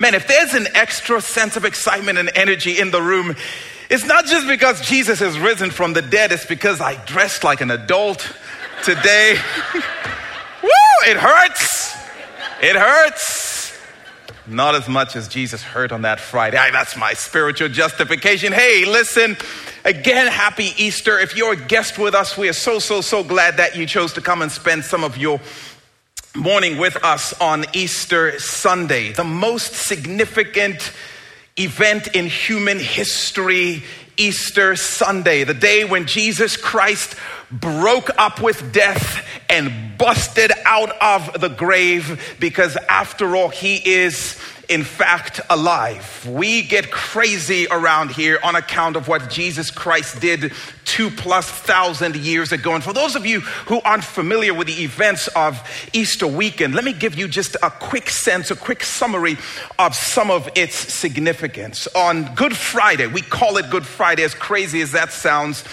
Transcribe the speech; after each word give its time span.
Man, 0.00 0.14
if 0.14 0.26
there's 0.26 0.54
an 0.54 0.66
extra 0.74 1.20
sense 1.20 1.56
of 1.56 1.66
excitement 1.66 2.16
and 2.16 2.30
energy 2.34 2.80
in 2.80 2.90
the 2.90 3.02
room, 3.02 3.36
it's 3.90 4.06
not 4.06 4.24
just 4.24 4.48
because 4.48 4.80
Jesus 4.80 5.18
has 5.20 5.38
risen 5.38 5.70
from 5.70 5.92
the 5.92 6.00
dead, 6.00 6.32
it's 6.32 6.46
because 6.46 6.80
I 6.80 6.94
dressed 7.04 7.44
like 7.44 7.60
an 7.60 7.70
adult 7.70 8.26
today. 8.82 9.36
Woo! 10.62 10.70
It 11.06 11.18
hurts. 11.18 11.94
It 12.62 12.76
hurts. 12.76 13.78
Not 14.46 14.74
as 14.74 14.88
much 14.88 15.16
as 15.16 15.28
Jesus 15.28 15.62
hurt 15.62 15.92
on 15.92 16.02
that 16.02 16.18
Friday. 16.18 16.56
That's 16.72 16.96
my 16.96 17.12
spiritual 17.12 17.68
justification. 17.68 18.54
Hey, 18.54 18.86
listen, 18.86 19.36
again, 19.84 20.28
happy 20.28 20.72
Easter. 20.78 21.18
If 21.18 21.36
you're 21.36 21.52
a 21.52 21.56
guest 21.56 21.98
with 21.98 22.14
us, 22.14 22.38
we 22.38 22.48
are 22.48 22.54
so, 22.54 22.78
so, 22.78 23.02
so 23.02 23.22
glad 23.22 23.58
that 23.58 23.76
you 23.76 23.84
chose 23.84 24.14
to 24.14 24.22
come 24.22 24.40
and 24.40 24.50
spend 24.50 24.84
some 24.84 25.04
of 25.04 25.18
your 25.18 25.40
morning 26.34 26.78
with 26.78 26.96
us 27.04 27.32
on 27.40 27.64
Easter 27.72 28.38
Sunday, 28.38 29.12
the 29.12 29.24
most 29.24 29.72
significant 29.72 30.92
event 31.56 32.14
in 32.14 32.26
human 32.26 32.78
history, 32.78 33.82
Easter 34.16 34.76
Sunday, 34.76 35.42
the 35.44 35.54
day 35.54 35.84
when 35.84 36.06
Jesus 36.06 36.56
Christ 36.56 37.16
broke 37.50 38.10
up 38.16 38.40
with 38.40 38.72
death 38.72 39.26
and 39.48 39.98
busted 39.98 40.52
out 40.64 40.90
of 41.02 41.40
the 41.40 41.48
grave 41.48 42.36
because, 42.38 42.76
after 42.88 43.34
all, 43.34 43.48
he 43.48 43.76
is 43.76 44.38
in 44.70 44.84
fact 44.84 45.40
alive. 45.50 46.24
We 46.30 46.62
get 46.62 46.92
crazy 46.92 47.66
around 47.68 48.12
here 48.12 48.38
on 48.42 48.54
account 48.54 48.94
of 48.94 49.08
what 49.08 49.28
Jesus 49.28 49.68
Christ 49.68 50.20
did 50.20 50.52
two 50.84 51.10
plus 51.10 51.50
thousand 51.50 52.14
years 52.14 52.52
ago. 52.52 52.74
And 52.74 52.82
for 52.82 52.92
those 52.92 53.16
of 53.16 53.26
you 53.26 53.40
who 53.40 53.80
aren't 53.80 54.04
familiar 54.04 54.54
with 54.54 54.68
the 54.68 54.84
events 54.84 55.26
of 55.34 55.60
Easter 55.92 56.26
weekend, 56.26 56.76
let 56.76 56.84
me 56.84 56.92
give 56.92 57.16
you 57.16 57.26
just 57.26 57.56
a 57.64 57.70
quick 57.70 58.08
sense, 58.08 58.52
a 58.52 58.56
quick 58.56 58.84
summary 58.84 59.36
of 59.76 59.96
some 59.96 60.30
of 60.30 60.48
its 60.54 60.76
significance. 60.76 61.88
On 61.96 62.32
Good 62.36 62.56
Friday, 62.56 63.08
we 63.08 63.22
call 63.22 63.56
it 63.56 63.70
Good 63.70 63.86
Friday, 63.86 64.22
as 64.22 64.34
crazy 64.34 64.80
as 64.82 64.92
that 64.92 65.12
sounds. 65.12 65.64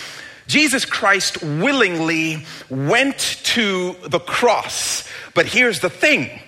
Jesus 0.47 0.85
Christ 0.85 1.43
willingly 1.43 2.45
went 2.69 3.19
to 3.43 3.95
the 4.07 4.19
cross. 4.19 5.07
But 5.35 5.45
here's 5.45 5.81
the 5.81 5.89
thing 5.89 6.41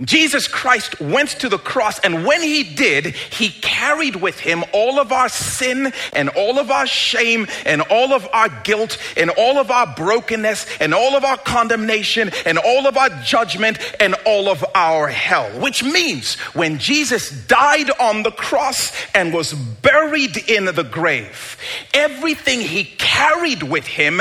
Jesus 0.00 0.48
Christ 0.48 1.00
went 1.00 1.28
to 1.40 1.48
the 1.48 1.58
cross, 1.58 1.98
and 2.00 2.26
when 2.26 2.42
he 2.42 2.64
did, 2.64 3.06
he 3.06 3.50
carried 3.50 4.16
with 4.16 4.40
him 4.40 4.64
all 4.72 4.98
of 4.98 5.12
our 5.12 5.28
sin 5.28 5.92
and 6.12 6.28
all 6.30 6.58
of 6.58 6.70
our 6.70 6.86
shame 6.86 7.46
and 7.64 7.82
all 7.82 8.12
of 8.12 8.26
our 8.32 8.48
guilt 8.48 8.98
and 9.16 9.30
all 9.30 9.58
of 9.58 9.70
our 9.70 9.86
brokenness 9.94 10.66
and 10.80 10.92
all 10.94 11.14
of 11.14 11.24
our 11.24 11.36
condemnation 11.36 12.30
and 12.46 12.58
all 12.58 12.86
of 12.86 12.96
our 12.96 13.10
judgment 13.22 13.78
and 14.00 14.14
all 14.26 14.48
of 14.48 14.64
our 14.74 15.08
hell. 15.08 15.48
Which 15.60 15.84
means 15.84 16.34
when 16.54 16.78
Jesus 16.78 17.30
died 17.46 17.90
on 18.00 18.22
the 18.22 18.32
cross 18.32 18.92
and 19.14 19.32
was 19.32 19.52
buried 19.52 20.36
in 20.48 20.64
the 20.64 20.84
grave, 20.84 21.56
everything 21.94 22.60
he 22.60 22.84
carried 23.12 23.62
with 23.62 23.86
him 23.86 24.20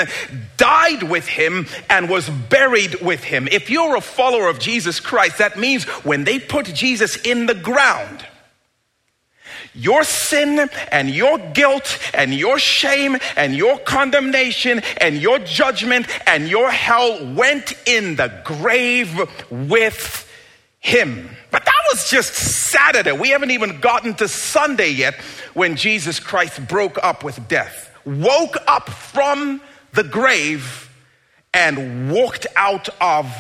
died 0.57 1.03
with 1.03 1.27
him 1.27 1.67
and 1.89 2.09
was 2.09 2.29
buried 2.29 3.01
with 3.01 3.23
him. 3.23 3.47
If 3.51 3.69
you're 3.69 3.95
a 3.95 4.01
follower 4.01 4.47
of 4.49 4.59
Jesus 4.59 4.99
Christ, 4.99 5.37
that 5.37 5.57
means 5.57 5.85
when 6.05 6.23
they 6.23 6.39
put 6.39 6.65
Jesus 6.65 7.15
in 7.17 7.45
the 7.45 7.55
ground, 7.55 8.25
your 9.73 10.03
sin 10.03 10.69
and 10.91 11.09
your 11.09 11.37
guilt 11.37 11.97
and 12.13 12.33
your 12.33 12.59
shame 12.59 13.17
and 13.37 13.55
your 13.55 13.79
condemnation 13.79 14.81
and 14.97 15.17
your 15.17 15.39
judgment 15.39 16.07
and 16.27 16.49
your 16.49 16.69
hell 16.69 17.33
went 17.33 17.73
in 17.85 18.17
the 18.17 18.41
grave 18.43 19.17
with 19.49 20.29
him. 20.79 21.29
But 21.51 21.63
that 21.63 21.81
was 21.91 22.09
just 22.09 22.33
Saturday. 22.33 23.13
We 23.13 23.29
haven't 23.29 23.51
even 23.51 23.79
gotten 23.79 24.13
to 24.15 24.27
Sunday 24.27 24.89
yet 24.89 25.15
when 25.53 25.75
Jesus 25.75 26.19
Christ 26.19 26.67
broke 26.67 26.97
up 27.01 27.23
with 27.23 27.47
death, 27.47 27.90
woke 28.05 28.57
up 28.67 28.89
from 28.89 29.61
the 29.93 30.03
grave 30.03 30.89
and 31.53 32.11
walked 32.11 32.47
out 32.55 32.89
of 32.99 33.33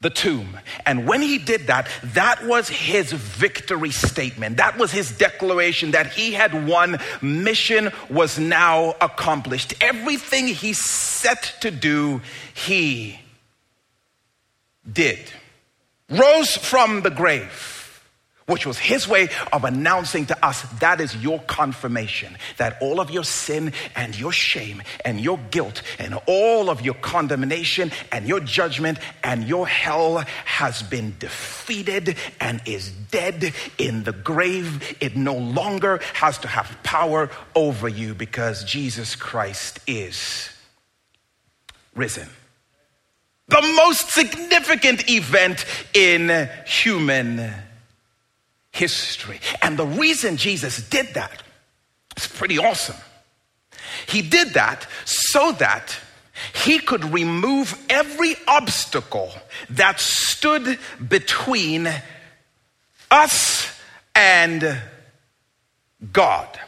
the 0.00 0.10
tomb. 0.10 0.58
And 0.86 1.06
when 1.06 1.20
he 1.20 1.38
did 1.38 1.66
that, 1.66 1.88
that 2.02 2.46
was 2.46 2.68
his 2.68 3.12
victory 3.12 3.90
statement. 3.90 4.56
That 4.56 4.78
was 4.78 4.90
his 4.90 5.16
declaration 5.16 5.90
that 5.90 6.12
he 6.12 6.32
had 6.32 6.66
won. 6.66 6.98
Mission 7.20 7.92
was 8.08 8.38
now 8.38 8.94
accomplished. 9.00 9.74
Everything 9.80 10.48
he 10.48 10.72
set 10.72 11.54
to 11.60 11.70
do, 11.70 12.22
he 12.54 13.20
did. 14.90 15.18
Rose 16.08 16.56
from 16.56 17.02
the 17.02 17.10
grave 17.10 17.79
which 18.50 18.66
was 18.66 18.78
his 18.78 19.06
way 19.06 19.28
of 19.52 19.64
announcing 19.64 20.26
to 20.26 20.44
us 20.44 20.62
that 20.80 21.00
is 21.00 21.16
your 21.16 21.38
confirmation 21.40 22.36
that 22.56 22.76
all 22.80 23.00
of 23.00 23.10
your 23.10 23.22
sin 23.22 23.72
and 23.94 24.18
your 24.18 24.32
shame 24.32 24.82
and 25.04 25.20
your 25.20 25.38
guilt 25.50 25.82
and 25.98 26.18
all 26.26 26.68
of 26.68 26.80
your 26.80 26.94
condemnation 26.94 27.92
and 28.10 28.26
your 28.26 28.40
judgment 28.40 28.98
and 29.22 29.44
your 29.44 29.66
hell 29.66 30.18
has 30.44 30.82
been 30.82 31.14
defeated 31.18 32.16
and 32.40 32.60
is 32.66 32.90
dead 32.90 33.54
in 33.78 34.02
the 34.02 34.12
grave. 34.12 34.96
It 35.00 35.16
no 35.16 35.36
longer 35.36 36.00
has 36.14 36.36
to 36.38 36.48
have 36.48 36.76
power 36.82 37.30
over 37.54 37.88
you 37.88 38.14
because 38.14 38.64
Jesus 38.64 39.14
Christ 39.14 39.78
is 39.86 40.50
risen 41.94 42.28
the 43.48 43.62
most 43.74 44.10
significant 44.10 45.10
event 45.10 45.64
in 45.92 46.48
human 46.66 47.52
history. 48.72 49.40
And 49.62 49.78
the 49.78 49.86
reason 49.86 50.36
Jesus 50.36 50.88
did 50.88 51.14
that 51.14 51.42
is 52.16 52.26
pretty 52.26 52.58
awesome. 52.58 52.96
He 54.06 54.22
did 54.22 54.54
that 54.54 54.86
so 55.04 55.52
that 55.52 55.96
he 56.54 56.78
could 56.78 57.12
remove 57.12 57.78
every 57.90 58.34
obstacle 58.48 59.30
that 59.70 60.00
stood 60.00 60.78
between 61.08 61.88
us 63.10 63.78
and 64.14 64.80
God. 66.12 66.58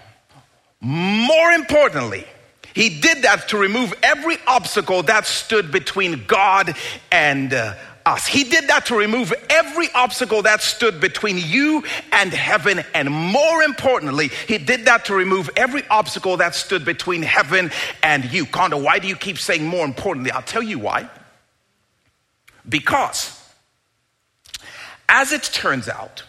More 0.81 1.53
importantly, 1.53 2.27
he 2.75 3.01
did 3.01 3.23
that 3.23 3.49
to 3.49 3.59
remove 3.59 3.95
every 4.03 4.37
obstacle 4.47 5.03
that 5.05 5.27
stood 5.27 5.71
between 5.71 6.25
God 6.27 6.75
and 7.11 7.53
uh, 7.53 7.75
us. 8.07 8.27
He 8.27 8.45
did 8.45 8.69
that 8.69 8.87
to 8.87 8.97
remove 8.97 9.33
every 9.51 9.89
obstacle 9.95 10.43
that 10.43 10.63
stood 10.63 11.01
between 11.01 11.39
you 11.39 11.85
and 12.13 12.33
heaven. 12.33 12.85
And 12.95 13.11
more 13.11 13.63
importantly, 13.63 14.29
He 14.49 14.59
did 14.59 14.87
that 14.87 15.07
to 15.07 15.15
remove 15.15 15.51
every 15.57 15.87
obstacle 15.89 16.37
that 16.39 16.55
stood 16.55 16.85
between 16.85 17.23
heaven 17.23 17.71
and 18.03 18.31
you. 18.33 18.47
Kondo, 18.47 18.79
why 18.79 18.99
do 18.99 19.09
you 19.09 19.17
keep 19.17 19.39
saying 19.39 19.67
more 19.67 19.85
importantly? 19.85 20.31
I'll 20.31 20.43
tell 20.43 20.63
you 20.63 20.79
why. 20.79 21.09
Because, 22.69 23.39
as 25.09 25.33
it 25.33 25.43
turns 25.43 25.89
out, 25.89 26.23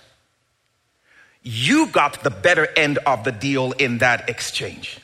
you 1.43 1.87
got 1.87 2.23
the 2.23 2.31
better 2.31 2.67
end 2.77 2.97
of 2.99 3.23
the 3.23 3.31
deal 3.31 3.73
in 3.73 3.99
that 3.99 4.29
exchange. 4.29 4.99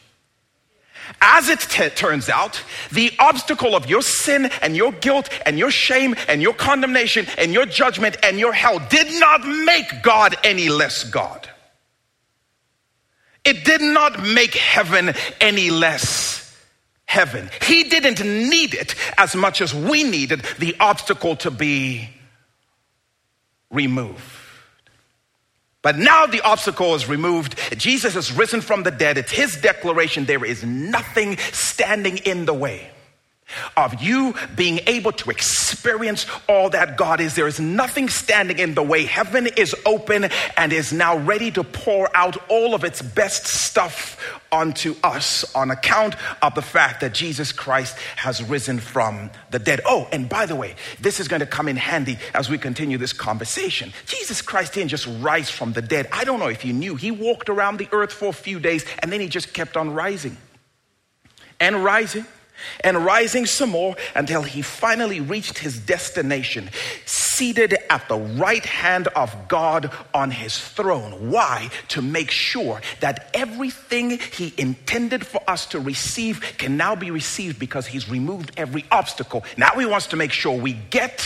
As 1.21 1.49
it 1.49 1.59
t- 1.59 1.89
turns 1.89 2.29
out, 2.29 2.63
the 2.91 3.11
obstacle 3.19 3.75
of 3.75 3.89
your 3.89 4.01
sin 4.01 4.45
and 4.61 4.75
your 4.75 4.91
guilt 4.91 5.29
and 5.45 5.57
your 5.57 5.71
shame 5.71 6.15
and 6.27 6.41
your 6.41 6.53
condemnation 6.53 7.25
and 7.37 7.53
your 7.53 7.65
judgment 7.65 8.17
and 8.23 8.39
your 8.39 8.53
hell 8.53 8.79
did 8.89 9.19
not 9.19 9.47
make 9.47 10.01
God 10.03 10.35
any 10.43 10.69
less 10.69 11.03
God. 11.03 11.49
It 13.43 13.63
did 13.65 13.81
not 13.81 14.21
make 14.21 14.53
heaven 14.53 15.13
any 15.39 15.69
less 15.69 16.55
heaven. 17.05 17.49
He 17.63 17.85
didn't 17.85 18.23
need 18.23 18.75
it 18.75 18.93
as 19.17 19.35
much 19.35 19.61
as 19.61 19.73
we 19.73 20.03
needed 20.03 20.41
the 20.59 20.75
obstacle 20.79 21.35
to 21.37 21.49
be 21.49 22.09
removed. 23.71 24.38
But 25.81 25.97
now 25.97 26.25
the 26.25 26.41
obstacle 26.41 26.95
is 26.95 27.07
removed. 27.07 27.57
Jesus 27.77 28.13
has 28.13 28.31
risen 28.33 28.61
from 28.61 28.83
the 28.83 28.91
dead. 28.91 29.17
It's 29.17 29.31
his 29.31 29.55
declaration. 29.55 30.25
There 30.25 30.43
is 30.43 30.63
nothing 30.63 31.37
standing 31.37 32.17
in 32.17 32.45
the 32.45 32.53
way 32.53 32.89
of 33.75 34.01
you 34.01 34.35
being 34.55 34.79
able 34.87 35.11
to 35.13 35.29
experience 35.29 36.25
all 36.47 36.69
that 36.71 36.97
God 36.97 37.19
is. 37.19 37.35
There 37.35 37.47
is 37.47 37.59
nothing 37.59 38.09
standing 38.09 38.59
in 38.59 38.75
the 38.75 38.83
way. 38.83 39.05
Heaven 39.05 39.47
is 39.47 39.75
open 39.85 40.29
and 40.57 40.73
is 40.73 40.93
now 40.93 41.17
ready 41.17 41.51
to 41.51 41.63
pour 41.63 42.15
out 42.15 42.37
all 42.49 42.73
of 42.73 42.83
its 42.83 43.01
best 43.01 43.47
stuff 43.47 44.39
onto 44.51 44.95
us 45.03 45.55
on 45.55 45.71
account 45.71 46.15
of 46.41 46.55
the 46.55 46.61
fact 46.61 47.01
that 47.01 47.13
Jesus 47.13 47.51
Christ 47.51 47.97
has 48.15 48.43
risen 48.43 48.79
from 48.79 49.29
the 49.51 49.59
dead. 49.59 49.81
Oh, 49.85 50.07
and 50.11 50.27
by 50.27 50.45
the 50.45 50.55
way, 50.55 50.75
this 50.99 51.19
is 51.19 51.27
going 51.27 51.41
to 51.41 51.45
come 51.45 51.67
in 51.67 51.75
handy 51.75 52.17
as 52.33 52.49
we 52.49 52.57
continue 52.57 52.97
this 52.97 53.13
conversation. 53.13 53.93
Jesus 54.05 54.41
Christ 54.41 54.73
didn't 54.73 54.89
just 54.89 55.07
rise 55.21 55.49
from 55.49 55.73
the 55.73 55.81
dead. 55.81 56.07
I 56.11 56.23
don't 56.23 56.39
know 56.39 56.47
if 56.47 56.65
you 56.65 56.73
knew, 56.73 56.95
he 56.95 57.11
walked 57.11 57.49
around 57.49 57.77
the 57.77 57.89
earth 57.91 58.11
for 58.11 58.29
a 58.29 58.33
few 58.33 58.59
days 58.59 58.85
and 58.99 59.11
then 59.11 59.21
he 59.21 59.27
just 59.27 59.53
kept 59.53 59.77
on 59.77 59.93
rising 59.93 60.37
and 61.59 61.83
rising 61.83 62.25
and 62.83 63.05
rising 63.05 63.45
some 63.45 63.69
more 63.69 63.95
until 64.15 64.41
he 64.41 64.61
finally 64.61 65.19
reached 65.19 65.59
his 65.59 65.79
destination 65.79 66.69
seated 67.05 67.75
at 67.89 68.07
the 68.07 68.17
right 68.17 68.65
hand 68.65 69.07
of 69.09 69.47
God 69.47 69.93
on 70.13 70.31
his 70.31 70.57
throne. 70.57 71.31
Why? 71.31 71.69
To 71.89 72.01
make 72.01 72.31
sure 72.31 72.81
that 72.99 73.29
everything 73.33 74.19
he 74.19 74.53
intended 74.57 75.25
for 75.25 75.41
us 75.47 75.65
to 75.67 75.79
receive 75.79 76.41
can 76.57 76.77
now 76.77 76.95
be 76.95 77.11
received 77.11 77.59
because 77.59 77.87
he's 77.87 78.09
removed 78.09 78.51
every 78.57 78.85
obstacle. 78.91 79.43
Now 79.57 79.71
he 79.77 79.85
wants 79.85 80.07
to 80.07 80.15
make 80.15 80.31
sure 80.31 80.59
we 80.59 80.73
get 80.73 81.21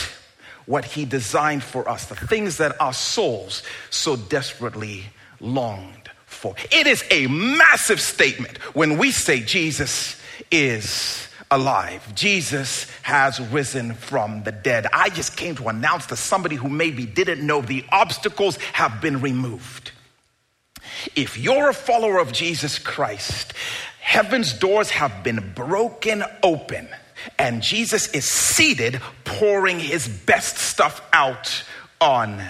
what 0.66 0.84
he 0.84 1.04
designed 1.04 1.62
for 1.62 1.88
us, 1.88 2.06
the 2.06 2.14
things 2.14 2.56
that 2.58 2.80
our 2.80 2.92
souls 2.92 3.62
so 3.90 4.16
desperately 4.16 5.04
longed 5.40 6.10
for. 6.26 6.54
It 6.70 6.86
is 6.86 7.04
a 7.10 7.26
massive 7.26 8.00
statement 8.00 8.58
when 8.74 8.98
we 8.98 9.10
say 9.10 9.40
Jesus 9.40 10.20
is 10.50 11.28
alive. 11.50 12.14
Jesus 12.14 12.90
has 13.02 13.40
risen 13.40 13.94
from 13.94 14.42
the 14.42 14.52
dead. 14.52 14.86
I 14.92 15.10
just 15.10 15.36
came 15.36 15.54
to 15.56 15.68
announce 15.68 16.06
to 16.06 16.16
somebody 16.16 16.56
who 16.56 16.68
maybe 16.68 17.06
didn't 17.06 17.46
know 17.46 17.60
the 17.60 17.84
obstacles 17.92 18.56
have 18.72 19.00
been 19.00 19.20
removed. 19.20 19.92
If 21.14 21.38
you're 21.38 21.70
a 21.70 21.74
follower 21.74 22.18
of 22.18 22.32
Jesus 22.32 22.78
Christ, 22.78 23.52
heaven's 24.00 24.52
doors 24.52 24.90
have 24.90 25.22
been 25.22 25.52
broken 25.54 26.24
open 26.42 26.88
and 27.38 27.62
Jesus 27.62 28.08
is 28.08 28.24
seated 28.24 29.00
pouring 29.24 29.78
his 29.78 30.08
best 30.08 30.58
stuff 30.58 31.00
out 31.12 31.64
on 32.00 32.42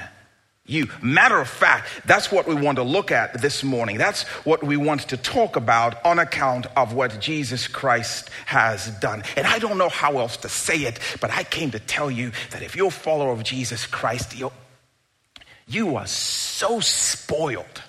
you. 0.66 0.88
Matter 1.02 1.38
of 1.38 1.48
fact, 1.48 1.88
that's 2.06 2.32
what 2.32 2.46
we 2.46 2.54
want 2.54 2.76
to 2.76 2.82
look 2.82 3.10
at 3.10 3.40
this 3.40 3.62
morning. 3.62 3.98
That's 3.98 4.22
what 4.44 4.62
we 4.64 4.76
want 4.76 5.02
to 5.08 5.16
talk 5.16 5.56
about 5.56 6.04
on 6.04 6.18
account 6.18 6.66
of 6.76 6.94
what 6.94 7.20
Jesus 7.20 7.68
Christ 7.68 8.30
has 8.46 8.88
done. 9.00 9.22
And 9.36 9.46
I 9.46 9.58
don't 9.58 9.76
know 9.76 9.90
how 9.90 10.18
else 10.18 10.38
to 10.38 10.48
say 10.48 10.78
it, 10.78 10.98
but 11.20 11.30
I 11.30 11.44
came 11.44 11.70
to 11.72 11.78
tell 11.78 12.10
you 12.10 12.32
that 12.50 12.62
if 12.62 12.76
you're 12.76 12.88
a 12.88 12.90
follower 12.90 13.32
of 13.32 13.42
Jesus 13.42 13.86
Christ, 13.86 14.38
you 14.38 14.50
you 15.66 15.96
are 15.96 16.06
so 16.06 16.80
spoiled 16.80 17.82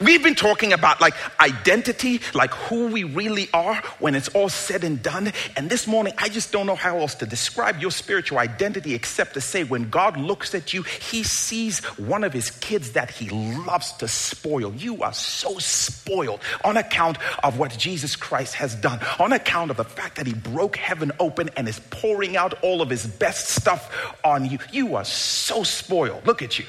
We've 0.00 0.22
been 0.22 0.34
talking 0.34 0.72
about 0.72 0.98
like 1.02 1.12
identity, 1.38 2.22
like 2.32 2.54
who 2.54 2.86
we 2.86 3.04
really 3.04 3.50
are 3.52 3.74
when 3.98 4.14
it's 4.14 4.28
all 4.28 4.48
said 4.48 4.82
and 4.82 5.02
done. 5.02 5.30
And 5.56 5.68
this 5.68 5.86
morning, 5.86 6.14
I 6.16 6.30
just 6.30 6.52
don't 6.52 6.64
know 6.64 6.74
how 6.74 6.96
else 7.00 7.14
to 7.16 7.26
describe 7.26 7.80
your 7.82 7.90
spiritual 7.90 8.38
identity 8.38 8.94
except 8.94 9.34
to 9.34 9.42
say 9.42 9.62
when 9.62 9.90
God 9.90 10.16
looks 10.16 10.54
at 10.54 10.72
you, 10.72 10.84
he 10.84 11.22
sees 11.22 11.84
one 11.98 12.24
of 12.24 12.32
his 12.32 12.50
kids 12.50 12.92
that 12.92 13.10
he 13.10 13.28
loves 13.28 13.92
to 13.98 14.08
spoil. 14.08 14.72
You 14.72 15.02
are 15.02 15.12
so 15.12 15.58
spoiled 15.58 16.40
on 16.64 16.78
account 16.78 17.18
of 17.44 17.58
what 17.58 17.76
Jesus 17.76 18.16
Christ 18.16 18.54
has 18.54 18.74
done, 18.74 19.00
on 19.18 19.34
account 19.34 19.70
of 19.70 19.76
the 19.76 19.84
fact 19.84 20.16
that 20.16 20.26
he 20.26 20.32
broke 20.32 20.76
heaven 20.76 21.12
open 21.20 21.50
and 21.58 21.68
is 21.68 21.78
pouring 21.90 22.38
out 22.38 22.54
all 22.62 22.80
of 22.80 22.88
his 22.88 23.06
best 23.06 23.48
stuff 23.48 24.16
on 24.24 24.46
you. 24.46 24.60
You 24.72 24.94
are 24.94 25.04
so 25.04 25.62
spoiled. 25.62 26.26
Look 26.26 26.40
at 26.40 26.58
you 26.58 26.64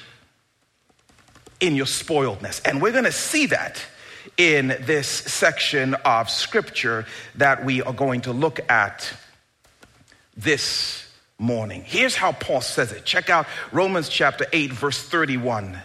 in 1.61 1.75
your 1.75 1.85
spoiledness. 1.85 2.59
And 2.65 2.81
we're 2.81 2.91
going 2.91 3.05
to 3.05 3.11
see 3.11 3.45
that 3.47 3.81
in 4.37 4.67
this 4.81 5.07
section 5.07 5.93
of 6.05 6.29
scripture 6.29 7.05
that 7.35 7.63
we 7.63 7.81
are 7.81 7.93
going 7.93 8.21
to 8.21 8.33
look 8.33 8.59
at 8.69 9.13
this 10.35 11.07
morning. 11.37 11.83
Here's 11.85 12.15
how 12.15 12.33
Paul 12.33 12.61
says 12.61 12.91
it. 12.91 13.05
Check 13.05 13.29
out 13.29 13.47
Romans 13.71 14.09
chapter 14.09 14.45
8, 14.51 14.73
verse 14.73 15.01
31. 15.01 15.79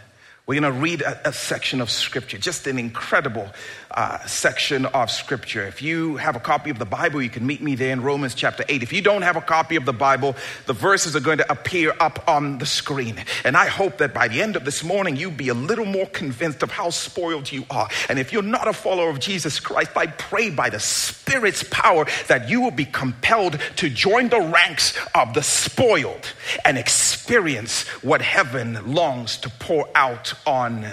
We're 0.47 0.61
going 0.61 0.75
to 0.75 0.81
read 0.81 1.03
a, 1.03 1.31
a, 1.31 1.33
section 1.33 1.81
of 1.81 1.91
scripture, 1.91 2.39
just 2.39 2.69
an 2.69 2.79
incredible 2.79 3.51
uh, 3.91 4.25
section 4.27 4.87
of 4.87 5.11
scripture. 5.11 5.67
If 5.67 5.83
you 5.83 6.19
have 6.19 6.37
a 6.37 6.41
copy 6.41 6.71
of 6.71 6.79
the 6.79 6.85
Bible, 6.85 7.21
you 7.21 7.31
can 7.31 7.45
meet 7.45 7.61
me 7.61 7.75
there 7.75 7.93
in 7.93 8.01
Romans 8.01 8.33
chapter 8.33 8.65
8. 8.69 8.85
If 8.85 8.93
you 8.93 9.03
don't 9.03 9.23
have 9.23 9.35
a 9.35 9.41
copy 9.41 9.75
of 9.75 9.85
the 9.85 9.93
Bible, 9.93 10.37
the 10.67 10.73
verses 10.73 11.17
are 11.17 11.21
going 11.21 11.39
to 11.39 11.51
appear 11.51 11.97
up 11.99 12.29
on 12.29 12.59
the 12.59 12.67
screen. 12.67 13.25
And 13.43 13.57
I 13.57 13.67
hope 13.67 13.99
that 13.99 14.15
by 14.15 14.29
the 14.29 14.41
end 14.41 14.55
of 14.55 14.65
this 14.65 14.85
morning, 14.85 15.17
you'll 15.17 15.33
be 15.33 15.49
a 15.49 15.55
little 15.55 15.85
more 15.85 16.07
convinced 16.07 16.63
of 16.63 16.71
how 16.71 16.91
spoiled 16.91 17.51
you 17.51 17.67
are. 17.69 17.89
And 18.09 18.21
if 18.21 18.33
you're 18.33 18.43
not 18.43 18.69
a 18.69 18.73
follower 18.73 19.11
of 19.11 19.19
Jesus 19.19 19.59
Christ, 19.59 19.97
I 19.97 20.07
pray 20.07 20.51
by 20.51 20.71
the 20.71 20.79
Spirit's 20.79 21.65
power 21.65 22.07
that 22.29 22.49
you 22.49 22.61
will 22.61 22.71
be 22.71 22.85
compelled 22.85 23.59
to 23.77 23.91
join 23.91 24.29
the 24.29 24.43
ranks 24.43 24.97
of 25.13 25.35
the 25.35 25.43
spoiled 25.43 26.33
and 26.65 26.79
experience 26.79 27.83
what 28.05 28.23
heaven 28.23 28.95
longs 28.95 29.39
to 29.39 29.51
pour 29.51 29.89
out 29.97 30.35
on 30.47 30.87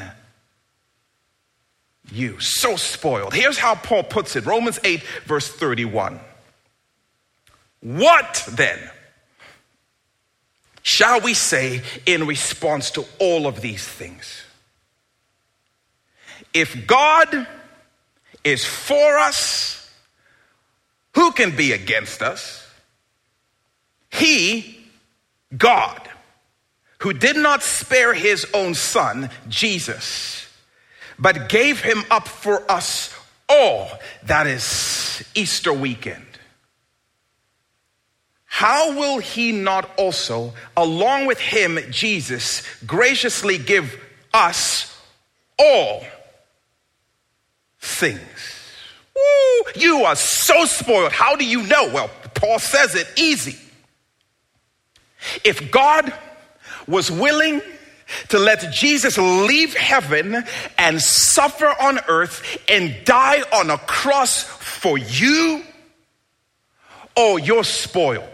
you. 2.12 2.40
So 2.40 2.76
spoiled. 2.76 3.34
Here's 3.34 3.58
how 3.58 3.76
Paul 3.76 4.04
puts 4.04 4.36
it 4.36 4.46
Romans 4.46 4.80
8, 4.84 5.04
verse 5.26 5.48
31. 5.48 6.20
What 7.82 8.46
then 8.50 8.80
shall 10.82 11.22
we 11.22 11.34
say 11.34 11.82
in 12.06 12.28
response 12.28 12.92
to 12.92 13.06
all 13.20 13.48
of 13.48 13.62
these 13.62 13.86
things? 13.88 14.44
If 16.54 16.88
God 16.88 17.48
is 18.44 18.64
for 18.64 19.18
us, 19.18 19.90
who 21.16 21.32
can 21.32 21.56
be 21.56 21.72
against 21.72 22.22
us? 22.22 22.68
He, 24.10 24.86
God 25.58 26.10
who 27.04 27.12
did 27.12 27.36
not 27.36 27.62
spare 27.62 28.14
his 28.14 28.48
own 28.54 28.74
son, 28.74 29.30
Jesus, 29.50 30.48
but 31.20 31.50
gave 31.50 31.82
him 31.82 32.02
up 32.10 32.30
for 32.30 32.72
us 32.72 33.14
all. 33.50 33.90
That 34.24 34.48
is 34.48 35.22
Easter 35.36 35.74
weekend. 35.74 36.26
How 38.46 38.98
will 38.98 39.20
he 39.20 39.52
not 39.52 39.90
also, 39.98 40.54
along 40.78 41.26
with 41.26 41.42
him, 41.42 41.78
Jesus, 41.92 42.64
graciously 42.86 43.58
give 43.58 44.00
us 44.34 44.98
all 45.60 46.06
things? 47.82 48.22
You 49.76 50.06
are 50.06 50.16
so 50.16 50.64
spoiled. 50.64 51.12
How 51.12 51.36
do 51.36 51.44
you 51.44 51.64
know? 51.64 51.92
Well, 51.94 52.10
Paul 52.34 52.60
says 52.60 52.96
it 52.96 53.12
easy. 53.18 53.58
If 55.44 55.70
God 55.70 56.14
was 56.88 57.10
willing 57.12 57.62
to 58.30 58.40
let 58.40 58.72
Jesus 58.74 59.18
leave 59.18 59.76
heaven 59.76 60.44
and 60.78 61.02
suffer 61.02 61.68
on 61.68 62.00
earth 62.08 62.58
and 62.68 62.96
die 63.06 63.42
on 63.54 63.70
a 63.70 63.78
cross 63.78 64.44
for 64.44 64.98
you, 64.98 65.64
oh, 67.16 67.38
you're 67.38 67.64
spoiled. 67.64 68.30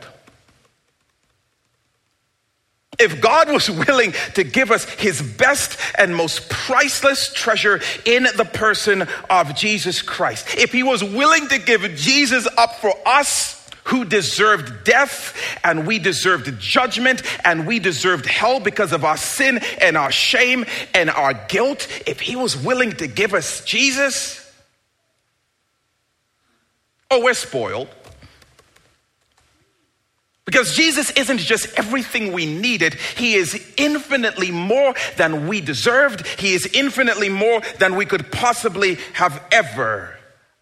If 3.00 3.22
God 3.22 3.50
was 3.50 3.70
willing 3.70 4.14
to 4.36 4.44
give 4.44 4.72
us 4.72 4.84
his 4.84 5.22
best 5.22 5.80
and 5.98 6.14
most 6.14 6.50
priceless 6.50 7.32
treasure 7.34 7.80
in 8.06 8.28
the 8.36 8.44
person 8.44 9.08
of 9.30 9.56
Jesus 9.56 10.02
Christ, 10.02 10.56
if 10.58 10.74
he 10.74 10.84
was 10.84 11.02
willing 11.02 11.48
to 11.48 11.60
give 11.60 11.82
Jesus 11.96 12.46
up 12.58 12.76
for 12.76 12.94
us, 13.06 13.59
who 13.90 14.06
deserved 14.06 14.84
death 14.84 15.36
and 15.64 15.88
we 15.88 16.00
deserved 16.00 16.60
judgment 16.60 17.24
and 17.44 17.66
we 17.66 17.80
deserved 17.80 18.26
hell 18.26 18.60
because 18.60 18.94
of 18.94 19.04
our 19.04 19.18
sin 19.18 19.60
and 19.82 19.98
our 19.98 20.12
shame 20.12 20.66
and 20.94 21.10
our 21.10 21.34
guilt, 21.34 21.88
if 22.06 22.20
he 22.20 22.36
was 22.36 22.56
willing 22.56 22.92
to 22.92 23.08
give 23.08 23.34
us 23.34 23.64
Jesus, 23.66 24.40
oh, 27.10 27.24
we're 27.24 27.34
spoiled. 27.34 27.90
Because 30.46 30.76
Jesus 30.76 31.12
isn't 31.12 31.38
just 31.38 31.78
everything 31.78 32.34
we 32.34 32.48
needed, 32.48 32.96
He 32.96 33.36
is 33.36 33.72
infinitely 33.78 34.50
more 34.50 34.96
than 35.16 35.48
we 35.48 35.62
deserved. 35.62 36.26
He 36.26 36.56
is 36.56 36.66
infinitely 36.74 37.30
more 37.30 37.62
than 37.78 37.96
we 37.96 38.08
could 38.08 38.32
possibly 38.32 38.98
have 39.14 39.44
ever 39.52 40.18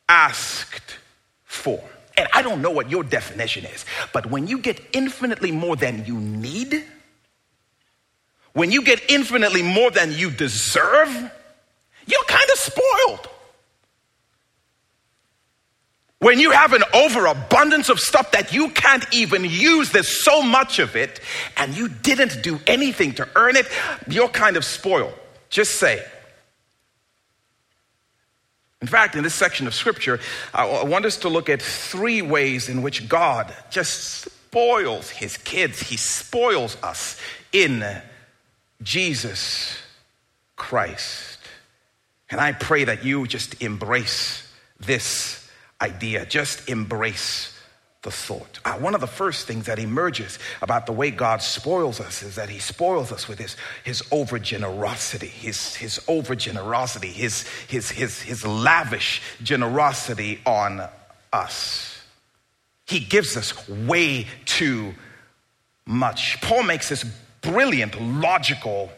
asked 0.09 0.97
for. 1.45 1.81
And 2.17 2.27
I 2.33 2.41
don't 2.41 2.61
know 2.61 2.71
what 2.71 2.89
your 2.89 3.03
definition 3.03 3.65
is, 3.65 3.85
but 4.11 4.25
when 4.25 4.47
you 4.47 4.57
get 4.57 4.81
infinitely 4.91 5.51
more 5.51 5.75
than 5.75 6.05
you 6.05 6.15
need, 6.15 6.83
when 8.53 8.71
you 8.71 8.81
get 8.83 9.03
infinitely 9.07 9.61
more 9.61 9.91
than 9.91 10.11
you 10.11 10.31
deserve, 10.31 11.09
you're 12.07 12.23
kind 12.27 12.49
of 12.51 12.57
spoiled. 12.57 13.29
When 16.19 16.39
you 16.39 16.49
have 16.49 16.73
an 16.73 16.83
overabundance 16.95 17.89
of 17.89 17.99
stuff 17.99 18.31
that 18.31 18.51
you 18.51 18.69
can't 18.69 19.05
even 19.13 19.45
use, 19.45 19.91
there's 19.91 20.23
so 20.23 20.41
much 20.41 20.79
of 20.79 20.95
it, 20.95 21.19
and 21.57 21.77
you 21.77 21.87
didn't 21.87 22.41
do 22.41 22.59
anything 22.65 23.13
to 23.13 23.29
earn 23.35 23.55
it, 23.55 23.67
you're 24.09 24.27
kind 24.29 24.57
of 24.57 24.65
spoiled. 24.65 25.13
Just 25.51 25.75
say, 25.75 26.03
in 28.81 28.87
fact, 28.87 29.15
in 29.15 29.23
this 29.23 29.33
section 29.33 29.65
of 29.65 29.73
scripture, 29.73 30.19
I 30.53 30.83
want 30.83 31.05
us 31.05 31.17
to 31.17 31.29
look 31.29 31.49
at 31.49 31.61
three 31.61 32.21
ways 32.21 32.69
in 32.69 32.83
which 32.83 33.09
God 33.09 33.51
just 33.71 34.21
spoils 34.47 35.09
his 35.09 35.37
kids. 35.37 35.79
He 35.79 35.97
spoils 35.97 36.77
us 36.83 37.19
in 37.51 37.83
Jesus 38.83 39.75
Christ. 40.55 41.39
And 42.29 42.39
I 42.39 42.51
pray 42.51 42.83
that 42.83 43.03
you 43.03 43.25
just 43.25 43.61
embrace 43.63 44.47
this 44.79 45.49
idea. 45.81 46.25
Just 46.25 46.69
embrace 46.69 47.56
the 48.03 48.11
thought. 48.11 48.59
Uh, 48.63 48.73
one 48.73 48.95
of 48.95 49.01
the 49.01 49.07
first 49.07 49.47
things 49.47 49.65
that 49.65 49.79
emerges 49.79 50.39
about 50.61 50.85
the 50.85 50.91
way 50.91 51.11
God 51.11 51.41
spoils 51.41 51.99
us 51.99 52.21
is 52.21 52.35
that 52.35 52.49
He 52.49 52.59
spoils 52.59 53.11
us 53.11 53.27
with 53.27 53.39
His, 53.39 53.55
his 53.83 54.03
over 54.11 54.39
generosity, 54.39 55.27
His, 55.27 55.75
his 55.75 55.99
over 56.07 56.35
generosity, 56.35 57.09
his, 57.09 57.47
his, 57.67 57.89
his, 57.89 58.21
his 58.21 58.45
lavish 58.45 59.21
generosity 59.41 60.39
on 60.45 60.87
us. 61.33 62.01
He 62.85 62.99
gives 62.99 63.35
us 63.35 63.67
way 63.67 64.27
too 64.45 64.93
much. 65.85 66.39
Paul 66.41 66.63
makes 66.63 66.89
this 66.89 67.03
brilliant 67.41 67.99
logical 68.01 68.91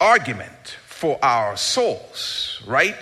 argument 0.00 0.76
for 0.86 1.18
our 1.24 1.56
souls, 1.56 2.62
right? 2.66 2.96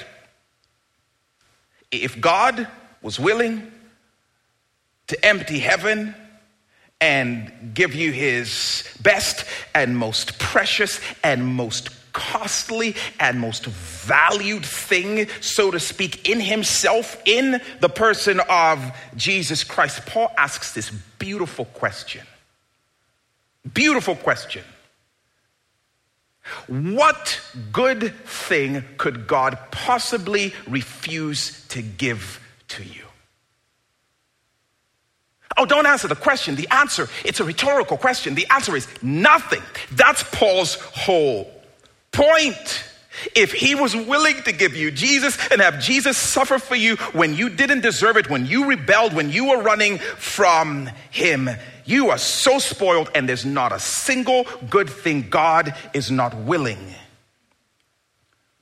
If 1.91 2.21
God 2.21 2.67
was 3.03 3.19
willing 3.19 3.71
to 5.09 5.25
empty 5.25 5.59
heaven 5.59 6.15
and 7.01 7.73
give 7.75 7.95
you 7.95 8.13
his 8.13 8.89
best 9.03 9.45
and 9.75 9.97
most 9.97 10.39
precious 10.39 11.01
and 11.25 11.47
most 11.47 11.91
costly 12.13 12.95
and 13.19 13.41
most 13.41 13.67
valued 13.67 14.65
thing, 14.65 15.29
so 15.41 15.71
to 15.71 15.81
speak, 15.81 16.29
in 16.29 16.41
himself, 16.41 17.21
in 17.25 17.61
the 17.81 17.89
person 17.89 18.41
of 18.49 18.97
Jesus 19.17 19.65
Christ. 19.65 20.07
Paul 20.07 20.31
asks 20.37 20.75
this 20.75 20.91
beautiful 21.19 21.65
question. 21.65 22.27
Beautiful 23.75 24.17
question. 24.17 24.65
What 26.67 27.41
good 27.71 28.15
thing 28.25 28.85
could 28.99 29.27
God 29.27 29.59
possibly 29.71 30.53
refuse 30.67 31.67
to 31.69 31.83
give 31.83 32.41
to 32.69 32.83
you? 32.85 33.02
Oh, 35.57 35.67
don't 35.67 35.87
answer 35.87 36.09
the 36.09 36.17
question. 36.17 36.55
The 36.55 36.69
answer, 36.71 37.09
it's 37.25 37.41
a 37.41 37.45
rhetorical 37.45 37.97
question. 37.97 38.35
The 38.35 38.47
answer 38.51 38.77
is 38.77 38.89
nothing. 39.03 39.63
That's 39.93 40.23
Paul's 40.25 40.75
whole 40.75 41.51
point. 42.11 42.85
If 43.37 43.53
he 43.53 43.75
was 43.75 43.95
willing 43.95 44.43
to 44.45 44.53
give 44.53 44.75
you 44.75 44.91
Jesus 44.91 45.39
and 45.51 45.61
have 45.61 45.81
Jesus 45.81 46.17
suffer 46.17 46.59
for 46.59 46.75
you 46.75 46.97
when 47.13 47.35
you 47.35 47.51
didn't 47.51 47.83
deserve 47.83 48.17
it, 48.17 48.31
when 48.31 48.47
you 48.47 48.67
rebelled, 48.67 49.13
when 49.13 49.31
you 49.31 49.51
were 49.51 49.63
running 49.63 49.99
from 49.99 50.89
him, 51.11 51.51
you 51.85 52.11
are 52.11 52.19
so 52.19 52.59
spoiled, 52.59 53.11
and 53.15 53.29
there's 53.29 53.45
not 53.45 53.73
a 53.73 53.79
single 53.79 54.47
good 54.71 54.89
thing 54.89 55.29
God 55.29 55.75
is 55.93 56.11
not 56.11 56.35
willing 56.35 56.95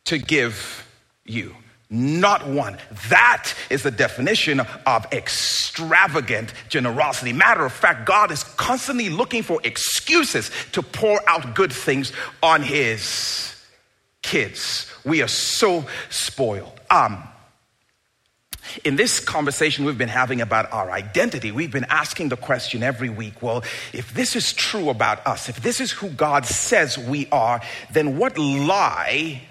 to 0.07 0.19
give 0.19 0.87
you. 1.25 1.55
Not 1.93 2.47
one. 2.47 2.79
That 3.09 3.53
is 3.69 3.83
the 3.83 3.91
definition 3.91 4.61
of 4.61 5.07
extravagant 5.13 6.55
generosity. 6.69 7.33
Matter 7.33 7.65
of 7.65 7.73
fact, 7.73 8.07
God 8.07 8.31
is 8.31 8.45
constantly 8.45 9.09
looking 9.09 9.43
for 9.43 9.61
excuses 9.65 10.53
to 10.71 10.83
pour 10.83 11.21
out 11.29 11.57
good 11.57 11.73
things 11.73 12.13
on 12.45 12.63
his 12.63 13.57
kids. 14.23 14.87
We 15.05 15.21
are 15.21 15.29
so 15.29 15.85
spoiled. 16.11 16.81
Um, 16.91 17.25
in 18.85 18.95
this 18.95 19.19
conversation 19.19 19.85
we've 19.85 19.99
been 19.99 20.09
having 20.09 20.41
about 20.41 20.73
our 20.73 20.93
identity, 20.93 21.51
we've 21.51 21.73
been 21.73 21.87
asking 21.89 22.29
the 22.29 22.37
question 22.37 22.85
every 22.85 23.09
week 23.09 23.43
well, 23.43 23.65
if 23.93 24.15
this 24.15 24.37
is 24.37 24.53
true 24.53 24.91
about 24.91 25.27
us, 25.27 25.49
if 25.49 25.61
this 25.61 25.81
is 25.81 25.91
who 25.91 26.09
God 26.11 26.47
says 26.47 26.97
we 26.97 27.27
are, 27.33 27.61
then 27.91 28.17
what 28.17 28.39
lie 28.39 29.43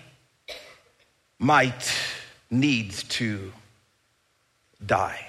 might 1.38 1.92
need 2.50 2.92
to 2.92 3.52
die? 4.86 5.26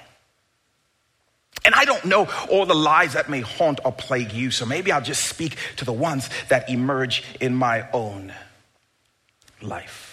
And 1.65 1.75
I 1.75 1.85
don't 1.85 2.05
know 2.07 2.29
all 2.49 2.67
the 2.67 2.75
lies 2.75 3.12
that 3.12 3.29
may 3.29 3.41
haunt 3.41 3.81
or 3.85 3.93
plague 3.93 4.33
you, 4.33 4.50
so 4.50 4.65
maybe 4.65 4.93
I'll 4.93 5.03
just 5.03 5.27
speak 5.27 5.57
to 5.77 5.85
the 5.85 5.93
ones 5.93 6.29
that 6.49 6.71
emerge 6.71 7.23
in 7.41 7.55
my 7.55 7.87
own 7.93 8.33
life. 9.61 10.07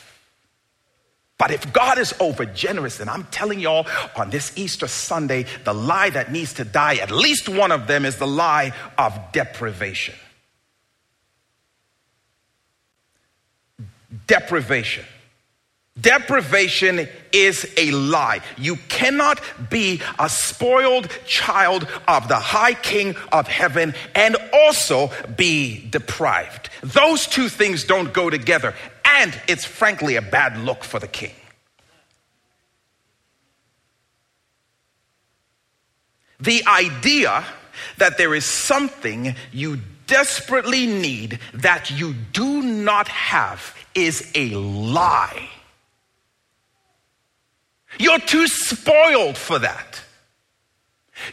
But 1.37 1.51
if 1.51 1.71
God 1.71 1.99
is 1.99 2.13
over 2.19 2.45
generous, 2.45 2.97
then 2.97 3.07
I'm 3.07 3.25
telling 3.25 3.59
y'all 3.59 3.85
on 4.15 4.31
this 4.31 4.51
Easter 4.57 4.87
Sunday, 4.87 5.45
the 5.63 5.73
lie 5.73 6.09
that 6.09 6.31
needs 6.31 6.53
to 6.53 6.65
die, 6.65 6.95
at 6.95 7.11
least 7.11 7.47
one 7.47 7.71
of 7.71 7.87
them, 7.87 8.05
is 8.05 8.17
the 8.17 8.27
lie 8.27 8.73
of 8.97 9.17
deprivation. 9.31 10.15
Deprivation. 14.25 15.05
Deprivation 15.99 17.07
is 17.31 17.71
a 17.75 17.91
lie. 17.91 18.41
You 18.57 18.75
cannot 18.87 19.41
be 19.69 20.01
a 20.19 20.29
spoiled 20.29 21.09
child 21.25 21.87
of 22.07 22.27
the 22.27 22.35
high 22.35 22.75
king 22.75 23.15
of 23.31 23.47
heaven 23.47 23.95
and 24.13 24.37
also 24.53 25.11
be 25.35 25.87
deprived. 25.89 26.69
Those 26.81 27.25
two 27.25 27.49
things 27.49 27.83
don't 27.83 28.13
go 28.13 28.29
together. 28.29 28.75
And 29.05 29.39
it's 29.47 29.65
frankly 29.65 30.15
a 30.15 30.21
bad 30.21 30.59
look 30.59 30.83
for 30.83 30.99
the 30.99 31.07
king. 31.07 31.33
The 36.39 36.63
idea 36.67 37.43
that 37.97 38.19
there 38.19 38.35
is 38.35 38.45
something 38.45 39.35
you 39.51 39.79
desperately 40.05 40.85
need 40.85 41.39
that 41.53 41.89
you 41.89 42.13
do 42.33 42.61
not 42.61 43.07
have 43.07 43.75
is 43.95 44.31
a 44.35 44.49
lie. 44.51 45.49
You're 47.99 48.19
too 48.19 48.47
spoiled 48.47 49.37
for 49.37 49.59
that. 49.59 50.01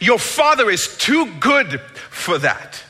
Your 0.01 0.19
father 0.19 0.69
is 0.69 0.97
too 0.97 1.31
good 1.39 1.79
for 2.09 2.37
that. 2.39 2.83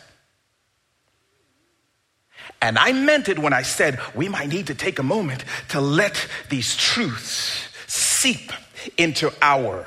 And 2.61 2.79
I 2.79 2.93
meant 2.93 3.29
it 3.29 3.37
when 3.37 3.53
I 3.53 3.61
said 3.61 3.99
we 4.15 4.29
might 4.29 4.47
need 4.47 4.67
to 4.67 4.75
take 4.75 4.97
a 4.97 5.03
moment 5.03 5.43
to 5.69 5.81
let 5.81 6.27
these 6.49 6.75
truths 6.75 7.67
seep 7.87 8.51
into 8.97 9.31
our 9.41 9.85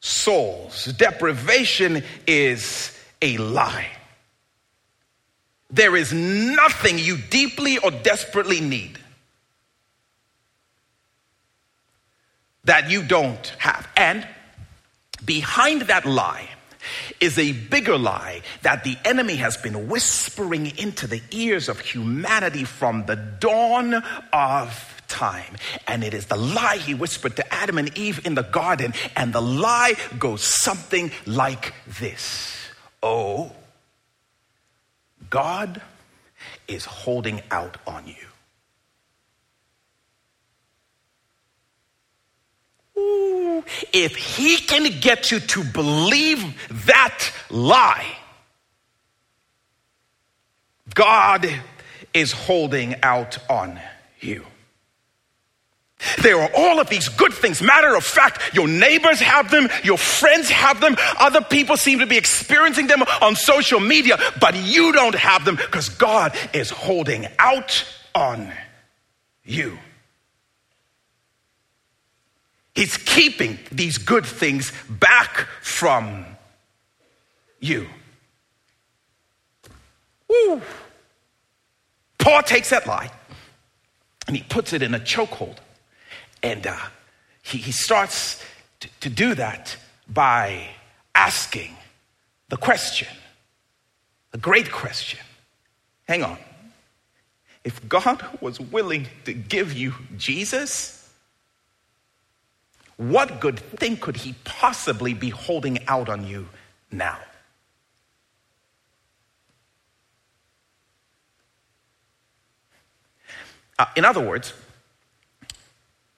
souls. 0.00 0.86
Deprivation 0.86 2.02
is 2.26 2.96
a 3.22 3.38
lie. 3.38 3.88
There 5.70 5.96
is 5.96 6.12
nothing 6.12 6.98
you 6.98 7.16
deeply 7.16 7.78
or 7.78 7.90
desperately 7.90 8.60
need 8.60 8.98
that 12.66 12.90
you 12.90 13.02
don't 13.02 13.46
have. 13.58 13.88
And 13.96 14.26
behind 15.24 15.82
that 15.82 16.04
lie 16.04 16.48
is 17.20 17.38
a 17.38 17.52
bigger 17.52 17.98
lie 17.98 18.42
that 18.62 18.84
the 18.84 18.96
enemy 19.04 19.36
has 19.36 19.56
been 19.56 19.88
whispering 19.88 20.76
into 20.78 21.06
the 21.06 21.22
ears 21.30 21.68
of 21.68 21.80
humanity 21.80 22.64
from 22.64 23.06
the 23.06 23.16
dawn 23.16 23.94
of 24.32 25.02
time. 25.08 25.56
And 25.86 26.04
it 26.04 26.14
is 26.14 26.26
the 26.26 26.36
lie 26.36 26.78
he 26.78 26.94
whispered 26.94 27.36
to 27.36 27.54
Adam 27.54 27.78
and 27.78 27.96
Eve 27.96 28.24
in 28.26 28.34
the 28.34 28.42
garden. 28.42 28.92
And 29.14 29.32
the 29.32 29.40
lie 29.40 29.94
goes 30.18 30.42
something 30.42 31.10
like 31.24 31.74
this 31.98 32.54
Oh, 33.02 33.52
God 35.30 35.80
is 36.68 36.84
holding 36.84 37.42
out 37.50 37.78
on 37.86 38.06
you. 38.06 38.25
If 42.96 44.16
he 44.16 44.58
can 44.58 45.00
get 45.00 45.30
you 45.30 45.40
to 45.40 45.64
believe 45.64 46.42
that 46.86 47.30
lie, 47.50 48.16
God 50.94 51.48
is 52.14 52.32
holding 52.32 52.96
out 53.02 53.38
on 53.50 53.78
you. 54.20 54.44
There 56.22 56.40
are 56.40 56.50
all 56.54 56.78
of 56.78 56.88
these 56.88 57.08
good 57.08 57.32
things. 57.32 57.62
Matter 57.62 57.94
of 57.94 58.04
fact, 58.04 58.54
your 58.54 58.68
neighbors 58.68 59.20
have 59.20 59.50
them, 59.50 59.68
your 59.82 59.98
friends 59.98 60.48
have 60.50 60.80
them, 60.80 60.96
other 61.18 61.40
people 61.40 61.76
seem 61.76 62.00
to 62.00 62.06
be 62.06 62.18
experiencing 62.18 62.86
them 62.86 63.02
on 63.22 63.34
social 63.34 63.80
media, 63.80 64.18
but 64.40 64.54
you 64.54 64.92
don't 64.92 65.14
have 65.14 65.44
them 65.44 65.56
because 65.56 65.88
God 65.88 66.36
is 66.52 66.70
holding 66.70 67.26
out 67.38 67.84
on 68.14 68.52
you. 69.44 69.78
He's 72.76 72.98
keeping 72.98 73.58
these 73.72 73.96
good 73.96 74.26
things 74.26 74.70
back 74.88 75.48
from 75.62 76.26
you. 77.58 77.88
Paul 82.18 82.42
takes 82.42 82.70
that 82.70 82.86
lie 82.86 83.10
and 84.26 84.36
he 84.36 84.42
puts 84.42 84.74
it 84.74 84.82
in 84.82 84.94
a 84.94 85.00
chokehold. 85.00 85.56
And 86.42 86.66
uh, 86.66 86.76
he, 87.42 87.58
he 87.58 87.72
starts 87.72 88.44
to, 88.80 88.88
to 89.00 89.08
do 89.08 89.34
that 89.34 89.74
by 90.06 90.68
asking 91.14 91.74
the 92.50 92.58
question, 92.58 93.08
a 94.34 94.38
great 94.38 94.70
question. 94.70 95.20
Hang 96.06 96.22
on. 96.22 96.36
If 97.64 97.88
God 97.88 98.22
was 98.40 98.60
willing 98.60 99.08
to 99.24 99.32
give 99.32 99.72
you 99.72 99.94
Jesus, 100.16 100.95
what 102.96 103.40
good 103.40 103.58
thing 103.58 103.96
could 103.96 104.16
he 104.16 104.34
possibly 104.44 105.12
be 105.12 105.28
holding 105.28 105.86
out 105.86 106.08
on 106.08 106.26
you 106.26 106.48
now? 106.90 107.18
Uh, 113.78 113.84
in 113.96 114.04
other 114.04 114.20
words, 114.20 114.54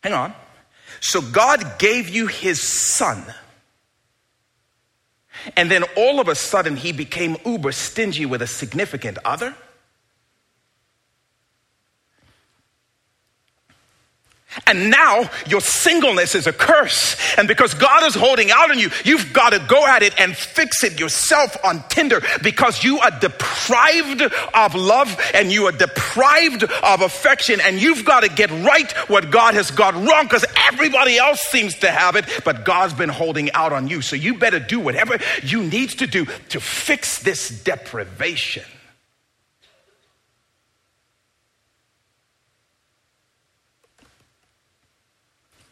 hang 0.02 0.12
on. 0.12 0.32
So 1.00 1.20
God 1.20 1.78
gave 1.78 2.08
you 2.08 2.28
his 2.28 2.62
son. 2.62 3.24
And 5.56 5.70
then 5.70 5.84
all 5.96 6.20
of 6.20 6.28
a 6.28 6.34
sudden 6.34 6.76
he 6.76 6.92
became 6.92 7.36
uber 7.44 7.72
stingy 7.72 8.26
with 8.26 8.42
a 8.42 8.46
significant 8.46 9.18
other? 9.24 9.54
And 14.66 14.90
now 14.90 15.30
your 15.46 15.60
singleness 15.60 16.34
is 16.34 16.46
a 16.46 16.52
curse. 16.52 17.16
And 17.38 17.48
because 17.48 17.74
God 17.74 18.04
is 18.04 18.14
holding 18.14 18.50
out 18.50 18.70
on 18.70 18.78
you, 18.78 18.90
you've 19.04 19.32
got 19.32 19.50
to 19.50 19.58
go 19.58 19.86
at 19.86 20.02
it 20.02 20.18
and 20.20 20.36
fix 20.36 20.84
it 20.84 20.98
yourself 21.00 21.56
on 21.64 21.82
Tinder 21.88 22.20
because 22.42 22.84
you 22.84 22.98
are 22.98 23.10
deprived 23.18 24.22
of 24.22 24.74
love 24.74 25.18
and 25.34 25.50
you 25.50 25.66
are 25.66 25.72
deprived 25.72 26.64
of 26.64 27.00
affection. 27.00 27.60
And 27.60 27.80
you've 27.80 28.04
got 28.04 28.20
to 28.20 28.28
get 28.28 28.50
right 28.50 28.90
what 29.08 29.30
God 29.30 29.54
has 29.54 29.70
got 29.70 29.94
wrong 29.94 30.24
because 30.24 30.44
everybody 30.72 31.18
else 31.18 31.40
seems 31.40 31.74
to 31.78 31.90
have 31.90 32.16
it, 32.16 32.24
but 32.44 32.64
God's 32.64 32.94
been 32.94 33.08
holding 33.08 33.50
out 33.52 33.72
on 33.72 33.88
you. 33.88 34.02
So 34.02 34.16
you 34.16 34.34
better 34.34 34.60
do 34.60 34.80
whatever 34.80 35.18
you 35.42 35.62
need 35.62 35.90
to 35.90 36.06
do 36.06 36.26
to 36.50 36.60
fix 36.60 37.22
this 37.22 37.48
deprivation. 37.48 38.64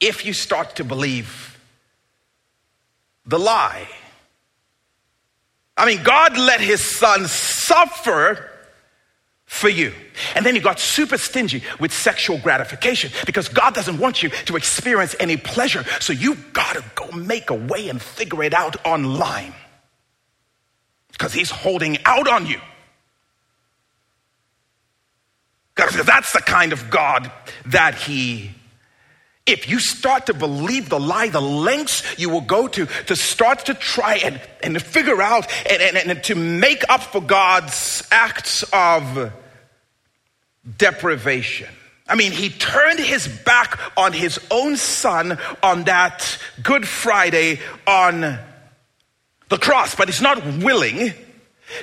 If 0.01 0.25
you 0.25 0.33
start 0.33 0.77
to 0.77 0.85
believe 0.85 1.59
the 3.25 3.39
lie. 3.39 3.89
I 5.77 5.87
mean, 5.87 6.03
God 6.03 6.39
let 6.39 6.61
his 6.61 6.81
son 6.81 7.27
suffer 7.27 8.51
for 9.45 9.69
you. 9.69 9.93
And 10.35 10.45
then 10.45 10.55
he 10.55 10.61
got 10.61 10.81
super 10.81 11.19
stingy 11.19 11.63
with 11.79 11.93
sexual 11.93 12.39
gratification 12.39 13.11
because 13.27 13.49
God 13.49 13.75
doesn't 13.75 13.99
want 13.99 14.23
you 14.23 14.31
to 14.31 14.57
experience 14.57 15.15
any 15.21 15.37
pleasure. 15.37 15.85
So 16.01 16.13
you 16.13 16.37
gotta 16.53 16.85
go 16.95 17.11
make 17.13 17.51
a 17.51 17.55
way 17.55 17.89
and 17.89 18.01
figure 18.01 18.43
it 18.43 18.55
out 18.55 18.85
online 18.85 19.55
because 21.13 21.33
he's 21.33 21.51
holding 21.51 21.99
out 22.05 22.29
on 22.29 22.47
you. 22.47 22.61
Because 25.75 26.05
that's 26.07 26.33
the 26.33 26.41
kind 26.41 26.73
of 26.73 26.91
God 26.91 27.31
that 27.67 27.95
he 27.95 28.51
if 29.47 29.69
you 29.69 29.79
start 29.79 30.27
to 30.27 30.35
believe 30.35 30.89
the 30.89 30.99
lie, 30.99 31.29
the 31.29 31.41
lengths 31.41 32.03
you 32.19 32.29
will 32.29 32.41
go 32.41 32.67
to 32.69 32.87
to 32.87 33.17
start 33.17 33.67
to 33.67 33.75
try 33.75 34.17
and, 34.17 34.41
and 34.63 34.75
to 34.75 34.81
figure 34.81 35.23
out 35.23 35.47
and, 35.71 35.81
and, 35.81 35.97
and 36.11 36.25
to 36.25 36.35
make 36.35 36.85
up 36.89 37.03
for 37.03 37.21
God's 37.21 38.07
acts 38.11 38.65
of 38.73 39.33
deprivation. 40.77 41.69
I 42.09 42.15
mean, 42.15 42.33
he 42.33 42.51
turned 42.51 43.01
his 43.01 43.27
back 43.27 43.79
on 43.97 44.13
his 44.13 44.39
own 44.51 44.77
son 44.77 45.39
on 45.63 45.85
that 45.85 46.39
Good 46.63 46.87
Friday 46.87 47.61
on 47.87 48.39
the 49.49 49.59
cross, 49.59 49.95
but 49.95 50.09
he's 50.09 50.23
not 50.23 50.45
willing 50.59 51.13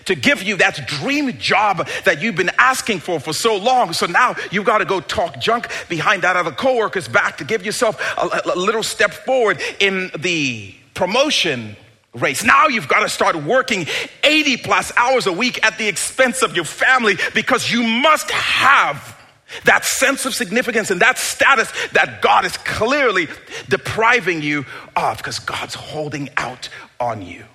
to 0.05 0.15
give 0.15 0.43
you 0.43 0.57
that 0.57 0.87
dream 0.87 1.37
job 1.37 1.87
that 2.05 2.21
you've 2.21 2.35
been 2.35 2.51
asking 2.57 2.99
for 2.99 3.19
for 3.19 3.33
so 3.33 3.57
long. 3.57 3.93
So 3.93 4.05
now 4.05 4.35
you've 4.51 4.65
got 4.65 4.79
to 4.79 4.85
go 4.85 4.99
talk 4.99 5.39
junk 5.39 5.67
behind 5.89 6.23
that 6.23 6.35
other 6.35 6.51
coworker's 6.51 7.07
back 7.07 7.37
to 7.37 7.43
give 7.43 7.65
yourself 7.65 7.99
a, 8.17 8.53
a 8.53 8.57
little 8.57 8.83
step 8.83 9.11
forward 9.11 9.61
in 9.79 10.11
the 10.17 10.73
promotion 10.93 11.75
race. 12.13 12.43
Now 12.43 12.67
you've 12.67 12.87
got 12.87 13.01
to 13.01 13.09
start 13.09 13.35
working 13.35 13.87
80 14.23 14.57
plus 14.57 14.91
hours 14.95 15.27
a 15.27 15.33
week 15.33 15.65
at 15.65 15.77
the 15.77 15.87
expense 15.87 16.41
of 16.41 16.55
your 16.55 16.65
family 16.65 17.17
because 17.33 17.71
you 17.71 17.83
must 17.83 18.29
have 18.31 19.19
that 19.65 19.85
sense 19.85 20.25
of 20.25 20.33
significance 20.33 20.89
and 20.89 21.01
that 21.01 21.17
status 21.17 21.71
that 21.91 22.21
God 22.21 22.45
is 22.45 22.57
clearly 22.57 23.27
depriving 23.69 24.41
you 24.41 24.65
of 24.96 25.17
because 25.17 25.39
God's 25.39 25.75
holding 25.75 26.29
out 26.37 26.69
on 27.00 27.22
you. 27.22 27.46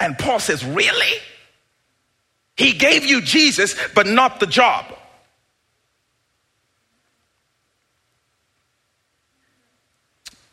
And 0.00 0.18
Paul 0.18 0.40
says, 0.40 0.64
Really? 0.64 1.20
He 2.56 2.72
gave 2.72 3.04
you 3.04 3.20
Jesus, 3.20 3.74
but 3.94 4.06
not 4.06 4.40
the 4.40 4.46
job. 4.46 4.86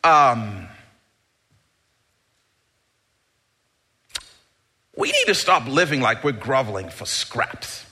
Um, 0.02 0.68
we 4.94 5.10
need 5.10 5.24
to 5.26 5.34
stop 5.34 5.66
living 5.66 6.02
like 6.02 6.22
we're 6.22 6.32
groveling 6.32 6.90
for 6.90 7.06
scraps. 7.06 7.86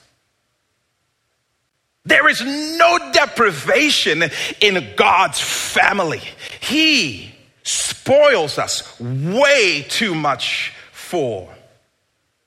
There 2.05 2.29
is 2.29 2.43
no 2.43 3.12
deprivation 3.12 4.25
in 4.61 4.93
God's 4.97 5.41
family. 5.41 6.21
He 6.61 7.35
spoils 7.62 8.59
us 8.59 9.01
way 9.01 9.87
too 9.88 10.15
much 10.15 10.75
for 11.12 11.46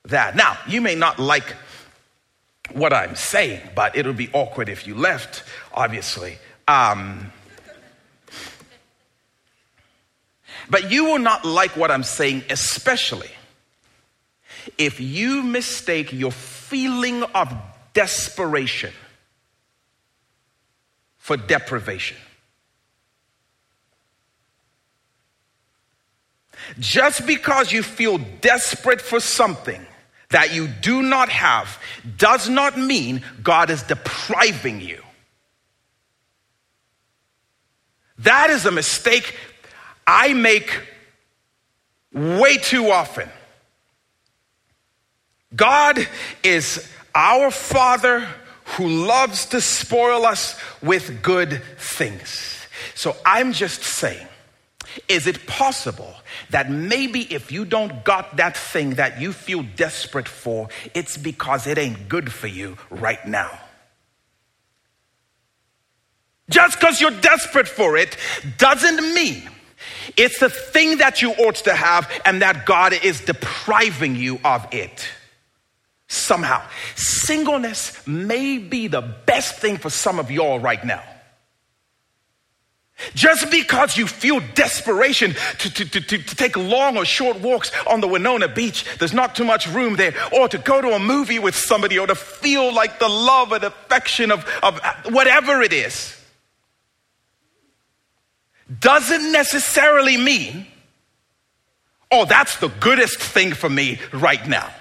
that. 0.06 0.34
Now, 0.34 0.58
you 0.66 0.80
may 0.80 0.96
not 0.96 1.20
like 1.20 1.54
what 2.72 2.92
I'm 2.92 3.14
saying, 3.14 3.60
but 3.76 3.96
it'll 3.96 4.12
be 4.12 4.28
awkward 4.32 4.68
if 4.68 4.88
you 4.88 4.96
left, 4.96 5.44
obviously. 5.72 6.38
Um, 6.66 7.30
but 10.68 10.90
you 10.90 11.04
will 11.04 11.20
not 11.20 11.44
like 11.44 11.76
what 11.76 11.92
I'm 11.92 12.02
saying, 12.02 12.42
especially 12.50 13.30
if 14.76 15.00
you 15.00 15.44
mistake 15.44 16.12
your 16.12 16.32
feeling 16.32 17.22
of 17.22 17.54
desperation 17.94 18.92
for 21.18 21.36
deprivation. 21.36 22.16
Just 26.78 27.26
because 27.26 27.72
you 27.72 27.82
feel 27.82 28.18
desperate 28.40 29.00
for 29.00 29.20
something 29.20 29.84
that 30.30 30.54
you 30.54 30.68
do 30.68 31.02
not 31.02 31.28
have 31.28 31.78
does 32.16 32.48
not 32.48 32.78
mean 32.78 33.22
God 33.42 33.70
is 33.70 33.82
depriving 33.82 34.80
you. 34.80 35.02
That 38.18 38.50
is 38.50 38.64
a 38.64 38.72
mistake 38.72 39.34
I 40.06 40.32
make 40.32 40.82
way 42.12 42.56
too 42.56 42.90
often. 42.90 43.28
God 45.54 46.06
is 46.42 46.88
our 47.14 47.50
Father 47.50 48.26
who 48.64 48.88
loves 48.88 49.46
to 49.46 49.60
spoil 49.60 50.26
us 50.26 50.58
with 50.82 51.22
good 51.22 51.62
things. 51.78 52.56
So 52.94 53.16
I'm 53.24 53.52
just 53.52 53.82
saying, 53.82 54.26
is 55.08 55.26
it 55.26 55.46
possible 55.46 56.14
that 56.50 56.70
maybe 56.70 57.22
if 57.32 57.52
you 57.52 57.64
don't 57.64 58.04
got 58.04 58.36
that 58.36 58.56
thing 58.56 58.94
that 58.94 59.20
you 59.20 59.32
feel 59.32 59.64
desperate 59.76 60.28
for, 60.28 60.68
it's 60.94 61.16
because 61.16 61.66
it 61.66 61.78
ain't 61.78 62.08
good 62.08 62.32
for 62.32 62.46
you 62.46 62.76
right 62.90 63.24
now. 63.26 63.58
Just 66.48 66.78
because 66.78 67.00
you're 67.00 67.10
desperate 67.10 67.68
for 67.68 67.96
it 67.96 68.16
doesn't 68.58 69.14
mean 69.14 69.42
it's 70.16 70.38
the 70.38 70.48
thing 70.48 70.98
that 70.98 71.22
you 71.22 71.32
ought 71.32 71.56
to 71.56 71.74
have 71.74 72.10
and 72.24 72.42
that 72.42 72.66
God 72.66 72.92
is 72.92 73.20
depriving 73.22 74.16
you 74.16 74.38
of 74.44 74.66
it. 74.72 75.08
Somehow, 76.08 76.62
singleness 76.94 78.06
may 78.06 78.58
be 78.58 78.86
the 78.86 79.00
best 79.00 79.56
thing 79.56 79.76
for 79.76 79.90
some 79.90 80.20
of 80.20 80.30
y'all 80.30 80.60
right 80.60 80.84
now. 80.84 81.02
Just 83.14 83.50
because 83.50 83.98
you 83.98 84.06
feel 84.06 84.40
desperation 84.54 85.34
to, 85.58 85.70
to, 85.70 85.84
to, 85.84 86.00
to, 86.00 86.36
take 86.36 86.56
long 86.56 86.96
or 86.96 87.04
short 87.04 87.38
walks 87.40 87.70
on 87.86 88.00
the 88.00 88.08
Winona 88.08 88.48
Beach, 88.48 88.86
there's 88.98 89.12
not 89.12 89.34
too 89.34 89.44
much 89.44 89.66
room 89.66 89.96
there, 89.96 90.14
or 90.32 90.48
to 90.48 90.56
go 90.56 90.80
to 90.80 90.92
a 90.92 90.98
movie 90.98 91.38
with 91.38 91.54
somebody, 91.54 91.98
or 91.98 92.06
to 92.06 92.14
feel 92.14 92.72
like 92.72 92.98
the 92.98 93.08
love 93.08 93.52
and 93.52 93.64
affection 93.64 94.32
of, 94.32 94.48
of 94.62 94.80
whatever 95.10 95.60
it 95.60 95.74
is, 95.74 96.18
doesn't 98.80 99.30
necessarily 99.30 100.16
mean, 100.16 100.66
oh, 102.10 102.24
that's 102.24 102.56
the 102.56 102.68
goodest 102.68 103.18
thing 103.18 103.52
for 103.52 103.68
me 103.68 104.00
right 104.12 104.46
now. 104.48 104.72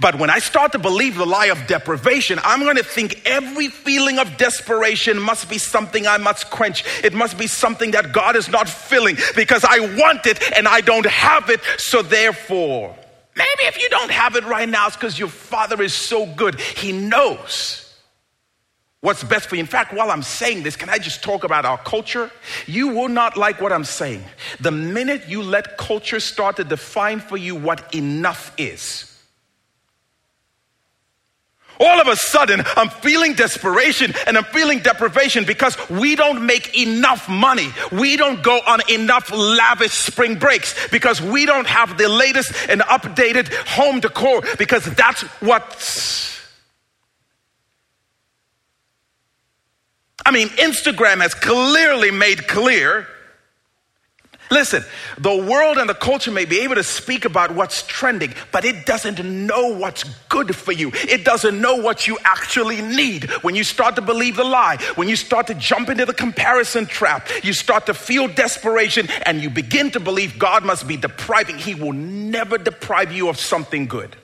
But 0.00 0.16
when 0.16 0.30
I 0.30 0.38
start 0.38 0.72
to 0.72 0.78
believe 0.78 1.16
the 1.16 1.26
lie 1.26 1.46
of 1.46 1.66
deprivation, 1.66 2.38
I'm 2.44 2.60
going 2.60 2.76
to 2.76 2.82
think 2.82 3.22
every 3.24 3.68
feeling 3.68 4.18
of 4.18 4.36
desperation 4.36 5.20
must 5.20 5.48
be 5.48 5.58
something 5.58 6.06
I 6.06 6.18
must 6.18 6.50
quench. 6.50 6.84
It 7.04 7.12
must 7.12 7.38
be 7.38 7.46
something 7.46 7.92
that 7.92 8.12
God 8.12 8.36
is 8.36 8.48
not 8.48 8.68
filling 8.68 9.16
because 9.36 9.64
I 9.64 9.80
want 9.96 10.26
it 10.26 10.42
and 10.56 10.68
I 10.68 10.80
don't 10.80 11.06
have 11.06 11.50
it. 11.50 11.60
So 11.78 12.02
therefore, 12.02 12.96
maybe 13.36 13.62
if 13.64 13.80
you 13.80 13.88
don't 13.88 14.10
have 14.10 14.36
it 14.36 14.44
right 14.44 14.68
now, 14.68 14.86
it's 14.86 14.96
because 14.96 15.18
your 15.18 15.28
father 15.28 15.82
is 15.82 15.94
so 15.94 16.26
good. 16.26 16.60
He 16.60 16.92
knows 16.92 17.82
what's 19.02 19.24
best 19.24 19.48
for 19.48 19.56
you. 19.56 19.60
In 19.60 19.66
fact, 19.66 19.92
while 19.92 20.10
I'm 20.10 20.22
saying 20.22 20.62
this, 20.62 20.76
can 20.76 20.88
I 20.88 20.98
just 20.98 21.22
talk 21.22 21.44
about 21.44 21.64
our 21.64 21.78
culture? 21.78 22.30
You 22.66 22.88
will 22.88 23.08
not 23.08 23.36
like 23.36 23.60
what 23.60 23.72
I'm 23.72 23.84
saying. 23.84 24.22
The 24.60 24.70
minute 24.70 25.28
you 25.28 25.42
let 25.42 25.76
culture 25.76 26.20
start 26.20 26.56
to 26.56 26.64
define 26.64 27.20
for 27.20 27.36
you 27.36 27.54
what 27.56 27.94
enough 27.94 28.54
is, 28.56 29.11
all 31.82 32.00
of 32.00 32.06
a 32.06 32.16
sudden, 32.16 32.62
I'm 32.76 32.88
feeling 32.88 33.34
desperation 33.34 34.14
and 34.26 34.38
I'm 34.38 34.44
feeling 34.44 34.78
deprivation 34.78 35.44
because 35.44 35.76
we 35.88 36.14
don't 36.14 36.46
make 36.46 36.78
enough 36.78 37.28
money. 37.28 37.70
We 37.90 38.16
don't 38.16 38.42
go 38.42 38.60
on 38.66 38.80
enough 38.88 39.30
lavish 39.30 39.92
spring 39.92 40.36
breaks 40.36 40.88
because 40.88 41.20
we 41.20 41.46
don't 41.46 41.66
have 41.66 41.98
the 41.98 42.08
latest 42.08 42.52
and 42.68 42.80
updated 42.82 43.52
home 43.66 44.00
decor 44.00 44.42
because 44.58 44.84
that's 44.94 45.22
what's 45.40 46.22
I 50.24 50.30
mean, 50.30 50.48
Instagram 50.50 51.20
has 51.20 51.34
clearly 51.34 52.10
made 52.10 52.46
clear. 52.46 53.08
Listen, 54.52 54.84
the 55.16 55.34
world 55.34 55.78
and 55.78 55.88
the 55.88 55.94
culture 55.94 56.30
may 56.30 56.44
be 56.44 56.60
able 56.60 56.74
to 56.74 56.82
speak 56.82 57.24
about 57.24 57.54
what's 57.54 57.84
trending, 57.84 58.34
but 58.52 58.66
it 58.66 58.84
doesn't 58.84 59.24
know 59.24 59.68
what's 59.68 60.04
good 60.28 60.54
for 60.54 60.72
you. 60.72 60.90
It 60.94 61.24
doesn't 61.24 61.58
know 61.58 61.76
what 61.76 62.06
you 62.06 62.18
actually 62.22 62.82
need. 62.82 63.30
When 63.42 63.54
you 63.54 63.64
start 63.64 63.96
to 63.96 64.02
believe 64.02 64.36
the 64.36 64.44
lie, 64.44 64.76
when 64.96 65.08
you 65.08 65.16
start 65.16 65.46
to 65.46 65.54
jump 65.54 65.88
into 65.88 66.04
the 66.04 66.12
comparison 66.12 66.84
trap, 66.84 67.28
you 67.42 67.54
start 67.54 67.86
to 67.86 67.94
feel 67.94 68.28
desperation 68.28 69.08
and 69.24 69.40
you 69.40 69.48
begin 69.48 69.90
to 69.92 70.00
believe 70.00 70.38
God 70.38 70.66
must 70.66 70.86
be 70.86 70.98
depriving. 70.98 71.56
He 71.56 71.74
will 71.74 71.94
never 71.94 72.58
deprive 72.58 73.10
you 73.10 73.30
of 73.30 73.38
something 73.38 73.86
good. 73.86 74.16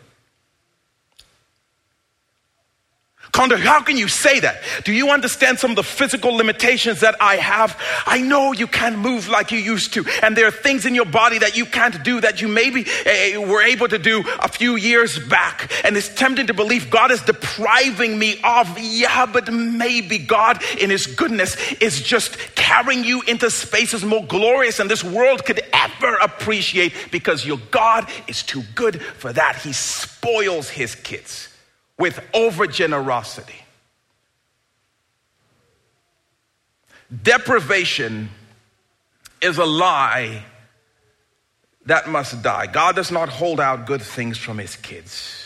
Kondo, 3.33 3.57
how 3.57 3.83
can 3.83 3.97
you 3.97 4.09
say 4.09 4.41
that? 4.41 4.63
Do 4.85 4.93
you 4.93 5.11
understand 5.11 5.59
some 5.59 5.71
of 5.71 5.77
the 5.77 5.83
physical 5.83 6.33
limitations 6.33 7.01
that 7.01 7.15
I 7.21 7.37
have? 7.37 7.81
I 8.07 8.21
know 8.21 8.53
you 8.53 8.67
can't 8.67 8.99
move 8.99 9.29
like 9.29 9.53
you 9.53 9.59
used 9.59 9.93
to, 9.95 10.05
and 10.23 10.37
there 10.37 10.47
are 10.47 10.53
things 10.53 10.87
in 10.87 10.95
your 10.95 11.05
body 11.05 11.39
that 11.39 11.57
you 11.57 11.67
can't 11.67 12.03
do 12.03 12.21
that 12.21 12.41
you 12.41 12.49
maybe 12.49 12.87
uh, 12.87 13.41
were 13.43 13.63
able 13.63 13.87
to 13.89 13.99
do 13.99 14.25
a 14.41 14.49
few 14.49 14.77
years 14.77 15.19
back. 15.19 15.71
And 15.85 15.97
it's 15.97 16.09
tempting 16.15 16.47
to 16.47 16.55
believe 16.55 16.91
God 16.91 17.11
is 17.11 17.21
depriving 17.23 18.19
me 18.19 18.41
of, 18.43 18.79
yeah, 18.79 19.27
but 19.27 19.53
maybe 19.53 20.19
God 20.19 20.63
in 20.79 20.91
His 20.91 21.07
goodness 21.07 21.57
is 21.75 22.01
just 22.01 22.39
carrying 22.55 23.05
you 23.05 23.23
into 23.23 23.51
spaces 23.51 24.05
more 24.05 24.25
glorious 24.25 24.79
than 24.79 24.89
this 24.89 25.05
world 25.05 25.45
could 25.45 25.61
ever 25.73 26.15
appreciate 26.17 26.95
because 27.11 27.45
your 27.45 27.59
God 27.71 28.09
is 28.27 28.43
too 28.43 28.63
good 28.75 29.03
for 29.03 29.33
that. 29.33 29.57
He 29.57 29.73
spoils 29.73 30.71
His 30.71 30.95
kids 30.95 31.48
with 31.99 32.21
over 32.33 32.67
generosity. 32.67 33.61
Deprivation 37.23 38.29
is 39.41 39.59
a 39.59 39.65
lie 39.65 40.45
that 41.87 42.09
must 42.09 42.43
die. 42.43 42.67
God 42.67 42.97
does 42.97 43.11
not 43.11 43.29
hold 43.29 43.61
out 43.61 43.87
good 43.87 44.03
things 44.03 44.37
from 44.37 44.59
his 44.59 44.77
kids. 44.77 45.45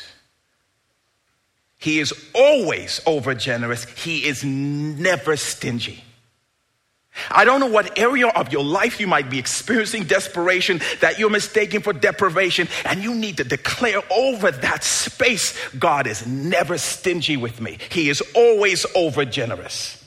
He 1.79 2.01
is 2.01 2.13
always 2.35 3.01
over 3.07 3.35
generous, 3.35 3.85
he 3.85 4.27
is 4.27 4.45
never 4.45 5.37
stingy. 5.37 6.05
I 7.31 7.45
don't 7.45 7.61
know 7.61 7.67
what 7.67 7.99
area 7.99 8.29
of 8.29 8.53
your 8.53 8.65
life 8.65 8.99
you 8.99 9.07
might 9.07 9.29
be 9.29 9.39
experiencing 9.39 10.05
desperation 10.05 10.81
that 11.01 11.19
you're 11.19 11.31
mistaking 11.31 11.81
for 11.81 11.93
deprivation, 11.93 12.69
and 12.85 13.03
you 13.03 13.15
need 13.15 13.37
to 13.37 13.45
declare 13.45 14.01
over 14.11 14.51
that 14.51 14.83
space 14.83 15.57
God 15.75 16.07
is 16.07 16.27
never 16.27 16.79
stingy 16.79 17.37
with 17.37 17.61
me, 17.61 17.79
He 17.91 18.09
is 18.09 18.23
always 18.35 18.87
over 18.95 19.25
generous. 19.25 19.99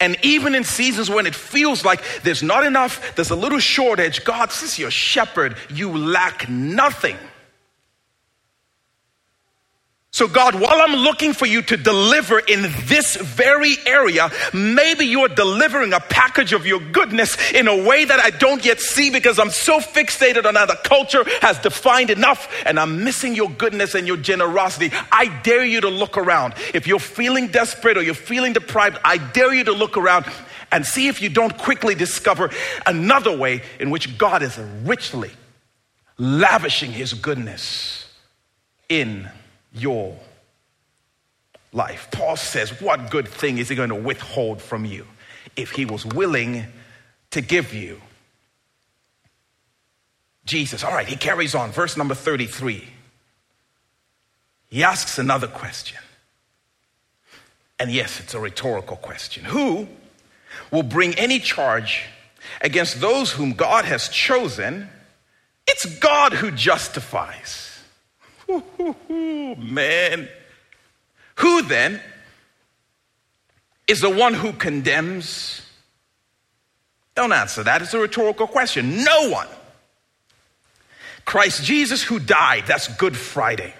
And 0.00 0.16
even 0.24 0.56
in 0.56 0.64
seasons 0.64 1.08
when 1.08 1.26
it 1.26 1.34
feels 1.34 1.84
like 1.84 2.02
there's 2.24 2.42
not 2.42 2.64
enough, 2.64 3.14
there's 3.14 3.30
a 3.30 3.36
little 3.36 3.60
shortage, 3.60 4.24
God 4.24 4.50
says, 4.50 4.76
Your 4.76 4.90
shepherd, 4.90 5.56
you 5.70 5.96
lack 5.96 6.48
nothing. 6.48 7.16
So, 10.14 10.28
God, 10.28 10.54
while 10.54 10.78
I'm 10.78 10.94
looking 10.94 11.32
for 11.32 11.46
you 11.46 11.62
to 11.62 11.76
deliver 11.78 12.38
in 12.38 12.60
this 12.84 13.16
very 13.16 13.76
area, 13.86 14.30
maybe 14.52 15.06
you're 15.06 15.28
delivering 15.28 15.94
a 15.94 16.00
package 16.00 16.52
of 16.52 16.66
your 16.66 16.80
goodness 16.80 17.34
in 17.52 17.66
a 17.66 17.82
way 17.82 18.04
that 18.04 18.20
I 18.20 18.28
don't 18.28 18.62
yet 18.62 18.78
see 18.78 19.08
because 19.08 19.38
I'm 19.38 19.48
so 19.48 19.80
fixated 19.80 20.44
on 20.44 20.54
how 20.54 20.66
the 20.66 20.78
culture 20.84 21.24
has 21.40 21.58
defined 21.60 22.10
enough 22.10 22.52
and 22.66 22.78
I'm 22.78 23.04
missing 23.04 23.34
your 23.34 23.48
goodness 23.48 23.94
and 23.94 24.06
your 24.06 24.18
generosity. 24.18 24.90
I 25.10 25.28
dare 25.44 25.64
you 25.64 25.80
to 25.80 25.88
look 25.88 26.18
around. 26.18 26.56
If 26.74 26.86
you're 26.86 26.98
feeling 26.98 27.46
desperate 27.46 27.96
or 27.96 28.02
you're 28.02 28.12
feeling 28.12 28.52
deprived, 28.52 28.98
I 29.02 29.16
dare 29.16 29.54
you 29.54 29.64
to 29.64 29.72
look 29.72 29.96
around 29.96 30.26
and 30.70 30.84
see 30.84 31.08
if 31.08 31.22
you 31.22 31.30
don't 31.30 31.56
quickly 31.56 31.94
discover 31.94 32.50
another 32.84 33.34
way 33.34 33.62
in 33.80 33.88
which 33.88 34.18
God 34.18 34.42
is 34.42 34.58
richly 34.84 35.30
lavishing 36.18 36.92
his 36.92 37.14
goodness 37.14 38.06
in 38.90 39.30
your 39.74 40.16
life. 41.72 42.08
Paul 42.12 42.36
says, 42.36 42.80
What 42.80 43.10
good 43.10 43.28
thing 43.28 43.58
is 43.58 43.68
he 43.68 43.74
going 43.74 43.88
to 43.88 43.94
withhold 43.94 44.60
from 44.60 44.84
you 44.84 45.06
if 45.56 45.72
he 45.72 45.84
was 45.84 46.04
willing 46.04 46.64
to 47.30 47.40
give 47.40 47.74
you? 47.74 48.00
Jesus. 50.44 50.84
All 50.84 50.92
right, 50.92 51.06
he 51.06 51.16
carries 51.16 51.54
on. 51.54 51.70
Verse 51.70 51.96
number 51.96 52.14
33. 52.14 52.88
He 54.68 54.82
asks 54.82 55.18
another 55.18 55.46
question. 55.46 55.98
And 57.78 57.90
yes, 57.90 58.20
it's 58.20 58.34
a 58.34 58.40
rhetorical 58.40 58.96
question. 58.96 59.44
Who 59.44 59.88
will 60.70 60.82
bring 60.82 61.14
any 61.14 61.38
charge 61.38 62.04
against 62.60 63.00
those 63.00 63.32
whom 63.32 63.52
God 63.52 63.84
has 63.84 64.08
chosen? 64.08 64.88
It's 65.66 65.98
God 65.98 66.32
who 66.32 66.50
justifies. 66.50 67.71
Man. 69.58 70.28
Who 71.36 71.62
then 71.62 72.00
is 73.86 74.00
the 74.00 74.10
one 74.10 74.34
who 74.34 74.52
condemns? 74.52 75.62
Don't 77.14 77.32
answer 77.32 77.62
that. 77.64 77.82
It's 77.82 77.94
a 77.94 77.98
rhetorical 77.98 78.46
question. 78.46 79.04
No 79.04 79.30
one. 79.30 79.48
Christ 81.24 81.62
Jesus, 81.64 82.02
who 82.02 82.18
died, 82.18 82.64
that's 82.66 82.88
Good 82.96 83.16
Friday. 83.16 83.74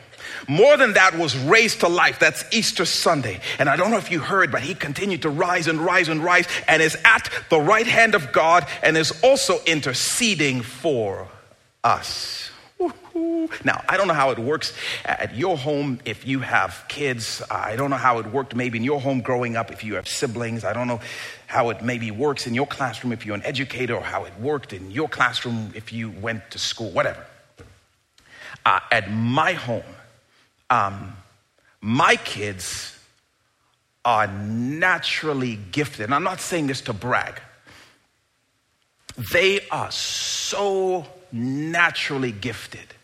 More 0.48 0.76
than 0.76 0.94
that, 0.94 1.16
was 1.16 1.36
raised 1.36 1.80
to 1.80 1.88
life. 1.88 2.18
That's 2.18 2.44
Easter 2.52 2.84
Sunday. 2.84 3.40
And 3.58 3.68
I 3.68 3.76
don't 3.76 3.90
know 3.90 3.98
if 3.98 4.10
you 4.10 4.20
heard, 4.20 4.50
but 4.50 4.62
he 4.62 4.74
continued 4.74 5.22
to 5.22 5.30
rise 5.30 5.68
and 5.68 5.80
rise 5.80 6.08
and 6.08 6.22
rise 6.22 6.46
and 6.66 6.82
is 6.82 6.96
at 7.04 7.30
the 7.48 7.60
right 7.60 7.86
hand 7.86 8.14
of 8.14 8.32
God 8.32 8.66
and 8.82 8.96
is 8.96 9.12
also 9.22 9.60
interceding 9.66 10.62
for 10.62 11.28
us. 11.84 12.51
Now, 13.14 13.84
I 13.88 13.96
don't 13.96 14.08
know 14.08 14.14
how 14.14 14.30
it 14.30 14.38
works 14.38 14.72
at 15.04 15.36
your 15.36 15.58
home 15.58 16.00
if 16.04 16.26
you 16.26 16.40
have 16.40 16.84
kids. 16.88 17.42
I 17.50 17.76
don't 17.76 17.90
know 17.90 17.96
how 17.96 18.18
it 18.18 18.26
worked 18.26 18.54
maybe 18.54 18.78
in 18.78 18.84
your 18.84 19.00
home 19.00 19.20
growing 19.20 19.56
up 19.56 19.70
if 19.70 19.84
you 19.84 19.96
have 19.96 20.08
siblings. 20.08 20.64
I 20.64 20.72
don't 20.72 20.88
know 20.88 21.00
how 21.46 21.70
it 21.70 21.82
maybe 21.82 22.10
works 22.10 22.46
in 22.46 22.54
your 22.54 22.66
classroom 22.66 23.12
if 23.12 23.26
you're 23.26 23.34
an 23.34 23.42
educator 23.44 23.94
or 23.94 24.02
how 24.02 24.24
it 24.24 24.32
worked 24.40 24.72
in 24.72 24.90
your 24.90 25.08
classroom 25.08 25.72
if 25.74 25.92
you 25.92 26.10
went 26.10 26.50
to 26.52 26.58
school, 26.58 26.90
whatever. 26.90 27.24
Uh, 28.64 28.80
at 28.90 29.10
my 29.10 29.52
home, 29.52 29.82
um, 30.70 31.14
my 31.80 32.16
kids 32.16 32.98
are 34.04 34.26
naturally 34.26 35.58
gifted. 35.70 36.06
And 36.06 36.14
I'm 36.14 36.24
not 36.24 36.40
saying 36.40 36.68
this 36.68 36.80
to 36.82 36.92
brag. 36.92 37.40
They 39.32 39.60
are 39.68 39.90
so 39.90 41.06
naturally 41.30 42.32
gifted 42.32 42.94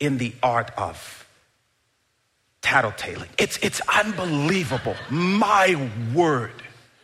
in 0.00 0.18
the 0.18 0.32
art 0.42 0.70
of 0.76 1.28
tattletaling. 2.62 3.28
It's, 3.38 3.58
it's 3.58 3.80
unbelievable. 3.82 4.96
My 5.10 5.90
word. 6.14 6.52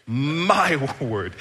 My 0.09 0.77
word. 1.01 1.35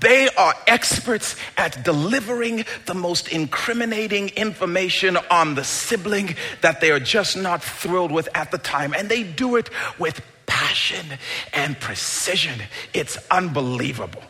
They 0.00 0.28
are 0.36 0.54
experts 0.66 1.36
at 1.56 1.84
delivering 1.84 2.64
the 2.86 2.94
most 2.94 3.28
incriminating 3.28 4.30
information 4.30 5.16
on 5.30 5.54
the 5.54 5.62
sibling 5.64 6.34
that 6.60 6.80
they 6.80 6.90
are 6.90 7.00
just 7.00 7.36
not 7.36 7.62
thrilled 7.62 8.10
with 8.10 8.28
at 8.34 8.50
the 8.50 8.58
time. 8.58 8.94
And 8.94 9.08
they 9.08 9.22
do 9.22 9.56
it 9.56 9.70
with 9.98 10.22
passion 10.46 11.06
and 11.52 11.78
precision. 11.78 12.60
It's 12.92 13.16
unbelievable. 13.30 14.22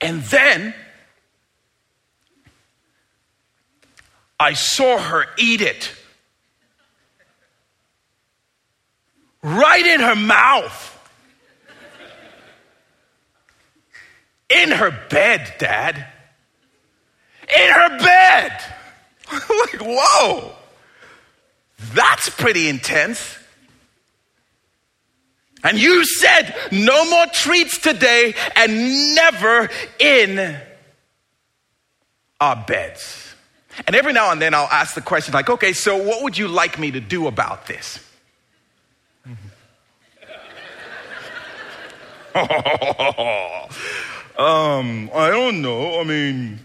And 0.00 0.22
then 0.22 0.74
I 4.38 4.52
saw 4.52 4.98
her 4.98 5.26
eat 5.38 5.60
it. 5.60 5.92
Right 9.42 9.86
in 9.86 10.00
her 10.00 10.16
mouth. 10.16 10.92
In 14.48 14.70
her 14.70 14.90
bed, 15.08 15.54
Dad. 15.58 16.06
In 17.48 17.70
her 17.72 17.98
bed. 17.98 18.60
like, 19.32 19.80
whoa. 19.80 20.52
That's 21.94 22.28
pretty 22.30 22.68
intense. 22.68 23.38
And 25.64 25.78
you 25.78 26.04
said, 26.04 26.54
no 26.70 27.08
more 27.10 27.26
treats 27.32 27.78
today 27.78 28.34
and 28.54 29.14
never 29.14 29.68
in 29.98 30.56
our 32.40 32.64
beds. 32.66 33.25
And 33.86 33.94
every 33.94 34.12
now 34.12 34.30
and 34.30 34.40
then 34.40 34.54
I'll 34.54 34.68
ask 34.68 34.94
the 34.94 35.00
question, 35.00 35.34
like, 35.34 35.50
okay, 35.50 35.72
so 35.72 35.96
what 35.96 36.22
would 36.22 36.38
you 36.38 36.48
like 36.48 36.78
me 36.78 36.90
to 36.92 37.00
do 37.00 37.26
about 37.26 37.66
this? 37.66 38.00
um, 42.36 42.46
I 45.14 45.30
don't 45.30 45.62
know. 45.62 46.00
I 46.00 46.04
mean, 46.04 46.58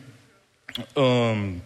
um, 0.97 1.61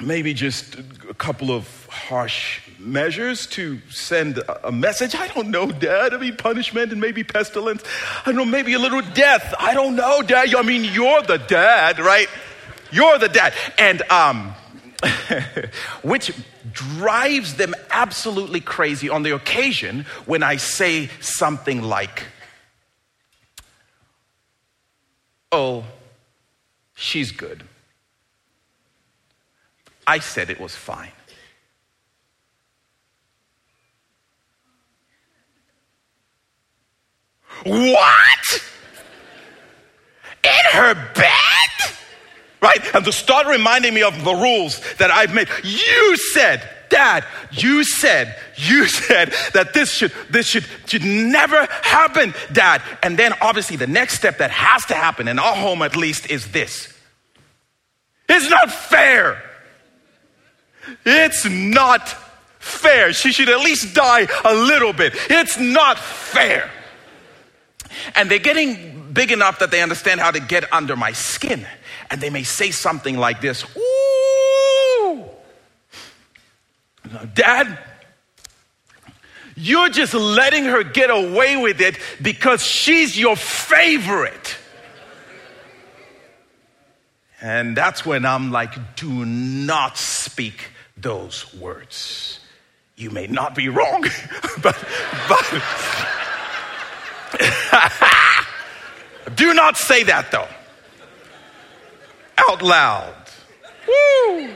maybe 0.00 0.32
just 0.32 0.76
a 0.76 1.14
couple 1.14 1.50
of 1.50 1.86
harsh 1.86 2.60
measures 2.78 3.46
to 3.48 3.80
send 3.90 4.42
a 4.64 4.72
message. 4.72 5.14
I 5.14 5.28
don't 5.28 5.50
know, 5.50 5.70
Dad. 5.70 6.14
I 6.14 6.18
mean, 6.18 6.36
punishment 6.36 6.92
and 6.92 7.00
maybe 7.00 7.24
pestilence. 7.24 7.82
I 8.24 8.26
don't 8.26 8.36
know, 8.36 8.44
maybe 8.44 8.74
a 8.74 8.78
little 8.78 9.02
death. 9.02 9.54
I 9.58 9.74
don't 9.74 9.96
know, 9.96 10.22
Dad. 10.22 10.54
I 10.54 10.62
mean, 10.62 10.84
you're 10.84 11.22
the 11.22 11.38
dad, 11.38 11.98
right? 11.98 12.28
You're 12.90 13.18
the 13.18 13.28
dad. 13.28 13.52
And, 13.78 14.02
um, 14.10 14.54
which 16.02 16.32
drives 16.72 17.54
them 17.54 17.74
absolutely 17.90 18.60
crazy 18.60 19.08
on 19.08 19.22
the 19.22 19.34
occasion 19.34 20.06
when 20.26 20.42
I 20.42 20.56
say 20.56 21.08
something 21.20 21.82
like, 21.82 22.24
Oh, 25.50 25.84
she's 26.94 27.32
good. 27.32 27.62
I 30.06 30.18
said 30.18 30.50
it 30.50 30.60
was 30.60 30.74
fine. 30.74 31.12
What? 37.64 38.62
In 40.44 40.50
her 40.72 40.94
bed? 41.14 41.57
Right? 42.60 42.80
And 42.94 43.04
to 43.04 43.12
start 43.12 43.46
reminding 43.46 43.94
me 43.94 44.02
of 44.02 44.24
the 44.24 44.34
rules 44.34 44.80
that 44.94 45.10
I've 45.10 45.32
made. 45.32 45.48
You 45.62 46.16
said, 46.16 46.68
Dad, 46.88 47.24
you 47.52 47.84
said, 47.84 48.36
you 48.56 48.86
said 48.88 49.32
that 49.54 49.74
this 49.74 49.90
should 49.92 50.12
this 50.30 50.46
should 50.46 50.66
should 50.86 51.04
never 51.04 51.66
happen, 51.82 52.34
Dad. 52.52 52.82
And 53.02 53.18
then 53.18 53.32
obviously 53.40 53.76
the 53.76 53.86
next 53.86 54.14
step 54.14 54.38
that 54.38 54.50
has 54.50 54.84
to 54.86 54.94
happen 54.94 55.28
in 55.28 55.38
our 55.38 55.54
home 55.54 55.82
at 55.82 55.96
least 55.96 56.30
is 56.30 56.50
this. 56.50 56.92
It's 58.28 58.50
not 58.50 58.70
fair. 58.70 59.42
It's 61.04 61.44
not 61.44 62.08
fair. 62.58 63.12
She 63.12 63.32
should 63.32 63.48
at 63.48 63.60
least 63.60 63.94
die 63.94 64.26
a 64.44 64.54
little 64.54 64.92
bit. 64.92 65.14
It's 65.30 65.58
not 65.58 65.98
fair. 65.98 66.70
And 68.14 68.30
they're 68.30 68.38
getting 68.38 69.12
big 69.12 69.32
enough 69.32 69.58
that 69.60 69.70
they 69.70 69.82
understand 69.82 70.20
how 70.20 70.30
to 70.30 70.40
get 70.40 70.70
under 70.72 70.96
my 70.96 71.12
skin. 71.12 71.66
And 72.10 72.20
they 72.20 72.30
may 72.30 72.42
say 72.42 72.70
something 72.70 73.18
like 73.18 73.40
this 73.40 73.64
Ooh, 73.76 75.24
Dad, 77.34 77.78
you're 79.56 79.88
just 79.88 80.14
letting 80.14 80.64
her 80.64 80.84
get 80.84 81.10
away 81.10 81.56
with 81.56 81.80
it 81.80 81.98
because 82.22 82.62
she's 82.62 83.18
your 83.18 83.36
favorite. 83.36 84.56
And 87.40 87.76
that's 87.76 88.04
when 88.04 88.24
I'm 88.24 88.50
like, 88.50 88.96
do 88.96 89.24
not 89.24 89.96
speak 89.96 90.70
those 90.96 91.54
words. 91.54 92.40
You 92.96 93.10
may 93.10 93.28
not 93.28 93.54
be 93.54 93.68
wrong, 93.68 94.02
but, 94.62 94.76
but 95.28 95.62
do 99.36 99.54
not 99.54 99.76
say 99.76 100.02
that 100.04 100.30
though. 100.32 100.48
Out 102.48 102.62
loud. 102.62 103.14
Woo! 103.86 104.50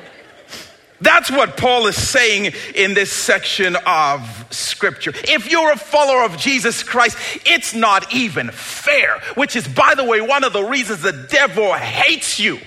That's 1.01 1.33
what 1.33 1.57
Paul 1.57 1.88
is 1.88 1.97
saying 1.97 2.53
in 2.77 2.95
this 2.95 3.12
section 3.12 3.77
of 3.87 4.47
scripture. 4.51 5.12
If 5.25 5.51
you're 5.51 5.73
a 5.73 5.77
follower 5.77 6.23
of 6.25 6.37
Jesus 6.37 6.85
Christ, 6.85 7.18
it's 7.45 7.75
not 7.75 8.14
even 8.14 8.51
fair, 8.53 9.18
which 9.35 9.57
is, 9.57 9.66
by 9.66 9.95
the 9.97 10.05
way, 10.05 10.21
one 10.21 10.45
of 10.45 10.53
the 10.53 10.62
reasons 10.62 11.03
the 11.03 11.27
devil 11.29 11.73
hates 11.73 12.38
you. 12.38 12.61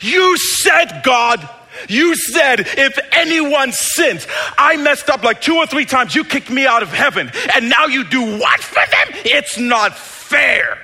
You 0.00 0.36
said, 0.36 1.02
God, 1.02 1.48
you 1.88 2.14
said, 2.14 2.60
if 2.60 2.98
anyone 3.12 3.72
sins, 3.72 4.28
I 4.56 4.76
messed 4.76 5.10
up 5.10 5.24
like 5.24 5.40
two 5.40 5.56
or 5.56 5.66
three 5.66 5.86
times, 5.86 6.14
you 6.14 6.24
kicked 6.24 6.50
me 6.50 6.66
out 6.66 6.84
of 6.84 6.92
heaven, 6.92 7.32
and 7.54 7.68
now 7.68 7.86
you 7.86 8.04
do 8.04 8.38
what 8.38 8.60
for 8.60 8.74
them? 8.74 9.22
It's 9.24 9.58
not 9.58 9.96
fair. 9.96 10.78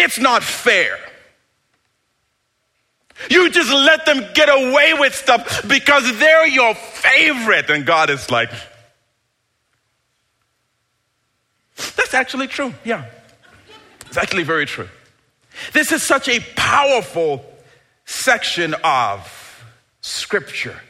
It's 0.00 0.18
not 0.18 0.44
fair. 0.44 0.96
You 3.28 3.50
just 3.50 3.72
let 3.72 4.06
them 4.06 4.24
get 4.32 4.48
away 4.48 4.94
with 4.94 5.12
stuff 5.12 5.66
because 5.66 6.18
they're 6.18 6.46
your 6.46 6.74
favorite. 6.74 7.68
And 7.68 7.84
God 7.84 8.10
is 8.10 8.30
like, 8.30 8.50
that's 11.96 12.14
actually 12.14 12.46
true. 12.46 12.72
Yeah. 12.84 13.06
It's 14.06 14.16
actually 14.16 14.44
very 14.44 14.66
true. 14.66 14.88
This 15.72 15.90
is 15.90 16.04
such 16.04 16.28
a 16.28 16.38
powerful 16.54 17.44
section 18.04 18.74
of 18.84 19.64
scripture. 20.00 20.80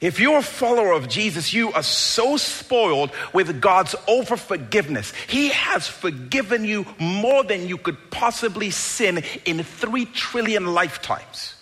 If 0.00 0.20
you're 0.20 0.38
a 0.38 0.42
follower 0.42 0.92
of 0.92 1.08
Jesus, 1.08 1.54
you 1.54 1.72
are 1.72 1.82
so 1.82 2.36
spoiled 2.36 3.10
with 3.32 3.60
God's 3.60 3.94
over 4.06 4.36
forgiveness. 4.36 5.12
He 5.26 5.48
has 5.48 5.88
forgiven 5.88 6.64
you 6.64 6.86
more 6.98 7.44
than 7.44 7.66
you 7.66 7.78
could 7.78 8.10
possibly 8.10 8.70
sin 8.70 9.22
in 9.44 9.62
three 9.62 10.04
trillion 10.04 10.74
lifetimes. 10.74 11.54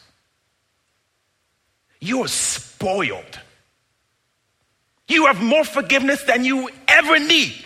You're 2.00 2.28
spoiled. 2.28 3.40
You 5.06 5.26
have 5.26 5.42
more 5.42 5.64
forgiveness 5.64 6.22
than 6.24 6.44
you 6.44 6.70
ever 6.88 7.18
need. 7.18 7.64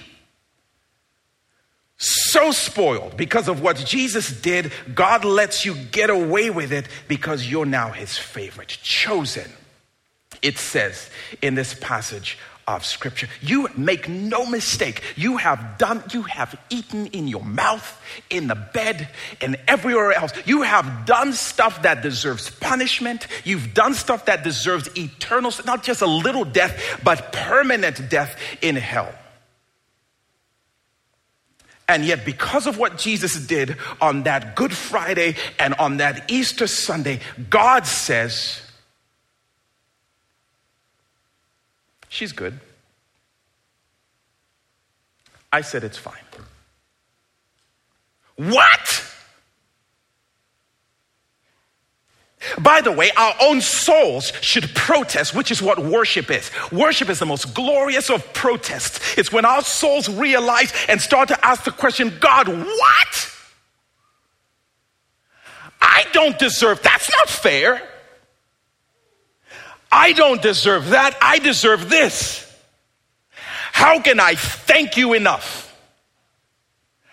So 1.96 2.52
spoiled 2.52 3.16
because 3.16 3.48
of 3.48 3.60
what 3.60 3.76
Jesus 3.76 4.30
did, 4.40 4.70
God 4.94 5.24
lets 5.24 5.64
you 5.64 5.74
get 5.74 6.10
away 6.10 6.50
with 6.50 6.72
it 6.72 6.86
because 7.08 7.50
you're 7.50 7.66
now 7.66 7.90
his 7.90 8.16
favorite, 8.16 8.68
chosen. 8.68 9.50
It 10.42 10.58
says 10.58 11.10
in 11.42 11.54
this 11.54 11.74
passage 11.74 12.38
of 12.68 12.84
scripture. 12.84 13.28
You 13.40 13.68
make 13.76 14.10
no 14.10 14.44
mistake. 14.44 15.02
You 15.16 15.38
have 15.38 15.78
done, 15.78 16.04
you 16.12 16.22
have 16.22 16.54
eaten 16.68 17.06
in 17.08 17.26
your 17.26 17.42
mouth, 17.42 17.98
in 18.28 18.46
the 18.46 18.54
bed, 18.54 19.08
and 19.40 19.56
everywhere 19.66 20.12
else. 20.12 20.32
You 20.44 20.62
have 20.62 21.06
done 21.06 21.32
stuff 21.32 21.82
that 21.82 22.02
deserves 22.02 22.50
punishment. 22.50 23.26
You've 23.44 23.72
done 23.72 23.94
stuff 23.94 24.26
that 24.26 24.44
deserves 24.44 24.90
eternal, 24.98 25.50
not 25.64 25.82
just 25.82 26.02
a 26.02 26.06
little 26.06 26.44
death, 26.44 27.00
but 27.02 27.32
permanent 27.32 28.10
death 28.10 28.38
in 28.60 28.76
hell. 28.76 29.12
And 31.88 32.04
yet, 32.04 32.26
because 32.26 32.66
of 32.66 32.76
what 32.76 32.98
Jesus 32.98 33.34
did 33.46 33.78
on 33.98 34.24
that 34.24 34.54
Good 34.56 34.74
Friday 34.74 35.36
and 35.58 35.72
on 35.74 35.96
that 35.96 36.30
Easter 36.30 36.66
Sunday, 36.66 37.20
God 37.48 37.86
says, 37.86 38.60
She's 42.08 42.32
good. 42.32 42.58
I 45.52 45.60
said 45.62 45.84
it's 45.84 45.98
fine. 45.98 46.14
What? 48.36 49.04
By 52.58 52.80
the 52.80 52.92
way, 52.92 53.10
our 53.16 53.34
own 53.40 53.60
souls 53.60 54.32
should 54.40 54.74
protest, 54.74 55.34
which 55.34 55.50
is 55.50 55.60
what 55.60 55.78
worship 55.78 56.30
is. 56.30 56.50
Worship 56.70 57.08
is 57.08 57.18
the 57.18 57.26
most 57.26 57.52
glorious 57.54 58.10
of 58.10 58.32
protests. 58.32 59.18
It's 59.18 59.32
when 59.32 59.44
our 59.44 59.62
souls 59.62 60.08
realize 60.08 60.72
and 60.88 61.00
start 61.00 61.28
to 61.28 61.46
ask 61.46 61.64
the 61.64 61.72
question 61.72 62.16
God, 62.20 62.48
what? 62.48 63.32
I 65.80 66.04
don't 66.12 66.38
deserve, 66.38 66.80
that's 66.82 67.10
not 67.10 67.28
fair. 67.28 67.82
I 69.90 70.12
don't 70.12 70.42
deserve 70.42 70.90
that. 70.90 71.16
I 71.20 71.38
deserve 71.38 71.88
this. 71.88 72.44
How 73.72 74.00
can 74.00 74.20
I 74.20 74.34
thank 74.34 74.96
you 74.96 75.14
enough? 75.14 75.64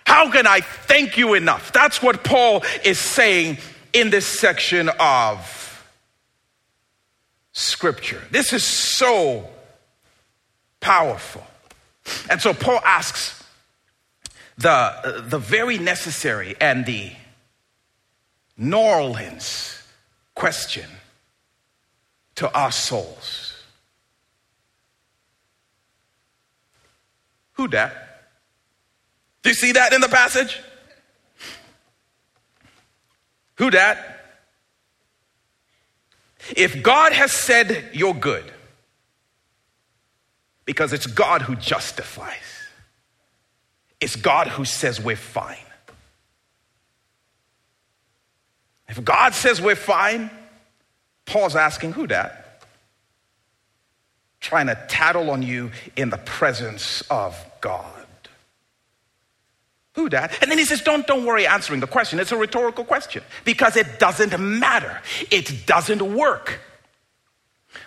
How 0.05 0.31
can 0.31 0.45
I 0.47 0.61
thank 0.61 1.17
you 1.17 1.33
enough? 1.33 1.71
That's 1.71 2.01
what 2.01 2.23
Paul 2.23 2.63
is 2.83 2.99
saying 2.99 3.57
in 3.93 4.09
this 4.09 4.25
section 4.25 4.89
of 4.99 5.85
scripture. 7.53 8.21
This 8.31 8.53
is 8.53 8.63
so 8.63 9.49
powerful. 10.79 11.45
And 12.29 12.41
so 12.41 12.53
Paul 12.53 12.79
asks 12.85 13.43
the, 14.57 15.23
the 15.27 15.39
very 15.39 15.77
necessary 15.77 16.55
and 16.59 16.85
the 16.85 17.11
New 18.57 19.13
question 20.33 20.89
to 22.35 22.53
our 22.53 22.71
souls. 22.71 23.53
Who 27.53 27.67
that? 27.69 28.01
Do 29.41 29.49
you 29.49 29.55
see 29.55 29.71
that 29.73 29.93
in 29.93 30.01
the 30.01 30.09
passage? 30.09 30.59
Who 33.55 33.71
that? 33.71 34.11
If 36.55 36.83
God 36.83 37.13
has 37.13 37.31
said 37.31 37.89
you're 37.93 38.13
good, 38.13 38.51
because 40.65 40.93
it's 40.93 41.07
God 41.07 41.43
who 41.43 41.55
justifies, 41.55 42.33
it's 44.01 44.15
God 44.15 44.47
who 44.47 44.65
says 44.65 44.99
we're 44.99 45.15
fine. 45.15 45.57
If 48.87 49.03
God 49.03 49.33
says 49.33 49.61
we're 49.61 49.75
fine, 49.75 50.29
Paul's 51.25 51.55
asking, 51.55 51.93
who 51.93 52.07
that? 52.07 52.61
Trying 54.39 54.67
to 54.67 54.79
tattle 54.87 55.31
on 55.31 55.41
you 55.41 55.71
in 55.95 56.09
the 56.09 56.17
presence 56.17 57.01
of 57.09 57.35
God. 57.61 57.91
Who 59.93 60.09
that? 60.09 60.37
And 60.41 60.51
then 60.51 60.57
he 60.57 60.65
says, 60.65 60.81
don't, 60.81 61.07
don't 61.07 61.25
worry 61.25 61.47
answering 61.47 61.79
the 61.79 61.87
question. 61.87 62.19
It's 62.19 62.31
a 62.31 62.37
rhetorical 62.37 62.83
question 62.83 63.23
because 63.45 63.75
it 63.77 63.97
doesn't 63.97 64.37
matter. 64.39 65.01
It 65.31 65.65
doesn't 65.65 66.15
work. 66.15 66.59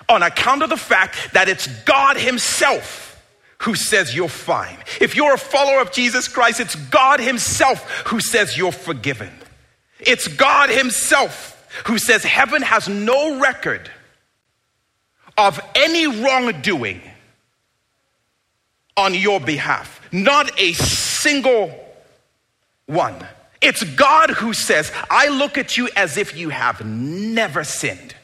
On 0.08 0.22
account 0.22 0.62
of 0.62 0.70
the 0.70 0.76
fact 0.76 1.34
that 1.34 1.48
it's 1.48 1.66
God 1.84 2.16
Himself 2.16 3.22
who 3.62 3.74
says 3.74 4.14
you're 4.14 4.28
fine. 4.28 4.78
If 5.00 5.16
you're 5.16 5.34
a 5.34 5.38
follower 5.38 5.80
of 5.80 5.92
Jesus 5.92 6.28
Christ, 6.28 6.60
it's 6.60 6.76
God 6.76 7.20
Himself 7.20 7.88
who 8.06 8.20
says 8.20 8.56
you're 8.56 8.72
forgiven. 8.72 9.30
It's 10.00 10.28
God 10.28 10.70
Himself 10.70 11.57
who 11.86 11.98
says 11.98 12.24
heaven 12.24 12.62
has 12.62 12.88
no 12.88 13.40
record 13.40 13.90
of 15.36 15.60
any 15.74 16.06
wrongdoing 16.06 17.00
on 18.96 19.14
your 19.14 19.40
behalf. 19.40 20.00
Not 20.12 20.60
a 20.60 20.72
single 20.72 21.72
one. 22.86 23.26
It's 23.60 23.82
God 23.82 24.30
who 24.30 24.52
says, 24.52 24.92
I 25.10 25.28
look 25.28 25.58
at 25.58 25.76
you 25.76 25.88
as 25.96 26.16
if 26.16 26.36
you 26.36 26.48
have 26.48 26.84
never 26.84 27.64
sinned. 27.64 28.14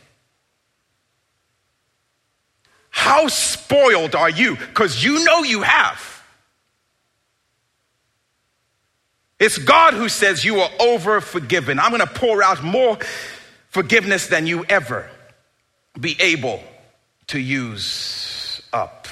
How 2.90 3.26
spoiled 3.26 4.14
are 4.14 4.30
you? 4.30 4.56
Because 4.56 5.02
you 5.02 5.24
know 5.24 5.42
you 5.42 5.62
have. 5.62 6.13
It's 9.44 9.58
God 9.58 9.92
who 9.92 10.08
says 10.08 10.42
you 10.42 10.60
are 10.60 10.70
over 10.80 11.20
forgiven. 11.20 11.78
I'm 11.78 11.90
going 11.90 12.00
to 12.00 12.06
pour 12.06 12.42
out 12.42 12.64
more 12.64 12.96
forgiveness 13.68 14.28
than 14.28 14.46
you 14.46 14.64
ever 14.70 15.06
be 16.00 16.16
able 16.18 16.62
to 17.26 17.38
use 17.38 18.62
up. 18.72 19.06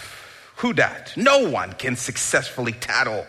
Who 0.57 0.73
that? 0.73 1.15
No 1.19 1.51
one 1.51 1.75
can 1.75 1.97
successfully 1.97 2.73
tattle 2.73 3.27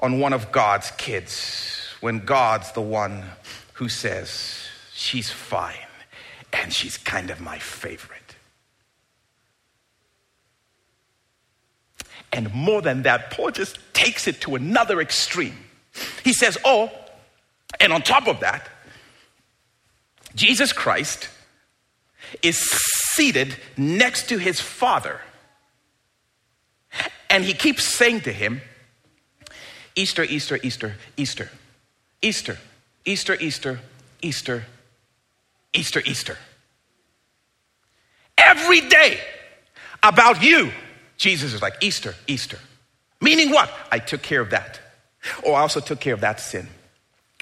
on 0.00 0.18
one 0.18 0.32
of 0.32 0.50
God's 0.50 0.90
kids 0.90 1.94
when 2.00 2.24
God's 2.24 2.72
the 2.72 2.80
one 2.80 3.22
who 3.74 3.88
says, 3.88 4.66
She's 4.92 5.30
fine 5.30 5.76
and 6.52 6.72
she's 6.72 6.96
kind 6.96 7.30
of 7.30 7.40
my 7.40 7.60
favorite. 7.60 8.34
And 12.32 12.52
more 12.52 12.82
than 12.82 13.02
that, 13.04 13.30
Paul 13.30 13.52
just 13.52 13.78
takes 13.94 14.26
it 14.26 14.40
to 14.40 14.56
another 14.56 15.00
extreme. 15.00 15.54
He 16.24 16.32
says, 16.32 16.58
Oh, 16.64 16.90
and 17.80 17.92
on 17.92 18.02
top 18.02 18.28
of 18.28 18.40
that, 18.40 18.68
Jesus 20.34 20.72
Christ 20.72 21.28
is 22.42 22.58
seated 22.58 23.56
next 23.76 24.28
to 24.28 24.38
his 24.38 24.60
Father. 24.60 25.20
And 27.30 27.44
he 27.44 27.54
keeps 27.54 27.84
saying 27.84 28.22
to 28.22 28.32
him, 28.32 28.60
Easter, 29.94 30.24
Easter, 30.24 30.58
Easter, 30.62 30.94
Easter, 31.16 31.50
Easter, 32.22 32.58
Easter, 33.04 33.36
Easter, 33.40 33.80
Easter, 34.22 34.64
Easter, 35.72 36.02
Easter. 36.04 36.38
Every 38.36 38.80
day 38.82 39.18
about 40.02 40.42
you, 40.42 40.70
Jesus 41.16 41.54
is 41.54 41.62
like, 41.62 41.74
Easter, 41.80 42.14
Easter. 42.26 42.58
Meaning 43.20 43.50
what? 43.50 43.70
I 43.90 43.98
took 43.98 44.22
care 44.22 44.40
of 44.40 44.50
that. 44.50 44.80
Or 45.42 45.56
I 45.56 45.60
also 45.60 45.80
took 45.80 46.00
care 46.00 46.14
of 46.14 46.20
that 46.20 46.40
sin. 46.40 46.68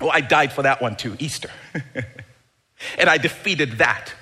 Oh, 0.00 0.08
I 0.08 0.20
died 0.20 0.52
for 0.52 0.62
that 0.62 0.82
one 0.82 0.96
too, 0.96 1.16
Easter. 1.18 1.50
and 2.98 3.08
I 3.08 3.18
defeated 3.18 3.78
that. 3.78 4.12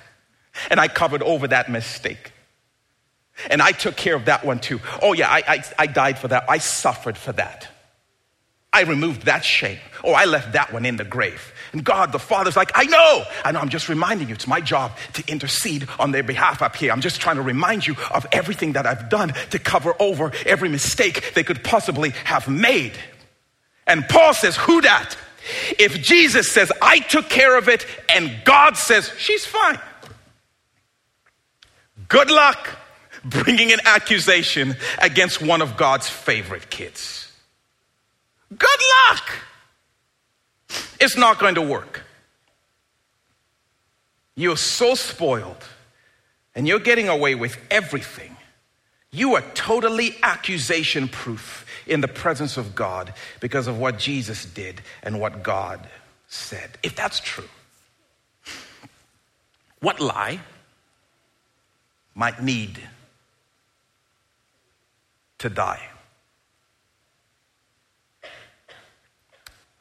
And 0.69 0.79
I 0.79 0.87
covered 0.87 1.23
over 1.23 1.47
that 1.47 1.69
mistake. 1.69 2.31
And 3.49 3.61
I 3.61 3.71
took 3.71 3.95
care 3.95 4.15
of 4.15 4.25
that 4.25 4.45
one 4.45 4.59
too. 4.59 4.79
Oh, 5.01 5.13
yeah, 5.13 5.27
I, 5.29 5.43
I, 5.47 5.63
I 5.79 5.87
died 5.87 6.19
for 6.19 6.27
that. 6.27 6.45
I 6.47 6.59
suffered 6.59 7.17
for 7.17 7.31
that. 7.33 7.67
I 8.71 8.81
removed 8.81 9.23
that 9.23 9.45
shame. 9.45 9.77
Oh, 10.03 10.13
I 10.13 10.25
left 10.25 10.53
that 10.53 10.73
one 10.73 10.85
in 10.85 10.97
the 10.97 11.03
grave. 11.03 11.53
And 11.73 11.83
God, 11.83 12.11
the 12.11 12.19
Father's 12.19 12.55
like, 12.55 12.71
I 12.73 12.85
know. 12.85 13.23
I 13.45 13.51
know, 13.51 13.59
I'm 13.59 13.69
just 13.69 13.87
reminding 13.87 14.29
you. 14.29 14.35
It's 14.35 14.47
my 14.47 14.61
job 14.61 14.97
to 15.13 15.23
intercede 15.31 15.87
on 15.99 16.11
their 16.11 16.23
behalf 16.23 16.63
up 16.63 16.75
here. 16.75 16.91
I'm 16.91 17.01
just 17.01 17.21
trying 17.21 17.35
to 17.35 17.43
remind 17.43 17.85
you 17.85 17.95
of 18.11 18.25
everything 18.31 18.73
that 18.73 18.87
I've 18.87 19.09
done 19.09 19.33
to 19.51 19.59
cover 19.59 19.93
over 19.99 20.31
every 20.45 20.69
mistake 20.69 21.33
they 21.35 21.43
could 21.43 21.63
possibly 21.63 22.11
have 22.25 22.47
made. 22.47 22.93
And 23.87 24.07
Paul 24.07 24.33
says, 24.33 24.55
Who 24.55 24.81
that? 24.81 25.15
If 25.77 26.01
Jesus 26.01 26.51
says, 26.51 26.71
I 26.81 26.99
took 26.99 27.29
care 27.29 27.57
of 27.57 27.67
it, 27.67 27.85
and 28.09 28.31
God 28.45 28.77
says, 28.77 29.11
She's 29.17 29.45
fine. 29.45 29.79
Good 32.07 32.31
luck 32.31 32.69
bringing 33.23 33.71
an 33.71 33.79
accusation 33.85 34.75
against 35.01 35.41
one 35.41 35.61
of 35.61 35.77
God's 35.77 36.09
favorite 36.09 36.69
kids. 36.69 37.31
Good 38.49 38.79
luck. 39.09 39.31
It's 40.99 41.17
not 41.17 41.39
going 41.39 41.55
to 41.55 41.61
work. 41.61 42.03
You're 44.35 44.57
so 44.57 44.95
spoiled 44.95 45.63
and 46.55 46.67
you're 46.67 46.79
getting 46.79 47.07
away 47.07 47.35
with 47.35 47.57
everything. 47.69 48.35
You 49.11 49.35
are 49.35 49.43
totally 49.53 50.15
accusation 50.23 51.07
proof 51.07 51.62
in 51.85 52.01
the 52.01 52.07
presence 52.07 52.57
of 52.57 52.75
God 52.75 53.13
because 53.39 53.67
of 53.67 53.77
what 53.77 53.99
Jesus 53.99 54.45
did 54.45 54.81
and 55.01 55.19
what 55.19 55.43
God 55.43 55.87
said. 56.27 56.77
If 56.81 56.95
that's 56.95 57.19
true, 57.19 57.49
what 59.79 59.99
lie 59.99 60.39
might 62.15 62.41
need 62.41 62.79
to 65.39 65.49
die? 65.49 65.81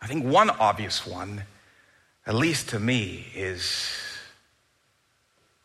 I 0.00 0.08
think 0.08 0.24
one 0.24 0.50
obvious 0.50 1.06
one, 1.06 1.44
at 2.26 2.34
least 2.34 2.70
to 2.70 2.80
me, 2.80 3.26
is 3.36 3.88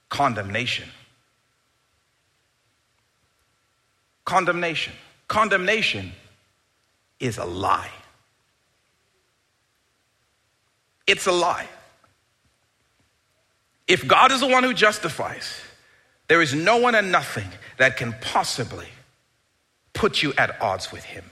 condemnation. 0.09 0.87
Condemnation. 4.25 4.93
Condemnation 5.27 6.11
is 7.19 7.37
a 7.37 7.45
lie. 7.45 7.91
It's 11.05 11.25
a 11.25 11.31
lie. 11.31 11.67
If 13.87 14.07
God 14.07 14.31
is 14.31 14.41
the 14.41 14.47
one 14.47 14.63
who 14.63 14.73
justifies, 14.73 15.61
there 16.27 16.41
is 16.41 16.53
no 16.53 16.77
one 16.77 16.93
and 16.95 17.11
nothing 17.11 17.47
that 17.77 17.95
can 17.95 18.13
possibly 18.19 18.87
put 19.93 20.21
you 20.21 20.33
at 20.37 20.61
odds 20.61 20.91
with 20.91 21.03
Him. 21.03 21.23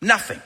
Nothing. 0.00 0.40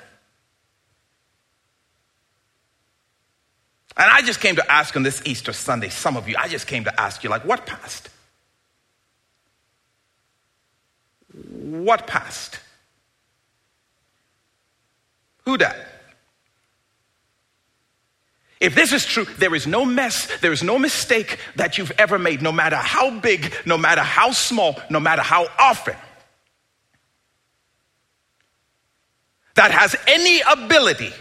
And 3.97 4.09
I 4.11 4.23
just 4.23 4.41
came 4.41 4.57
to 4.57 4.73
ask 4.73 4.97
on 4.97 5.03
this 5.03 5.21
Easter 5.27 5.53
Sunday, 5.53 5.89
some 5.89 6.17
of 6.17 6.29
you, 6.29 6.37
I 6.39 6.49
just 6.49 6.67
came 6.67 6.85
to 6.85 7.01
ask 7.01 7.25
you, 7.25 7.31
like, 7.31 7.45
what 7.45 7.67
past? 7.67 8.09
What 11.51 12.07
past? 12.07 12.61
Who 15.49 15.57
that? 15.57 15.79
If 18.61 18.75
this 18.75 18.93
is 18.93 19.07
true, 19.07 19.25
there 19.39 19.55
is 19.55 19.67
no 19.67 19.87
mess, 19.87 20.27
there 20.41 20.53
is 20.53 20.63
no 20.63 20.79
mistake 20.79 21.39
that 21.57 21.79
you've 21.79 21.93
ever 21.93 22.19
made, 22.19 22.43
no 22.43 22.53
matter 22.53 22.77
how 22.77 23.19
big, 23.19 23.51
no 23.65 23.79
matter 23.79 24.03
how 24.03 24.33
small, 24.33 24.79
no 24.91 25.01
matter 25.01 25.23
how 25.23 25.47
often, 25.59 25.97
that 29.55 29.71
has 29.71 29.97
any 30.07 30.43
ability 30.43 31.15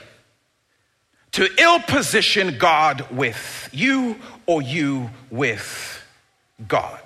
to 1.31 1.47
ill 1.57 1.79
position 1.79 2.57
God 2.57 3.09
with 3.09 3.69
you 3.71 4.17
or 4.45 4.61
you 4.61 5.09
with 5.31 6.03
God. 6.67 7.01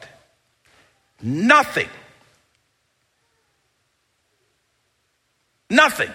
Nothing. 1.22 1.90
Nothing. 5.70 6.10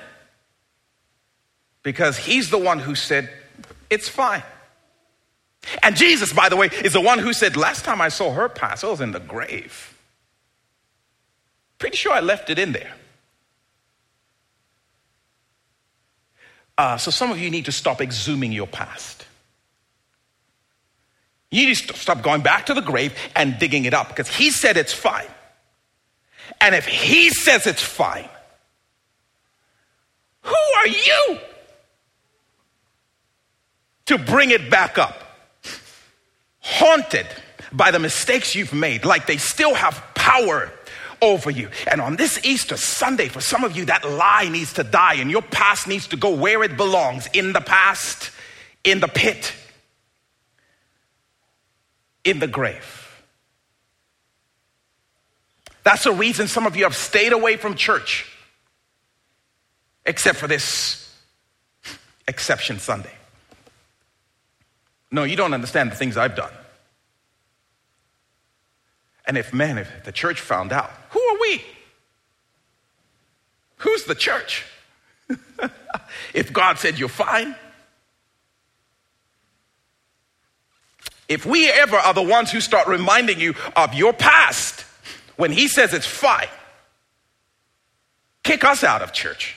Because 1.87 2.17
he's 2.17 2.51
the 2.51 2.59
one 2.59 2.81
who 2.81 2.97
said, 2.97 3.31
it's 3.89 4.09
fine. 4.09 4.43
And 5.85 5.95
Jesus, 5.95 6.33
by 6.33 6.49
the 6.49 6.57
way, 6.57 6.69
is 6.83 6.95
the 6.95 7.01
one 7.01 7.21
who 7.21 7.33
said, 7.33 7.57
Last 7.57 7.85
time 7.85 8.01
I 8.01 8.09
saw 8.09 8.33
her 8.33 8.49
pass, 8.49 8.83
I 8.83 8.89
was 8.89 9.01
in 9.01 9.13
the 9.13 9.21
grave. 9.21 9.97
Pretty 11.79 11.97
sure 11.97 12.11
I 12.13 12.19
left 12.19 12.51
it 12.51 12.59
in 12.59 12.73
there. 12.73 12.93
Uh, 16.77 16.97
so 16.97 17.13
some 17.13 17.31
of 17.31 17.39
you 17.39 17.51
need 17.51 17.67
to 17.67 17.73
stop 17.73 18.01
exhuming 18.01 18.53
your 18.53 18.67
past. 18.67 19.25
You 21.53 21.67
need 21.67 21.77
to 21.77 21.95
stop 21.95 22.21
going 22.21 22.41
back 22.41 22.67
to 22.67 22.75
the 22.75 22.81
grave 22.81 23.15
and 23.37 23.61
digging 23.61 23.85
it 23.85 23.95
up 23.95 24.09
because 24.09 24.27
he 24.27 24.51
said 24.51 24.77
it's 24.77 24.93
fine. 24.93 25.29
And 26.61 26.75
if 26.75 26.85
he 26.85 27.31
says 27.31 27.65
it's 27.65 27.81
fine, 27.81 28.29
who 30.43 30.57
are 30.81 30.89
you 30.89 31.39
to 34.07 34.19
bring 34.19 34.51
it 34.51 34.71
back 34.71 34.99
up? 34.99 35.23
Haunted 36.61 37.27
by 37.73 37.91
the 37.91 37.99
mistakes 37.99 38.55
you've 38.55 38.73
made, 38.73 39.05
like 39.05 39.27
they 39.27 39.37
still 39.37 39.75
have 39.75 40.03
power 40.15 40.73
over 41.23 41.51
you. 41.51 41.69
And 41.91 42.01
on 42.01 42.17
this 42.17 42.45
Easter 42.45 42.77
Sunday, 42.77 43.29
for 43.29 43.41
some 43.41 43.65
of 43.65 43.77
you, 43.77 43.87
that 43.87 44.09
lie 44.09 44.49
needs 44.49 44.75
to 44.75 44.85
die 44.85 45.15
and 45.15 45.31
your 45.31 45.43
past 45.43 45.87
needs 45.87 46.09
to 46.09 46.17
go 46.17 46.35
where 46.35 46.63
it 46.63 46.77
belongs 46.77 47.29
in 47.33 47.53
the 47.53 47.61
past, 47.61 48.31
in 48.85 49.01
the 49.01 49.09
pit, 49.09 49.53
in 52.25 52.39
the 52.39 52.47
grave. 52.47 53.03
That's 55.85 56.05
the 56.05 56.13
reason 56.13 56.49
some 56.49 56.67
of 56.67 56.77
you 56.77 56.83
have 56.83 56.97
stayed 56.97 57.33
away 57.33 57.57
from 57.57 57.77
church, 57.77 58.27
except 60.05 60.39
for 60.39 60.49
this 60.49 61.15
exception 62.27 62.81
Sunday. 62.81 63.13
No, 65.11 65.25
you 65.25 65.37
don't 65.37 65.55
understand 65.55 65.91
the 65.91 65.97
things 65.97 66.17
I've 66.17 66.37
done. 66.37 66.53
And 69.27 69.37
if, 69.37 69.53
man, 69.53 69.79
if 69.79 70.05
the 70.05 70.13
church 70.13 70.41
found 70.41 70.73
out, 70.73 70.91
who 71.11 71.21
are 71.21 71.41
we? 71.41 71.63
Who's 73.79 74.05
the 74.05 74.15
church? 74.15 74.65
if 76.35 76.53
God 76.53 76.79
said 76.79 76.99
you're 76.99 77.09
fine, 77.09 77.57
if 81.29 81.45
we 81.45 81.69
ever 81.69 81.97
are 81.97 82.15
the 82.15 82.23
ones 82.23 82.53
who 82.53 82.61
start 82.61 82.87
reminding 82.87 83.41
you 83.41 83.55
of 83.75 83.95
your 83.95 84.13
past, 84.13 84.83
when 85.37 85.51
he 85.51 85.67
says 85.67 85.93
it's 85.93 86.07
fine, 86.07 86.49
kick 88.45 88.65
us 88.65 88.85
out 88.85 89.03
of 89.03 89.13
church. 89.13 89.57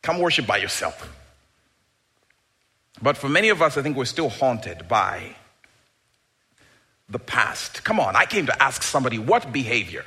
Come 0.00 0.20
worship 0.20 0.46
by 0.46 0.56
yourself. 0.56 1.17
But 3.00 3.16
for 3.16 3.28
many 3.28 3.48
of 3.48 3.62
us, 3.62 3.76
I 3.76 3.82
think 3.82 3.96
we're 3.96 4.04
still 4.04 4.28
haunted 4.28 4.88
by 4.88 5.36
the 7.08 7.18
past. 7.18 7.84
Come 7.84 8.00
on, 8.00 8.16
I 8.16 8.26
came 8.26 8.46
to 8.46 8.62
ask 8.62 8.82
somebody 8.82 9.18
what 9.18 9.52
behavior? 9.52 10.04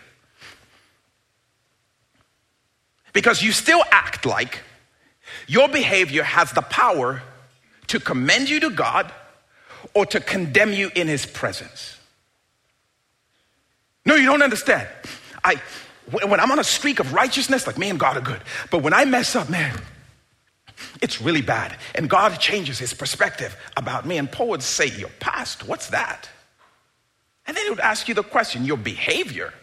Because 3.13 3.41
you 3.41 3.51
still 3.51 3.83
act 3.91 4.25
like 4.25 4.59
your 5.47 5.67
behavior 5.67 6.23
has 6.23 6.51
the 6.51 6.61
power 6.61 7.21
to 7.87 7.99
commend 7.99 8.49
you 8.49 8.59
to 8.61 8.69
God 8.69 9.11
or 9.93 10.05
to 10.07 10.19
condemn 10.19 10.73
you 10.73 10.91
in 10.95 11.07
His 11.07 11.25
presence. 11.25 11.97
No, 14.05 14.15
you 14.15 14.25
don't 14.25 14.41
understand. 14.41 14.87
I, 15.43 15.61
when 16.11 16.39
I'm 16.39 16.51
on 16.51 16.59
a 16.59 16.63
streak 16.63 16.99
of 16.99 17.13
righteousness, 17.13 17.67
like 17.67 17.77
me 17.77 17.89
and 17.89 17.99
God 17.99 18.17
are 18.17 18.21
good. 18.21 18.41
But 18.69 18.81
when 18.81 18.93
I 18.93 19.05
mess 19.05 19.35
up, 19.35 19.49
man, 19.49 19.79
it's 21.01 21.21
really 21.21 21.41
bad. 21.41 21.77
And 21.95 22.09
God 22.09 22.39
changes 22.39 22.79
his 22.79 22.93
perspective 22.93 23.55
about 23.75 24.05
me. 24.05 24.17
And 24.17 24.31
Paul 24.31 24.49
would 24.49 24.63
say, 24.63 24.87
Your 24.87 25.09
past, 25.19 25.67
what's 25.67 25.87
that? 25.89 26.29
And 27.47 27.57
then 27.57 27.63
he 27.65 27.69
would 27.69 27.79
ask 27.79 28.07
you 28.07 28.13
the 28.13 28.23
question, 28.23 28.65
Your 28.65 28.77
behavior. 28.77 29.53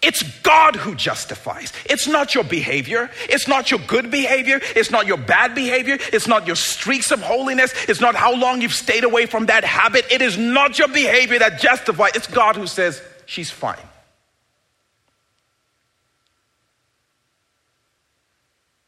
It's 0.00 0.22
God 0.40 0.76
who 0.76 0.94
justifies. 0.94 1.72
It's 1.84 2.06
not 2.06 2.34
your 2.34 2.44
behavior. 2.44 3.10
It's 3.28 3.46
not 3.46 3.70
your 3.70 3.80
good 3.80 4.10
behavior. 4.10 4.60
It's 4.74 4.90
not 4.90 5.06
your 5.06 5.18
bad 5.18 5.54
behavior. 5.54 5.98
It's 6.12 6.26
not 6.26 6.46
your 6.46 6.56
streaks 6.56 7.10
of 7.10 7.20
holiness. 7.20 7.74
It's 7.88 8.00
not 8.00 8.14
how 8.14 8.34
long 8.34 8.62
you've 8.62 8.72
stayed 8.72 9.04
away 9.04 9.26
from 9.26 9.46
that 9.46 9.64
habit. 9.64 10.06
It 10.10 10.22
is 10.22 10.38
not 10.38 10.78
your 10.78 10.88
behavior 10.88 11.38
that 11.40 11.60
justifies. 11.60 12.12
It's 12.14 12.26
God 12.26 12.56
who 12.56 12.66
says, 12.66 13.02
she's 13.26 13.50
fine. 13.50 13.76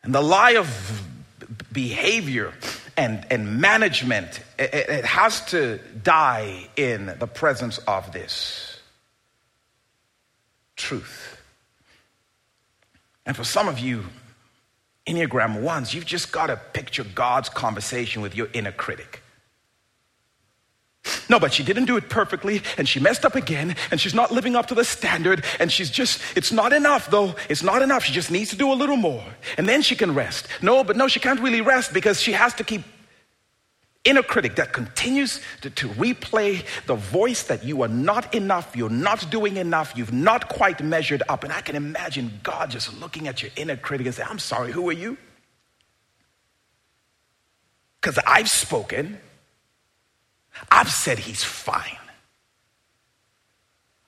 And 0.05 0.15
the 0.15 0.23
lie 0.23 0.53
of 0.53 1.03
behavior 1.73 2.53
and, 2.97 3.27
and 3.31 3.61
management, 3.61 4.41
it, 4.59 4.75
it 4.75 5.05
has 5.05 5.45
to 5.47 5.79
die 6.03 6.69
in 6.77 7.07
the 7.19 7.27
presence 7.27 7.79
of 7.79 8.13
this 8.13 8.81
truth. 10.77 11.41
And 13.27 13.35
for 13.35 13.45
some 13.45 13.69
of 13.69 13.79
you, 13.79 14.05
Enneagram 15.07 15.63
ones, 15.63 15.93
you've 15.93 16.07
just 16.07 16.33
got 16.33 16.47
to 16.47 16.57
picture 16.57 17.05
God's 17.05 17.49
conversation 17.49 18.23
with 18.23 18.35
your 18.35 18.49
inner 18.53 18.73
critic. 18.73 19.23
No, 21.29 21.39
but 21.39 21.53
she 21.53 21.63
didn't 21.63 21.87
do 21.87 21.97
it 21.97 22.09
perfectly, 22.09 22.63
and 22.79 22.89
she 22.89 23.01
messed 23.01 23.25
up 23.25 23.35
again, 23.35 23.77
and 23.91 24.01
she's 24.01 24.15
not 24.15 24.31
living 24.31 24.57
up 24.57 24.67
to 24.67 24.75
the 24.75 24.85
standard, 24.85 25.45
and 25.59 25.71
she's 25.71 25.91
just, 25.91 26.21
it's 26.37 26.53
not 26.53 26.73
enough 26.73 27.11
though. 27.11 27.35
It's 27.49 27.63
not 27.63 27.83
enough. 27.83 28.05
She 28.05 28.13
just 28.13 28.31
needs 28.31 28.51
to 28.51 28.57
do 28.57 28.73
a 28.73 28.75
little 28.75 28.97
more, 28.97 29.25
and 29.57 29.69
then 29.69 29.83
she 29.83 29.97
can 29.97 30.15
rest. 30.15 30.49
No, 30.63 30.85
but 30.85 30.97
no, 30.97 31.09
she 31.09 31.21
can't 31.21 31.41
really 31.41 31.61
rest 31.61 31.93
because 31.93 32.21
she 32.21 32.33
has 32.33 32.55
to 32.55 32.65
keep 32.65 32.83
inner 34.05 34.23
critic 34.23 34.57
that 34.57 34.73
continues 34.73 35.41
to, 35.63 35.71
to, 35.71 35.89
replay 35.89 36.65
the 36.87 36.95
voice 36.95 37.45
that 37.45 37.65
you 37.65 37.83
are 37.83 37.89
not 37.89 38.35
enough, 38.35 38.77
you're 38.77 38.91
not 38.91 39.31
doing 39.31 39.57
enough, 39.57 39.95
you've 39.97 40.13
not 40.13 40.49
quite 40.49 40.83
measured 40.83 41.23
up. 41.29 41.43
And 41.43 41.53
I 41.53 41.63
can 41.63 41.75
imagine 41.75 42.39
God 42.43 42.71
just 42.71 42.99
looking 43.01 43.29
at 43.29 43.43
your 43.43 43.51
inner 43.57 43.77
critic 43.77 44.07
and 44.07 44.15
say, 44.15 44.23
I'm 44.23 44.39
sorry, 44.39 44.73
who 44.73 44.89
are 44.91 44.93
you? 44.93 45.17
Because 48.01 48.19
I've 48.27 48.51
spoken, 48.51 49.19
I've 50.71 50.91
said 50.91 51.19
he's 51.19 51.43
fine. 51.43 51.99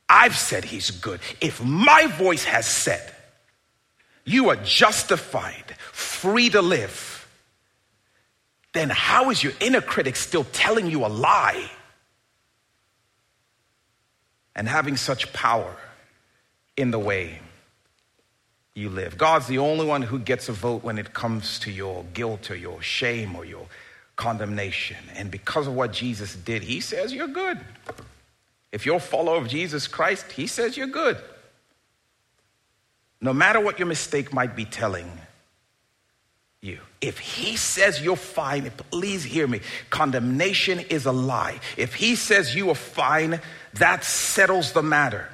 I've 0.08 0.36
said 0.36 0.64
he's 0.64 0.90
good. 0.90 1.20
If 1.40 1.62
my 1.62 2.06
voice 2.06 2.44
has 2.44 2.66
said, 2.66 3.12
you 4.24 4.50
are 4.50 4.56
justified, 4.56 5.76
free 5.92 6.50
to 6.50 6.62
live 6.62 7.16
then 8.76 8.90
how 8.90 9.30
is 9.30 9.42
your 9.42 9.54
inner 9.58 9.80
critic 9.80 10.16
still 10.16 10.44
telling 10.52 10.90
you 10.90 11.06
a 11.06 11.08
lie 11.08 11.70
and 14.54 14.68
having 14.68 14.98
such 14.98 15.32
power 15.32 15.74
in 16.76 16.90
the 16.90 16.98
way 16.98 17.40
you 18.74 18.90
live? 18.90 19.16
God's 19.16 19.46
the 19.46 19.56
only 19.56 19.86
one 19.86 20.02
who 20.02 20.18
gets 20.18 20.50
a 20.50 20.52
vote 20.52 20.84
when 20.84 20.98
it 20.98 21.14
comes 21.14 21.58
to 21.60 21.70
your 21.70 22.04
guilt 22.12 22.50
or 22.50 22.54
your 22.54 22.82
shame 22.82 23.34
or 23.34 23.46
your 23.46 23.66
condemnation. 24.16 24.96
And 25.14 25.30
because 25.30 25.66
of 25.66 25.74
what 25.74 25.92
Jesus 25.92 26.34
did, 26.34 26.62
He 26.62 26.80
says 26.80 27.12
you're 27.12 27.28
good. 27.28 27.60
If 28.72 28.84
you're 28.84 28.96
a 28.96 29.00
follower 29.00 29.38
of 29.38 29.48
Jesus 29.48 29.86
Christ, 29.86 30.32
He 30.32 30.46
says 30.46 30.76
you're 30.76 30.86
good. 30.88 31.18
No 33.20 33.32
matter 33.32 33.60
what 33.60 33.78
your 33.78 33.88
mistake 33.88 34.32
might 34.32 34.54
be 34.56 34.64
telling 34.64 35.10
you. 36.60 36.80
If 37.00 37.18
he 37.18 37.56
says 37.56 38.02
you're 38.02 38.16
fine, 38.16 38.70
please 38.90 39.24
hear 39.24 39.46
me. 39.46 39.60
Condemnation 39.90 40.80
is 40.80 41.06
a 41.06 41.12
lie. 41.12 41.60
If 41.76 41.94
he 41.94 42.16
says 42.16 42.54
you 42.54 42.70
are 42.70 42.74
fine, 42.74 43.40
that 43.74 44.04
settles 44.04 44.72
the 44.72 44.82
matter. 44.82 45.28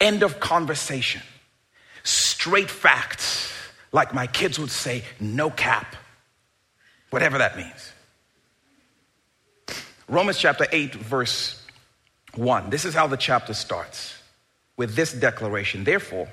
End 0.00 0.22
of 0.22 0.40
conversation. 0.40 1.22
Straight 2.02 2.70
facts. 2.70 3.52
Like 3.92 4.14
my 4.14 4.26
kids 4.26 4.58
would 4.58 4.70
say, 4.70 5.04
no 5.18 5.50
cap. 5.50 5.96
Whatever 7.10 7.38
that 7.38 7.56
means. 7.56 7.92
Romans 10.08 10.38
chapter 10.38 10.66
8, 10.70 10.94
verse 10.94 11.64
1. 12.34 12.70
This 12.70 12.84
is 12.84 12.94
how 12.94 13.06
the 13.06 13.16
chapter 13.16 13.54
starts 13.54 14.14
with 14.76 14.94
this 14.94 15.12
declaration. 15.12 15.84
Therefore, 15.84 16.28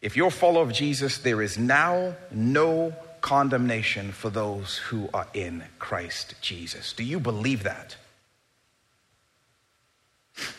if 0.00 0.16
you're 0.16 0.28
a 0.28 0.30
follower 0.30 0.62
of 0.62 0.72
Jesus, 0.72 1.18
there 1.18 1.42
is 1.42 1.58
now 1.58 2.14
no 2.30 2.94
condemnation 3.20 4.12
for 4.12 4.30
those 4.30 4.76
who 4.76 5.08
are 5.12 5.26
in 5.34 5.64
Christ 5.78 6.34
Jesus. 6.40 6.92
Do 6.92 7.02
you 7.02 7.18
believe 7.18 7.64
that? 7.64 7.96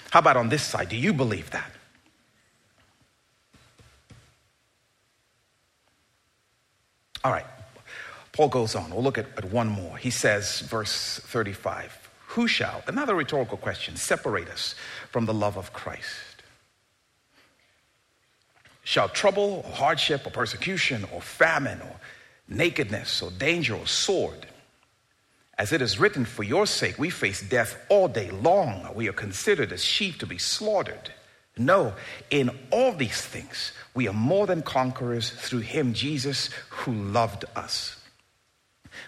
How 0.10 0.20
about 0.20 0.38
on 0.38 0.50
this 0.50 0.64
side? 0.64 0.90
Do 0.90 0.98
you 0.98 1.14
believe 1.14 1.52
that? 1.52 1.72
All 7.24 7.32
right. 7.32 7.46
Paul 8.38 8.50
goes 8.50 8.76
on. 8.76 8.92
We'll 8.92 9.02
look 9.02 9.18
at, 9.18 9.26
at 9.36 9.46
one 9.46 9.68
more. 9.68 9.98
He 9.98 10.12
says, 10.12 10.60
verse 10.60 11.20
35 11.24 12.10
Who 12.28 12.48
shall, 12.48 12.84
another 12.86 13.16
rhetorical 13.16 13.58
question, 13.58 13.96
separate 13.96 14.48
us 14.48 14.76
from 15.10 15.26
the 15.26 15.34
love 15.34 15.58
of 15.58 15.74
Christ? 15.74 16.38
shall 18.84 19.10
trouble 19.10 19.64
or 19.66 19.74
hardship 19.74 20.26
or 20.26 20.30
persecution 20.30 21.06
or 21.12 21.20
famine 21.20 21.82
or 21.82 22.00
nakedness 22.48 23.22
or 23.22 23.30
danger 23.32 23.76
or 23.76 23.86
sword. 23.86 24.48
As 25.58 25.74
it 25.74 25.82
is 25.82 26.00
written, 26.00 26.24
for 26.24 26.44
your 26.44 26.66
sake 26.66 26.98
we 26.98 27.10
face 27.10 27.42
death 27.42 27.78
all 27.90 28.08
day 28.08 28.30
long. 28.30 28.88
We 28.96 29.10
are 29.10 29.14
considered 29.14 29.74
as 29.74 29.84
sheep 29.84 30.20
to 30.20 30.26
be 30.26 30.38
slaughtered. 30.38 31.12
No, 31.58 31.96
in 32.30 32.50
all 32.72 32.94
these 32.94 33.20
things, 33.20 33.74
we 33.94 34.08
are 34.08 34.14
more 34.14 34.48
than 34.48 34.62
conquerors 34.62 35.32
through 35.32 35.68
him, 35.68 35.94
Jesus, 35.94 36.50
who 36.70 36.94
loved 36.94 37.44
us. 37.58 37.97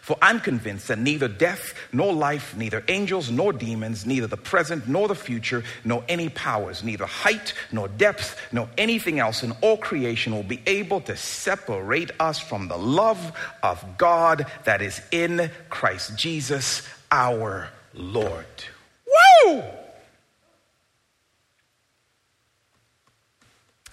For 0.09 0.17
I'm 0.23 0.39
convinced 0.39 0.87
that 0.87 0.97
neither 0.97 1.27
death 1.27 1.75
nor 1.93 2.11
life, 2.11 2.57
neither 2.57 2.83
angels 2.87 3.29
nor 3.29 3.53
demons, 3.53 4.07
neither 4.07 4.25
the 4.25 4.37
present 4.37 4.87
nor 4.87 5.07
the 5.07 5.13
future, 5.13 5.63
nor 5.85 6.03
any 6.09 6.29
powers, 6.29 6.83
neither 6.83 7.05
height 7.05 7.53
nor 7.71 7.89
depth, 7.89 8.35
nor 8.51 8.67
anything 8.75 9.19
else 9.19 9.43
in 9.43 9.51
all 9.61 9.77
creation 9.77 10.33
will 10.33 10.41
be 10.41 10.63
able 10.65 10.99
to 11.01 11.15
separate 11.15 12.09
us 12.19 12.39
from 12.39 12.67
the 12.67 12.75
love 12.75 13.37
of 13.61 13.99
God 13.99 14.47
that 14.63 14.81
is 14.81 14.99
in 15.11 15.51
Christ 15.69 16.17
Jesus 16.17 16.89
our 17.11 17.69
Lord. 17.93 18.47
Woo! 19.45 19.61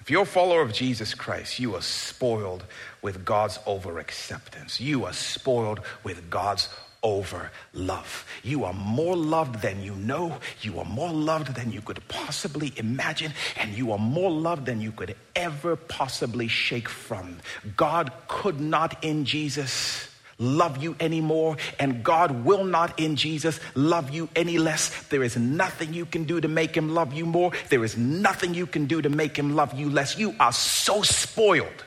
If 0.06 0.10
you're 0.12 0.22
a 0.22 0.24
follower 0.24 0.62
of 0.62 0.72
Jesus 0.72 1.14
Christ, 1.14 1.58
you 1.58 1.74
are 1.74 1.82
spoiled 1.82 2.62
with 3.02 3.24
God's 3.24 3.58
over 3.66 3.98
acceptance. 3.98 4.80
You 4.80 5.04
are 5.04 5.12
spoiled 5.12 5.80
with 6.04 6.30
God's 6.30 6.68
over 7.02 7.50
love. 7.72 8.24
You 8.44 8.62
are 8.62 8.72
more 8.72 9.16
loved 9.16 9.62
than 9.62 9.82
you 9.82 9.96
know. 9.96 10.38
You 10.60 10.78
are 10.78 10.84
more 10.84 11.10
loved 11.10 11.56
than 11.56 11.72
you 11.72 11.80
could 11.80 12.06
possibly 12.06 12.72
imagine. 12.76 13.32
And 13.56 13.76
you 13.76 13.90
are 13.90 13.98
more 13.98 14.30
loved 14.30 14.66
than 14.66 14.80
you 14.80 14.92
could 14.92 15.16
ever 15.34 15.74
possibly 15.74 16.46
shake 16.46 16.88
from. 16.88 17.38
God 17.76 18.12
could 18.28 18.60
not 18.60 19.02
in 19.02 19.24
Jesus 19.24 20.08
love 20.38 20.82
you 20.82 20.96
anymore, 21.00 21.56
and 21.78 22.02
God 22.02 22.44
will 22.44 22.64
not 22.64 22.98
in 22.98 23.16
Jesus 23.16 23.60
love 23.74 24.10
you 24.10 24.28
any 24.36 24.58
less. 24.58 24.88
There 25.08 25.22
is 25.22 25.36
nothing 25.36 25.94
you 25.94 26.06
can 26.06 26.24
do 26.24 26.40
to 26.40 26.48
make 26.48 26.76
him 26.76 26.94
love 26.94 27.12
you 27.12 27.26
more. 27.26 27.52
There 27.70 27.84
is 27.84 27.96
nothing 27.96 28.54
you 28.54 28.66
can 28.66 28.86
do 28.86 29.02
to 29.02 29.08
make 29.08 29.36
him 29.36 29.54
love 29.56 29.78
you 29.78 29.90
less. 29.90 30.18
You 30.18 30.34
are 30.38 30.52
so 30.52 31.02
spoiled. 31.02 31.84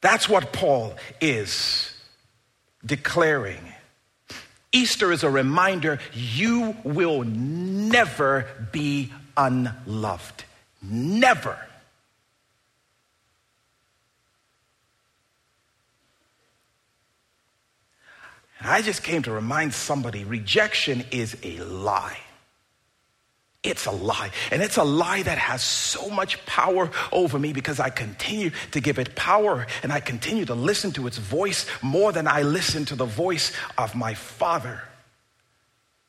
That's 0.00 0.28
what 0.28 0.52
Paul 0.52 0.94
is 1.20 1.92
declaring. 2.84 3.72
Easter 4.72 5.10
is 5.10 5.24
a 5.24 5.30
reminder 5.30 5.98
you 6.12 6.76
will 6.84 7.24
never 7.24 8.46
be 8.72 9.12
unloved. 9.36 10.44
Never. 10.82 11.58
I 18.68 18.82
just 18.82 19.02
came 19.02 19.22
to 19.22 19.32
remind 19.32 19.74
somebody 19.74 20.24
rejection 20.24 21.04
is 21.10 21.36
a 21.42 21.58
lie. 21.58 22.18
It's 23.62 23.86
a 23.86 23.90
lie. 23.90 24.30
And 24.52 24.62
it's 24.62 24.76
a 24.76 24.84
lie 24.84 25.22
that 25.22 25.38
has 25.38 25.62
so 25.62 26.08
much 26.08 26.44
power 26.46 26.90
over 27.10 27.38
me 27.38 27.52
because 27.52 27.80
I 27.80 27.90
continue 27.90 28.50
to 28.70 28.80
give 28.80 28.98
it 28.98 29.16
power 29.16 29.66
and 29.82 29.92
I 29.92 30.00
continue 30.00 30.44
to 30.44 30.54
listen 30.54 30.92
to 30.92 31.06
its 31.06 31.18
voice 31.18 31.66
more 31.82 32.12
than 32.12 32.28
I 32.28 32.42
listen 32.42 32.84
to 32.86 32.94
the 32.94 33.04
voice 33.04 33.52
of 33.76 33.94
my 33.96 34.14
Father 34.14 34.82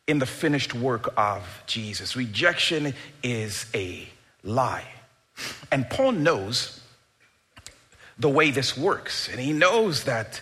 in 0.06 0.20
the 0.20 0.26
finished 0.26 0.74
work 0.74 1.14
of 1.18 1.64
Jesus. 1.66 2.16
Rejection 2.16 2.94
is 3.24 3.66
a 3.74 4.08
lie. 4.44 4.86
And 5.72 5.90
Paul 5.90 6.14
knows 6.14 6.80
the 8.20 8.30
way 8.30 8.52
this 8.52 8.78
works. 8.78 9.30
And 9.30 9.40
he 9.40 9.52
knows 9.52 10.06
that 10.06 10.42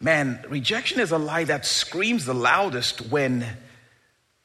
Man, 0.00 0.42
rejection 0.48 0.98
is 0.98 1.12
a 1.12 1.18
lie 1.18 1.44
that 1.44 1.66
screams 1.66 2.24
the 2.24 2.34
loudest 2.34 3.10
when 3.10 3.44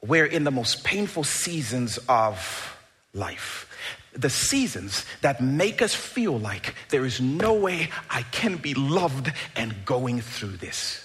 we're 0.01 0.25
in 0.25 0.43
the 0.43 0.51
most 0.51 0.83
painful 0.83 1.23
seasons 1.23 1.97
of 2.09 2.77
life. 3.13 3.69
The 4.11 4.29
seasons 4.29 5.05
that 5.21 5.41
make 5.41 5.81
us 5.81 5.95
feel 5.95 6.37
like 6.37 6.75
there 6.89 7.05
is 7.05 7.21
no 7.21 7.53
way 7.53 7.89
I 8.09 8.23
can 8.23 8.57
be 8.57 8.73
loved 8.73 9.31
and 9.55 9.73
going 9.85 10.19
through 10.19 10.57
this. 10.57 11.01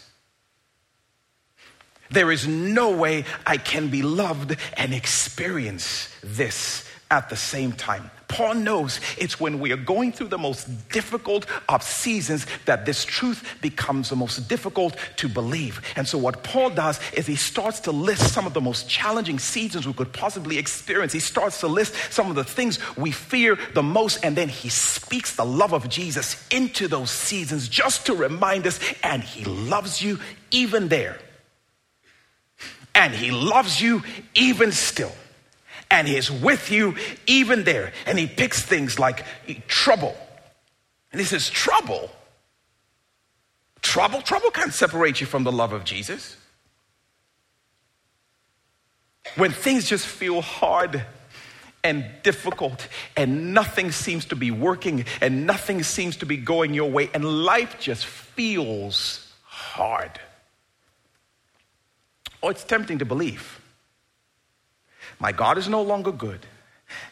There 2.11 2.33
is 2.33 2.49
no 2.49 2.91
way 2.91 3.25
I 3.47 3.57
can 3.57 3.89
be 3.89 4.03
loved 4.03 4.57
and 4.77 4.93
experience 4.93 6.13
this 6.25 6.89
at 7.09 7.29
the 7.29 7.37
same 7.37 7.73
time. 7.73 8.11
Paul 8.31 8.55
knows 8.55 9.01
it's 9.19 9.41
when 9.41 9.59
we 9.59 9.73
are 9.73 9.77
going 9.77 10.13
through 10.13 10.29
the 10.29 10.39
most 10.39 10.89
difficult 10.89 11.47
of 11.69 11.83
seasons 11.83 12.47
that 12.65 12.87
this 12.87 13.05
truth 13.05 13.59
becomes 13.61 14.09
the 14.09 14.17
most 14.17 14.49
difficult 14.49 14.97
to 15.17 15.29
believe. 15.29 15.83
And 15.97 16.07
so, 16.07 16.17
what 16.17 16.45
Paul 16.45 16.71
does 16.71 17.01
is 17.13 17.27
he 17.27 17.35
starts 17.35 17.81
to 17.81 17.91
list 17.91 18.33
some 18.33 18.47
of 18.47 18.55
the 18.55 18.61
most 18.61 18.89
challenging 18.89 19.41
seasons 19.41 19.85
we 19.85 19.93
could 19.93 20.13
possibly 20.13 20.59
experience. 20.59 21.13
He 21.13 21.19
starts 21.19 21.59
to 21.61 21.67
list 21.67 21.93
some 22.13 22.31
of 22.31 22.37
the 22.37 22.45
things 22.45 22.79
we 22.97 23.11
fear 23.11 23.59
the 23.75 23.83
most, 23.83 24.25
and 24.25 24.37
then 24.37 24.49
he 24.49 24.69
speaks 24.69 25.35
the 25.35 25.45
love 25.45 25.73
of 25.73 25.89
Jesus 25.89 26.47
into 26.51 26.87
those 26.87 27.11
seasons 27.11 27.69
just 27.69 28.07
to 28.07 28.15
remind 28.15 28.65
us, 28.65 28.79
and 29.03 29.25
he 29.25 29.45
loves 29.45 30.01
you 30.01 30.21
even 30.53 30.87
there. 30.87 31.19
And 32.95 33.13
he 33.13 33.33
loves 33.33 33.81
you 33.81 34.05
even 34.37 34.71
still 34.71 35.13
and 35.91 36.07
he's 36.07 36.31
with 36.31 36.71
you 36.71 36.95
even 37.27 37.65
there. 37.65 37.93
And 38.07 38.19
he 38.19 38.27
picks 38.27 38.63
things 38.63 38.99
like 38.99 39.25
trouble. 39.67 40.17
And 41.13 41.21
he 41.21 41.27
says, 41.27 41.51
Trouble? 41.51 42.11
Trouble? 43.83 44.23
Trouble 44.23 44.51
can't 44.51 44.73
separate 44.73 45.21
you 45.21 45.27
from 45.27 45.45
the 45.45 45.53
love 45.53 45.73
of 45.73 45.85
Jesus. 45.85 46.37
When 49.37 49.51
things 49.51 49.89
just 49.89 50.07
feel 50.07 50.41
hard 50.41 51.05
and 51.83 52.05
difficult 52.23 52.87
and 53.17 53.55
nothing 53.55 53.91
seems 53.91 54.27
to 54.27 54.37
be 54.37 54.51
working 54.51 55.07
and 55.21 55.47
nothing 55.47 55.83
seems 55.83 56.17
to 56.19 56.27
be 56.27 56.37
going 56.37 56.75
your 56.75 56.91
way 56.91 57.11
and 57.15 57.25
life 57.25 57.77
just 57.81 58.07
feels 58.07 59.33
hard. 59.45 60.21
Oh, 62.43 62.49
it's 62.49 62.65
tempting 62.65 62.99
to 62.99 63.05
believe 63.05 63.60
my 65.21 65.33
God 65.33 65.59
is 65.59 65.69
no 65.69 65.83
longer 65.83 66.11
good, 66.11 66.41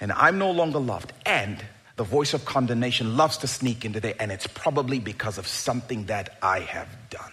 and 0.01 0.11
I'm 0.11 0.39
no 0.39 0.51
longer 0.51 0.79
loved. 0.79 1.13
And 1.27 1.63
the 1.97 2.05
voice 2.05 2.33
of 2.33 2.45
condemnation 2.45 3.17
loves 3.17 3.37
to 3.39 3.47
sneak 3.47 3.85
into 3.85 4.01
there, 4.01 4.15
and 4.19 4.33
it's 4.33 4.47
probably 4.47 4.99
because 4.99 5.37
of 5.37 5.47
something 5.47 6.07
that 6.07 6.39
I 6.43 6.61
have 6.61 6.89
done. 7.11 7.33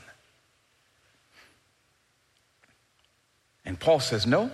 And 3.64 3.80
Paul 3.80 4.00
says, 4.00 4.28
No, 4.28 4.52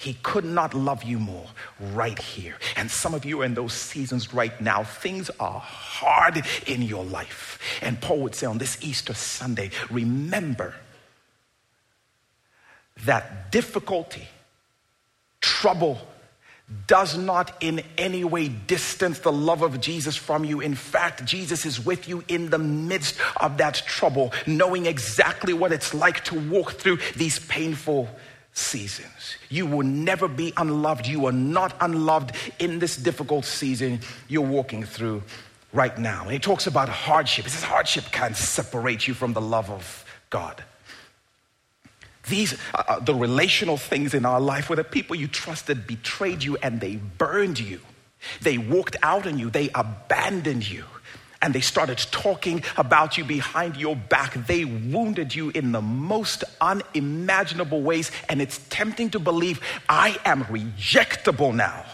he 0.00 0.14
could 0.14 0.46
not 0.46 0.72
love 0.72 1.02
you 1.02 1.18
more 1.18 1.46
right 1.92 2.18
here. 2.18 2.56
And 2.74 2.90
some 2.90 3.12
of 3.12 3.26
you 3.26 3.42
are 3.42 3.44
in 3.44 3.52
those 3.52 3.74
seasons 3.74 4.32
right 4.32 4.58
now. 4.60 4.82
Things 4.82 5.30
are 5.38 5.60
hard 5.60 6.42
in 6.66 6.80
your 6.80 7.04
life. 7.04 7.58
And 7.82 8.00
Paul 8.00 8.20
would 8.20 8.34
say 8.34 8.46
on 8.46 8.56
this 8.56 8.78
Easter 8.82 9.12
Sunday, 9.12 9.70
remember 9.90 10.74
that 13.04 13.50
difficulty, 13.50 14.26
trouble, 15.40 15.98
does 16.86 17.16
not 17.16 17.52
in 17.60 17.82
any 17.98 18.22
way 18.22 18.48
distance 18.48 19.18
the 19.20 19.32
love 19.32 19.62
of 19.62 19.80
Jesus 19.80 20.16
from 20.16 20.44
you. 20.44 20.60
In 20.60 20.74
fact, 20.74 21.24
Jesus 21.24 21.66
is 21.66 21.84
with 21.84 22.08
you 22.08 22.22
in 22.28 22.50
the 22.50 22.58
midst 22.58 23.16
of 23.36 23.56
that 23.58 23.74
trouble, 23.74 24.32
knowing 24.46 24.86
exactly 24.86 25.52
what 25.52 25.72
it's 25.72 25.92
like 25.92 26.22
to 26.24 26.38
walk 26.38 26.72
through 26.72 26.98
these 27.16 27.40
painful 27.40 28.08
seasons. 28.52 29.36
You 29.48 29.66
will 29.66 29.84
never 29.84 30.28
be 30.28 30.52
unloved. 30.56 31.06
You 31.06 31.26
are 31.26 31.32
not 31.32 31.74
unloved 31.80 32.32
in 32.58 32.78
this 32.78 32.96
difficult 32.96 33.44
season 33.44 34.00
you're 34.28 34.42
walking 34.46 34.84
through 34.84 35.22
right 35.72 35.96
now. 35.98 36.22
And 36.22 36.32
he 36.32 36.38
talks 36.38 36.66
about 36.66 36.88
hardship. 36.88 37.44
He 37.44 37.50
says 37.50 37.64
hardship 37.64 38.04
can't 38.12 38.36
separate 38.36 39.08
you 39.08 39.14
from 39.14 39.32
the 39.32 39.40
love 39.40 39.70
of 39.70 40.04
God. 40.30 40.62
These 42.30 42.54
are 42.74 42.84
uh, 42.88 43.00
the 43.00 43.14
relational 43.14 43.76
things 43.76 44.14
in 44.14 44.24
our 44.24 44.40
life 44.40 44.70
where 44.70 44.76
the 44.76 44.84
people 44.84 45.16
you 45.16 45.28
trusted 45.28 45.86
betrayed 45.86 46.42
you 46.42 46.56
and 46.62 46.80
they 46.80 46.96
burned 46.96 47.58
you. 47.58 47.80
They 48.40 48.58
walked 48.58 48.96
out 49.02 49.26
on 49.26 49.38
you, 49.38 49.50
they 49.50 49.70
abandoned 49.74 50.68
you, 50.68 50.84
and 51.42 51.54
they 51.54 51.60
started 51.60 51.98
talking 52.10 52.62
about 52.76 53.16
you 53.16 53.24
behind 53.24 53.76
your 53.76 53.96
back. 53.96 54.34
They 54.46 54.64
wounded 54.64 55.34
you 55.34 55.50
in 55.50 55.72
the 55.72 55.80
most 55.80 56.44
unimaginable 56.60 57.82
ways, 57.82 58.10
and 58.28 58.42
it's 58.42 58.58
tempting 58.68 59.10
to 59.10 59.18
believe 59.18 59.60
I 59.88 60.18
am 60.24 60.44
rejectable 60.44 61.54
now. 61.54 61.84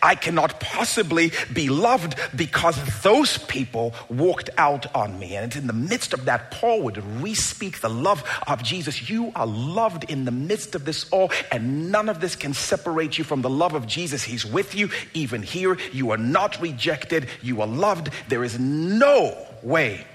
I 0.00 0.14
cannot 0.14 0.60
possibly 0.60 1.32
be 1.52 1.68
loved 1.68 2.14
because 2.34 2.76
those 3.02 3.38
people 3.38 3.94
walked 4.08 4.50
out 4.56 4.94
on 4.94 5.18
me. 5.18 5.36
And 5.36 5.54
in 5.54 5.66
the 5.66 5.72
midst 5.72 6.12
of 6.12 6.24
that, 6.26 6.50
Paul 6.50 6.82
would 6.82 7.02
re-speak 7.22 7.80
the 7.80 7.90
love 7.90 8.22
of 8.46 8.62
Jesus. 8.62 9.08
You 9.08 9.32
are 9.34 9.46
loved 9.46 10.04
in 10.10 10.24
the 10.24 10.30
midst 10.30 10.74
of 10.74 10.84
this 10.84 11.08
all, 11.10 11.30
and 11.50 11.90
none 11.90 12.08
of 12.08 12.20
this 12.20 12.36
can 12.36 12.54
separate 12.54 13.18
you 13.18 13.24
from 13.24 13.42
the 13.42 13.50
love 13.50 13.74
of 13.74 13.86
Jesus. 13.86 14.22
He's 14.22 14.46
with 14.46 14.74
you 14.74 14.90
even 15.14 15.42
here. 15.42 15.76
You 15.92 16.10
are 16.10 16.18
not 16.18 16.60
rejected. 16.60 17.28
You 17.42 17.60
are 17.60 17.66
loved. 17.66 18.10
There 18.28 18.44
is 18.44 18.58
no 18.58 19.36
way 19.62 20.06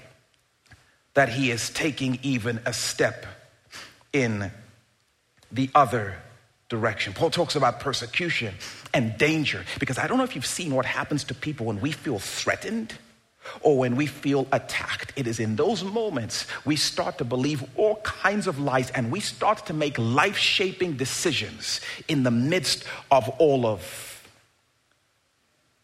that 1.14 1.28
he 1.28 1.50
is 1.50 1.70
taking 1.70 2.18
even 2.22 2.60
a 2.64 2.72
step 2.72 3.26
in 4.12 4.50
the 5.50 5.70
other 5.74 6.16
direction. 6.68 7.12
Paul 7.12 7.30
talks 7.30 7.56
about 7.56 7.80
persecution 7.80 8.54
and 8.92 9.16
danger 9.18 9.64
because 9.78 9.98
I 9.98 10.06
don't 10.06 10.18
know 10.18 10.24
if 10.24 10.34
you've 10.34 10.46
seen 10.46 10.74
what 10.74 10.86
happens 10.86 11.24
to 11.24 11.34
people 11.34 11.66
when 11.66 11.80
we 11.80 11.92
feel 11.92 12.18
threatened 12.18 12.94
or 13.62 13.78
when 13.78 13.96
we 13.96 14.06
feel 14.06 14.46
attacked. 14.52 15.12
It 15.16 15.26
is 15.26 15.40
in 15.40 15.56
those 15.56 15.82
moments 15.82 16.46
we 16.64 16.76
start 16.76 17.18
to 17.18 17.24
believe 17.24 17.64
all 17.76 17.96
kinds 17.96 18.46
of 18.46 18.58
lies 18.58 18.90
and 18.90 19.10
we 19.10 19.20
start 19.20 19.66
to 19.66 19.74
make 19.74 19.96
life 19.98 20.36
shaping 20.36 20.96
decisions 20.96 21.80
in 22.08 22.22
the 22.22 22.30
midst 22.30 22.84
of 23.10 23.28
all 23.38 23.66
of 23.66 24.07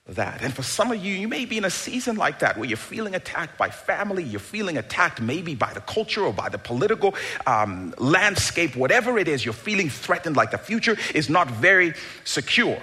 that. 0.06 0.42
And 0.42 0.52
for 0.52 0.62
some 0.62 0.92
of 0.92 1.02
you, 1.02 1.14
you 1.14 1.28
may 1.28 1.46
be 1.46 1.56
in 1.56 1.64
a 1.64 1.70
season 1.70 2.16
like 2.16 2.40
that 2.40 2.58
where 2.58 2.68
you're 2.68 2.76
feeling 2.76 3.14
attacked 3.14 3.56
by 3.56 3.70
family, 3.70 4.22
you're 4.22 4.38
feeling 4.38 4.76
attacked 4.76 5.20
maybe 5.20 5.54
by 5.54 5.72
the 5.72 5.80
culture 5.80 6.22
or 6.22 6.32
by 6.32 6.50
the 6.50 6.58
political 6.58 7.14
um, 7.46 7.94
landscape, 7.96 8.76
whatever 8.76 9.18
it 9.18 9.28
is, 9.28 9.44
you're 9.44 9.54
feeling 9.54 9.88
threatened 9.88 10.36
like 10.36 10.50
the 10.50 10.58
future 10.58 10.96
is 11.14 11.30
not 11.30 11.48
very 11.50 11.94
secure. 12.24 12.80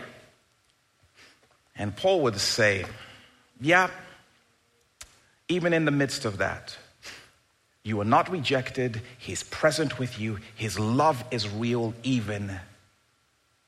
And 1.76 1.96
Paul 1.96 2.22
would 2.22 2.40
say, 2.40 2.86
Yeah, 3.60 3.90
even 5.48 5.74
in 5.74 5.86
the 5.86 5.92
midst 5.92 6.26
of 6.26 6.40
that, 6.40 6.76
you 7.84 8.02
are 8.02 8.06
not 8.06 8.32
rejected. 8.32 9.02
He's 9.20 9.44
present 9.44 10.00
with 10.00 10.20
you. 10.20 10.40
His 10.56 10.80
love 10.80 11.24
is 11.30 11.48
real 11.48 11.94
even 12.02 12.60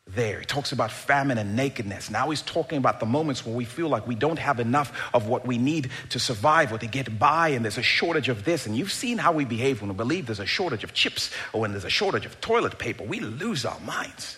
there. 0.07 0.39
He 0.39 0.45
talks 0.45 0.71
about 0.71 0.91
famine 0.91 1.37
and 1.37 1.55
nakedness. 1.55 2.09
Now 2.09 2.29
he's 2.29 2.41
talking 2.41 2.77
about 2.77 2.99
the 2.99 3.05
moments 3.05 3.45
where 3.45 3.55
we 3.55 3.65
feel 3.65 3.87
like 3.87 4.05
we 4.07 4.15
don't 4.15 4.39
have 4.39 4.59
enough 4.59 4.91
of 5.13 5.27
what 5.27 5.47
we 5.47 5.57
need 5.57 5.91
to 6.09 6.19
survive 6.19 6.71
or 6.73 6.77
to 6.77 6.87
get 6.87 7.17
by, 7.17 7.49
and 7.49 7.63
there's 7.63 7.77
a 7.77 7.83
shortage 7.83 8.29
of 8.29 8.43
this. 8.43 8.65
And 8.65 8.75
you've 8.75 8.91
seen 8.91 9.17
how 9.17 9.31
we 9.31 9.45
behave 9.45 9.81
when 9.81 9.89
we 9.89 9.95
believe 9.95 10.25
there's 10.25 10.39
a 10.39 10.45
shortage 10.45 10.83
of 10.83 10.93
chips 10.93 11.31
or 11.53 11.61
when 11.61 11.71
there's 11.71 11.85
a 11.85 11.89
shortage 11.89 12.25
of 12.25 12.39
toilet 12.41 12.77
paper. 12.77 13.03
We 13.03 13.19
lose 13.19 13.65
our 13.65 13.79
minds. 13.79 14.37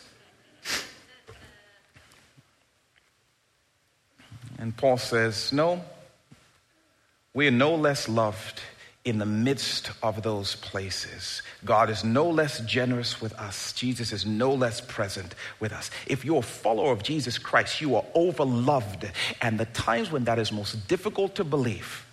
And 4.57 4.75
Paul 4.75 4.97
says, 4.97 5.51
No, 5.51 5.83
we 7.33 7.47
are 7.47 7.51
no 7.51 7.75
less 7.75 8.07
loved 8.07 8.61
in 9.05 9.19
the 9.19 9.25
midst 9.25 9.91
of 10.01 10.23
those 10.23 10.55
places. 10.55 11.43
God 11.63 11.91
is 11.91 12.03
no 12.03 12.27
less 12.27 12.59
generous 12.61 13.21
with 13.21 13.33
us. 13.33 13.71
Jesus 13.73 14.11
is 14.11 14.25
no 14.25 14.51
less 14.51 14.81
present 14.81 15.35
with 15.59 15.71
us. 15.71 15.91
If 16.07 16.25
you're 16.25 16.39
a 16.39 16.41
follower 16.41 16.91
of 16.91 17.03
Jesus 17.03 17.37
Christ, 17.37 17.79
you 17.79 17.95
are 17.95 18.03
overloved. 18.15 19.11
And 19.41 19.59
the 19.59 19.67
times 19.67 20.11
when 20.11 20.23
that 20.25 20.39
is 20.39 20.51
most 20.51 20.87
difficult 20.87 21.35
to 21.35 21.43
believe 21.43 22.03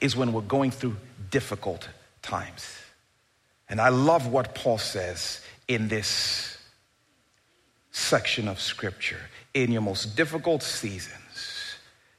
is 0.00 0.16
when 0.16 0.32
we're 0.32 0.40
going 0.42 0.72
through 0.72 0.96
difficult 1.30 1.88
times. 2.20 2.76
And 3.68 3.80
I 3.80 3.90
love 3.90 4.26
what 4.26 4.56
Paul 4.56 4.78
says 4.78 5.40
in 5.68 5.86
this 5.86 6.58
section 7.92 8.48
of 8.48 8.60
scripture. 8.60 9.20
In 9.54 9.72
your 9.72 9.82
most 9.82 10.16
difficult 10.16 10.62
season, 10.62 11.17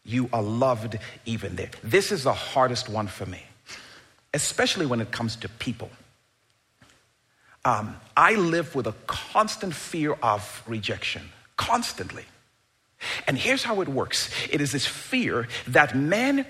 you 0.10 0.30
are 0.34 0.42
loved 0.42 0.98
even 1.26 1.56
there. 1.56 1.70
This 1.84 2.12
is 2.12 2.24
the 2.24 2.34
hardest 2.34 2.90
one 2.90 3.08
for 3.08 3.26
me, 3.26 3.44
especially 4.34 4.86
when 4.86 5.02
it 5.02 5.12
comes 5.12 5.36
to 5.38 5.50
people. 5.50 5.90
Um, 7.66 7.96
I 8.16 8.36
live 8.36 8.74
with 8.74 8.88
a 8.88 8.96
constant 9.06 9.74
fear 9.76 10.14
of 10.24 10.64
rejection, 10.66 11.30
constantly. 11.58 12.26
And 13.28 13.38
here's 13.38 13.64
how 13.64 13.82
it 13.82 13.88
works 13.88 14.30
it 14.52 14.62
is 14.62 14.72
this 14.72 14.86
fear 14.86 15.48
that, 15.68 15.96
man, 15.96 16.46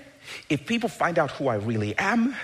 if 0.48 0.66
people 0.66 0.88
find 0.88 1.18
out 1.18 1.32
who 1.32 1.48
I 1.48 1.56
really 1.56 1.96
am, 1.98 2.34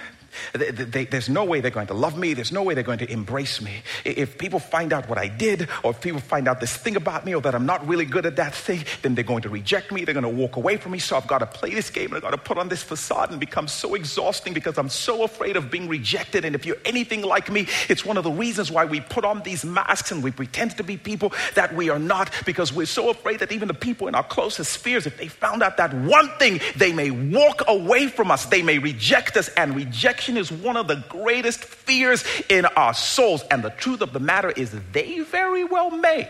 they, 0.53 0.71
they, 0.71 1.05
there's 1.05 1.29
no 1.29 1.45
way 1.45 1.61
they're 1.61 1.71
going 1.71 1.87
to 1.89 1.95
love 1.95 2.17
me. 2.17 2.35
There's 2.35 2.53
no 2.53 2.63
way 2.63 2.75
they're 2.75 2.83
going 2.83 2.99
to 2.99 3.11
embrace 3.11 3.61
me. 3.61 3.83
If 4.05 4.39
people 4.39 4.59
find 4.59 4.93
out 4.93 5.09
what 5.09 5.19
I 5.19 5.29
did, 5.29 5.69
or 5.83 5.91
if 5.93 6.01
people 6.01 6.21
find 6.21 6.49
out 6.49 6.61
this 6.61 6.77
thing 6.77 6.97
about 6.97 7.25
me, 7.25 7.35
or 7.35 7.41
that 7.43 7.55
I'm 7.55 7.67
not 7.67 7.87
really 7.87 8.05
good 8.05 8.27
at 8.27 8.37
that 8.37 8.55
thing, 8.55 8.85
then 9.03 9.15
they're 9.15 9.25
going 9.25 9.43
to 9.43 9.49
reject 9.49 9.93
me. 9.93 10.05
They're 10.05 10.15
going 10.15 10.25
to 10.25 10.29
walk 10.29 10.57
away 10.57 10.77
from 10.77 10.93
me. 10.93 10.99
So 10.99 11.17
I've 11.17 11.27
got 11.27 11.39
to 11.39 11.47
play 11.47 11.75
this 11.75 11.91
game 11.91 12.07
and 12.07 12.17
I've 12.17 12.23
got 12.23 12.31
to 12.31 12.39
put 12.39 12.59
on 12.59 12.69
this 12.69 12.83
facade 12.83 13.31
and 13.31 13.41
become 13.41 13.69
so 13.69 13.95
exhausting 13.95 14.53
because 14.53 14.79
I'm 14.79 14.89
so 14.89 15.23
afraid 15.23 15.57
of 15.57 15.71
being 15.71 15.89
rejected. 15.89 16.45
And 16.45 16.55
if 16.55 16.67
you're 16.67 16.79
anything 16.85 17.23
like 17.23 17.51
me, 17.51 17.69
it's 17.89 18.05
one 18.05 18.17
of 18.17 18.25
the 18.25 18.31
reasons 18.31 18.71
why 18.71 18.85
we 18.85 19.01
put 19.01 19.25
on 19.25 19.43
these 19.43 19.65
masks 19.65 20.11
and 20.11 20.23
we 20.23 20.31
pretend 20.31 20.77
to 20.77 20.85
be 20.85 20.97
people 20.97 21.33
that 21.55 21.75
we 21.75 21.91
are 21.91 21.99
not 21.99 22.31
because 22.45 22.73
we're 22.73 22.87
so 22.87 23.11
afraid 23.11 23.41
that 23.41 23.53
even 23.53 23.69
the 23.69 23.75
people 23.75 24.09
in 24.09 24.15
our 24.15 24.25
closest 24.25 24.73
spheres, 24.73 25.07
if 25.07 25.17
they 25.17 25.29
found 25.29 25.63
out 25.63 25.77
that 25.77 25.95
one 25.95 26.29
thing, 26.39 26.61
they 26.77 26.93
may 26.93 27.11
walk 27.11 27.63
away 27.69 28.09
from 28.09 28.31
us. 28.31 28.47
They 28.47 28.63
may 28.63 28.79
reject 28.79 29.37
us 29.37 29.49
and 29.51 29.77
rejection 29.77 30.26
is 30.35 30.51
one 30.51 30.79
of 30.79 30.89
the 30.89 31.05
greatest 31.09 31.63
fears 31.63 32.25
in 32.49 32.65
our 32.65 32.95
souls. 32.95 33.43
And 33.51 33.63
the 33.63 33.71
truth 33.71 34.01
of 34.01 34.15
the 34.15 34.21
matter 34.21 34.51
is, 34.51 34.75
they 34.93 35.21
very 35.21 35.65
well 35.65 35.91
may. 35.91 36.27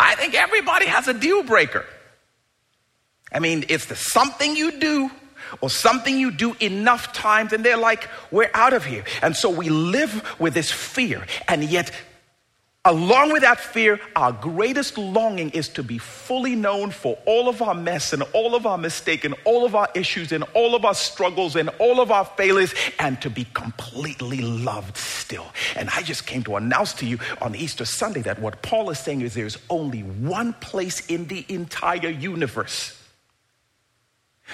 I 0.00 0.14
think 0.16 0.34
everybody 0.34 0.86
has 0.86 1.06
a 1.08 1.14
deal 1.14 1.42
breaker. 1.42 1.86
I 3.32 3.38
mean, 3.38 3.64
it's 3.68 3.86
the 3.86 3.94
something 3.94 4.56
you 4.56 4.80
do 4.80 5.10
or 5.60 5.70
something 5.70 6.18
you 6.18 6.30
do 6.30 6.56
enough 6.60 7.12
times 7.12 7.52
and 7.52 7.64
they're 7.64 7.76
like, 7.76 8.08
we're 8.30 8.50
out 8.54 8.72
of 8.72 8.84
here. 8.84 9.04
And 9.22 9.36
so 9.36 9.50
we 9.50 9.68
live 9.68 10.36
with 10.40 10.54
this 10.54 10.70
fear. 10.70 11.26
And 11.46 11.64
yet, 11.64 11.92
Along 12.86 13.30
with 13.30 13.42
that 13.42 13.60
fear, 13.60 14.00
our 14.16 14.32
greatest 14.32 14.96
longing 14.96 15.50
is 15.50 15.68
to 15.70 15.82
be 15.82 15.98
fully 15.98 16.56
known 16.56 16.90
for 16.90 17.18
all 17.26 17.50
of 17.50 17.60
our 17.60 17.74
mess 17.74 18.14
and 18.14 18.22
all 18.32 18.54
of 18.54 18.64
our 18.64 18.78
mistake 18.78 19.22
and 19.26 19.34
all 19.44 19.66
of 19.66 19.74
our 19.74 19.88
issues 19.94 20.32
and 20.32 20.44
all 20.54 20.74
of 20.74 20.86
our 20.86 20.94
struggles 20.94 21.56
and 21.56 21.68
all 21.78 22.00
of 22.00 22.10
our 22.10 22.24
failures 22.24 22.72
and 22.98 23.20
to 23.20 23.28
be 23.28 23.46
completely 23.52 24.40
loved 24.40 24.96
still. 24.96 25.44
And 25.76 25.90
I 25.90 26.00
just 26.00 26.26
came 26.26 26.42
to 26.44 26.56
announce 26.56 26.94
to 26.94 27.06
you 27.06 27.18
on 27.42 27.54
Easter 27.54 27.84
Sunday 27.84 28.22
that 28.22 28.40
what 28.40 28.62
Paul 28.62 28.88
is 28.88 28.98
saying 28.98 29.20
is 29.20 29.34
there's 29.34 29.58
only 29.68 30.00
one 30.00 30.54
place 30.54 31.04
in 31.04 31.26
the 31.26 31.44
entire 31.50 32.08
universe 32.08 32.96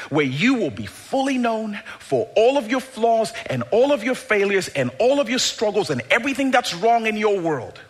where 0.09 0.27
you 0.27 0.55
will 0.55 0.72
be 0.72 0.87
fully 0.87 1.39
known 1.39 1.79
for 2.01 2.29
all 2.35 2.59
of 2.59 2.68
your 2.68 2.81
flaws 2.81 3.33
and 3.47 3.62
all 3.70 3.93
of 3.93 4.03
your 4.03 4.16
failures 4.16 4.66
and 4.66 4.91
all 4.99 5.20
of 5.20 5.31
your 5.31 5.39
struggles 5.39 5.91
and 5.91 6.03
everything 6.11 6.51
that's 6.51 6.74
wrong 6.74 7.07
in 7.07 7.16
your 7.16 7.39
world 7.39 7.81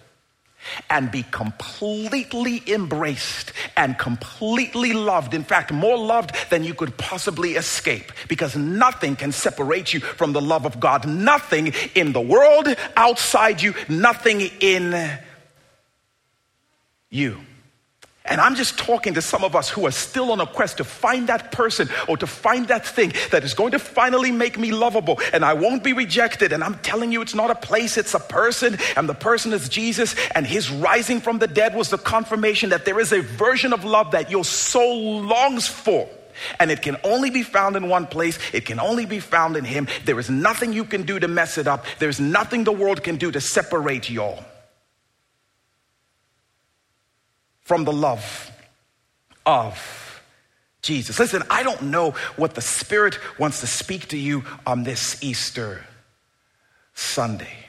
and 0.91 1.11
be 1.11 1.25
completely 1.31 2.63
embraced 2.67 3.53
and 3.77 3.99
completely 3.99 4.93
loved. 4.93 5.35
In 5.35 5.45
fact, 5.45 5.73
more 5.73 5.99
loved 5.99 6.35
than 6.51 6.65
you 6.65 6.75
could 6.75 6.97
possibly 6.97 7.53
escape 7.53 8.13
because 8.29 8.57
nothing 8.57 9.17
can 9.17 9.33
separate 9.33 9.93
you 9.93 10.01
from 10.01 10.33
the 10.33 10.41
love 10.41 10.67
of 10.67 10.81
God. 10.81 11.07
Nothing 11.07 11.73
in 11.95 12.13
the 12.13 12.21
world 12.21 12.69
outside 12.97 13.63
you, 13.63 13.75
nothing 13.89 14.41
in 14.61 15.19
you. 17.11 17.41
And 18.29 18.41
I'm 18.41 18.55
just 18.55 18.79
talking 18.79 19.15
to 19.15 19.23
some 19.23 19.45
of 19.45 19.55
us 19.55 19.69
who 19.69 19.87
are 19.87 19.91
still 19.91 20.33
on 20.33 20.41
a 20.41 20.47
quest 20.47 20.79
to 20.79 20.85
find 20.85 21.29
that 21.29 21.53
person 21.53 21.89
or 22.09 22.17
to 22.17 22.27
find 22.27 22.69
that 22.69 22.87
thing 22.87 23.13
that 23.31 23.45
is 23.45 23.55
going 23.55 23.73
to 23.73 23.79
finally 23.79 24.33
make 24.33 24.59
me 24.59 24.73
lovable 24.73 25.21
and 25.33 25.45
I 25.45 25.55
won't 25.55 25.83
be 25.85 25.93
rejected. 25.93 26.53
And 26.53 26.63
I'm 26.63 26.79
telling 26.79 27.13
you, 27.13 27.23
it's 27.23 27.35
not 27.35 27.51
a 27.51 27.55
place, 27.55 27.97
it's 27.97 28.15
a 28.15 28.21
person. 28.21 28.79
And 28.97 29.09
the 29.09 29.15
person 29.15 29.53
is 29.53 29.69
Jesus. 29.69 30.15
And 30.35 30.47
his 30.47 30.71
rising 30.71 31.21
from 31.21 31.39
the 31.39 31.47
dead 31.47 31.75
was 31.75 31.91
the 31.91 31.99
confirmation 31.99 32.71
that 32.71 32.85
there 32.85 33.01
is 33.01 33.13
a 33.13 33.23
version 33.23 33.73
of 33.73 33.85
love 33.85 34.13
that 34.13 34.31
your 34.31 34.45
soul 34.45 35.23
longs 35.23 35.67
for. 35.67 36.09
And 36.61 36.71
it 36.71 36.83
can 36.83 36.97
only 37.03 37.31
be 37.31 37.43
found 37.43 37.77
in 37.77 37.89
one 37.89 38.07
place. 38.07 38.39
It 38.53 38.67
can 38.67 38.79
only 38.79 39.07
be 39.07 39.21
found 39.21 39.57
in 39.57 39.65
Him. 39.65 39.89
There 40.05 40.19
is 40.19 40.29
nothing 40.29 40.73
you 40.73 40.85
can 40.85 41.05
do 41.05 41.19
to 41.19 41.29
mess 41.29 41.57
it 41.59 41.67
up. 41.67 41.87
There's 41.99 42.21
nothing 42.21 42.65
the 42.65 42.73
world 42.73 43.03
can 43.03 43.17
do 43.17 43.33
to 43.33 43.41
separate 43.41 44.11
y'all. 44.11 44.45
From 47.67 47.85
the 47.85 47.93
love 47.93 48.53
of 49.45 50.23
Jesus. 50.83 51.19
Listen, 51.19 51.43
I 51.51 51.65
don't 51.65 51.83
know 51.83 52.13
what 52.37 52.55
the 52.55 52.61
Spirit 52.61 53.19
wants 53.41 53.61
to 53.61 53.67
speak 53.67 54.07
to 54.09 54.17
you 54.17 54.45
on 54.65 54.85
this 54.85 55.21
Easter 55.21 55.85
Sunday. 56.95 57.67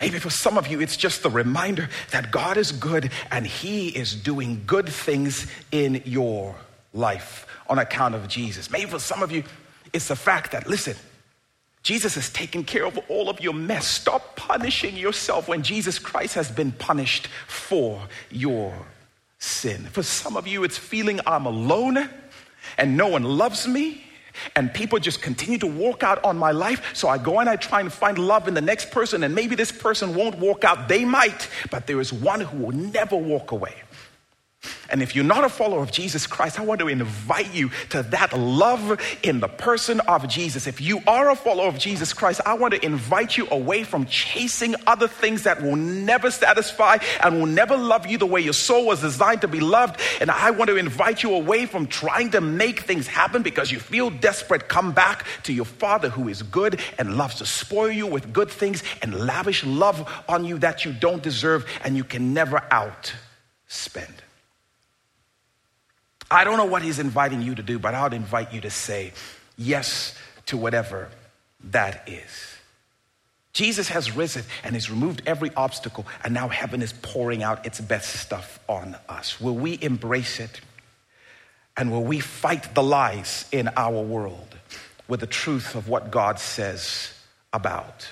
Maybe 0.00 0.20
for 0.20 0.30
some 0.30 0.56
of 0.56 0.68
you, 0.68 0.80
it's 0.80 0.96
just 0.96 1.24
the 1.24 1.28
reminder 1.28 1.88
that 2.12 2.30
God 2.30 2.56
is 2.56 2.70
good 2.70 3.10
and 3.32 3.44
He 3.44 3.88
is 3.88 4.14
doing 4.14 4.62
good 4.64 4.88
things 4.88 5.48
in 5.72 6.02
your 6.04 6.54
life 6.94 7.48
on 7.68 7.80
account 7.80 8.14
of 8.14 8.28
Jesus. 8.28 8.70
Maybe 8.70 8.88
for 8.88 9.00
some 9.00 9.24
of 9.24 9.32
you, 9.32 9.42
it's 9.92 10.06
the 10.06 10.14
fact 10.14 10.52
that, 10.52 10.68
listen, 10.68 10.94
Jesus 11.82 12.14
has 12.14 12.30
taken 12.30 12.62
care 12.62 12.86
of 12.86 12.96
all 13.08 13.28
of 13.28 13.40
your 13.40 13.54
mess. 13.54 13.88
Stop 13.88 14.36
punishing 14.36 14.96
yourself 14.96 15.48
when 15.48 15.64
Jesus 15.64 15.98
Christ 15.98 16.36
has 16.36 16.48
been 16.48 16.70
punished 16.70 17.26
for 17.48 18.00
your 18.30 18.72
sin. 19.40 19.84
For 19.90 20.02
some 20.02 20.36
of 20.36 20.46
you, 20.46 20.62
it's 20.62 20.78
feeling 20.78 21.18
I'm 21.26 21.46
alone 21.46 22.08
and 22.78 22.96
no 22.96 23.08
one 23.08 23.24
loves 23.24 23.66
me. 23.66 24.04
And 24.54 24.72
people 24.72 24.98
just 25.00 25.20
continue 25.20 25.58
to 25.58 25.66
walk 25.66 26.02
out 26.02 26.22
on 26.24 26.38
my 26.38 26.52
life. 26.52 26.94
So 26.94 27.08
I 27.08 27.18
go 27.18 27.40
and 27.40 27.48
I 27.48 27.56
try 27.56 27.80
and 27.80 27.92
find 27.92 28.16
love 28.16 28.46
in 28.46 28.54
the 28.54 28.60
next 28.60 28.90
person. 28.90 29.24
And 29.24 29.34
maybe 29.34 29.56
this 29.56 29.72
person 29.72 30.14
won't 30.14 30.38
walk 30.38 30.62
out. 30.64 30.88
They 30.88 31.04
might, 31.04 31.48
but 31.70 31.86
there 31.86 32.00
is 32.00 32.12
one 32.12 32.40
who 32.40 32.66
will 32.66 32.72
never 32.72 33.16
walk 33.16 33.50
away. 33.50 33.74
And 34.90 35.02
if 35.02 35.14
you're 35.14 35.24
not 35.24 35.44
a 35.44 35.48
follower 35.48 35.82
of 35.82 35.92
Jesus 35.92 36.26
Christ, 36.26 36.58
I 36.58 36.64
want 36.64 36.80
to 36.80 36.88
invite 36.88 37.54
you 37.54 37.70
to 37.90 38.02
that 38.04 38.36
love 38.36 39.00
in 39.22 39.40
the 39.40 39.48
person 39.48 40.00
of 40.00 40.28
Jesus. 40.28 40.66
If 40.66 40.80
you 40.80 41.00
are 41.06 41.30
a 41.30 41.36
follower 41.36 41.68
of 41.68 41.78
Jesus 41.78 42.12
Christ, 42.12 42.40
I 42.44 42.54
want 42.54 42.74
to 42.74 42.84
invite 42.84 43.36
you 43.36 43.46
away 43.50 43.84
from 43.84 44.06
chasing 44.06 44.74
other 44.86 45.06
things 45.06 45.44
that 45.44 45.62
will 45.62 45.76
never 45.76 46.30
satisfy 46.30 46.98
and 47.22 47.38
will 47.38 47.46
never 47.46 47.76
love 47.76 48.06
you 48.06 48.18
the 48.18 48.26
way 48.26 48.40
your 48.40 48.52
soul 48.52 48.86
was 48.86 49.00
designed 49.00 49.42
to 49.42 49.48
be 49.48 49.60
loved. 49.60 50.00
And 50.20 50.30
I 50.30 50.50
want 50.50 50.68
to 50.68 50.76
invite 50.76 51.22
you 51.22 51.34
away 51.34 51.66
from 51.66 51.86
trying 51.86 52.30
to 52.32 52.40
make 52.40 52.80
things 52.80 53.06
happen 53.06 53.42
because 53.42 53.70
you 53.70 53.78
feel 53.78 54.10
desperate. 54.10 54.68
Come 54.68 54.92
back 54.92 55.24
to 55.44 55.52
your 55.52 55.64
Father 55.64 56.10
who 56.10 56.28
is 56.28 56.42
good 56.42 56.80
and 56.98 57.16
loves 57.16 57.36
to 57.36 57.46
spoil 57.46 57.92
you 57.92 58.06
with 58.06 58.32
good 58.32 58.50
things 58.50 58.82
and 59.02 59.14
lavish 59.14 59.64
love 59.64 60.10
on 60.28 60.44
you 60.44 60.58
that 60.58 60.84
you 60.84 60.92
don't 60.92 61.22
deserve 61.22 61.64
and 61.84 61.96
you 61.96 62.04
can 62.04 62.34
never 62.34 62.58
outspend. 62.72 64.10
I 66.30 66.44
don't 66.44 66.56
know 66.56 66.64
what 66.66 66.82
he's 66.82 66.98
inviting 66.98 67.42
you 67.42 67.54
to 67.56 67.62
do, 67.62 67.78
but 67.78 67.94
I 67.94 68.04
would 68.04 68.12
invite 68.12 68.52
you 68.52 68.60
to 68.60 68.70
say 68.70 69.12
yes 69.56 70.16
to 70.46 70.56
whatever 70.56 71.08
that 71.64 72.08
is. 72.08 72.54
Jesus 73.52 73.88
has 73.88 74.14
risen 74.14 74.44
and 74.62 74.74
has 74.74 74.90
removed 74.90 75.22
every 75.26 75.50
obstacle, 75.56 76.06
and 76.22 76.32
now 76.32 76.48
heaven 76.48 76.82
is 76.82 76.92
pouring 76.92 77.42
out 77.42 77.66
its 77.66 77.80
best 77.80 78.20
stuff 78.20 78.60
on 78.68 78.96
us. 79.08 79.40
Will 79.40 79.56
we 79.56 79.78
embrace 79.82 80.38
it? 80.38 80.60
And 81.76 81.90
will 81.90 82.04
we 82.04 82.20
fight 82.20 82.74
the 82.74 82.82
lies 82.82 83.46
in 83.50 83.68
our 83.76 84.00
world 84.00 84.56
with 85.08 85.20
the 85.20 85.26
truth 85.26 85.74
of 85.74 85.88
what 85.88 86.10
God 86.10 86.38
says 86.38 87.12
about 87.52 88.08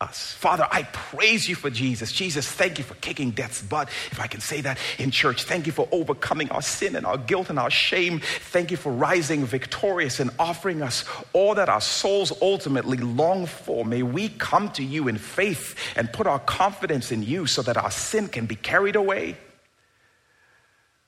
us. 0.00 0.32
Father, 0.34 0.66
I 0.70 0.84
praise 0.84 1.48
you 1.48 1.56
for 1.56 1.70
Jesus. 1.70 2.12
Jesus, 2.12 2.46
thank 2.46 2.78
you 2.78 2.84
for 2.84 2.94
kicking 2.94 3.32
death's 3.32 3.60
butt, 3.60 3.88
if 4.12 4.20
I 4.20 4.28
can 4.28 4.40
say 4.40 4.60
that 4.60 4.78
in 4.96 5.10
church. 5.10 5.42
Thank 5.42 5.66
you 5.66 5.72
for 5.72 5.88
overcoming 5.90 6.50
our 6.50 6.62
sin 6.62 6.94
and 6.94 7.04
our 7.04 7.18
guilt 7.18 7.50
and 7.50 7.58
our 7.58 7.70
shame. 7.70 8.20
Thank 8.20 8.70
you 8.70 8.76
for 8.76 8.92
rising 8.92 9.44
victorious 9.44 10.20
and 10.20 10.30
offering 10.38 10.82
us 10.82 11.04
all 11.32 11.56
that 11.56 11.68
our 11.68 11.80
souls 11.80 12.32
ultimately 12.40 12.98
long 12.98 13.46
for. 13.46 13.84
May 13.84 14.04
we 14.04 14.28
come 14.28 14.70
to 14.72 14.84
you 14.84 15.08
in 15.08 15.18
faith 15.18 15.74
and 15.96 16.12
put 16.12 16.28
our 16.28 16.38
confidence 16.38 17.10
in 17.10 17.24
you 17.24 17.46
so 17.46 17.62
that 17.62 17.76
our 17.76 17.90
sin 17.90 18.28
can 18.28 18.46
be 18.46 18.54
carried 18.54 18.94
away, 18.94 19.36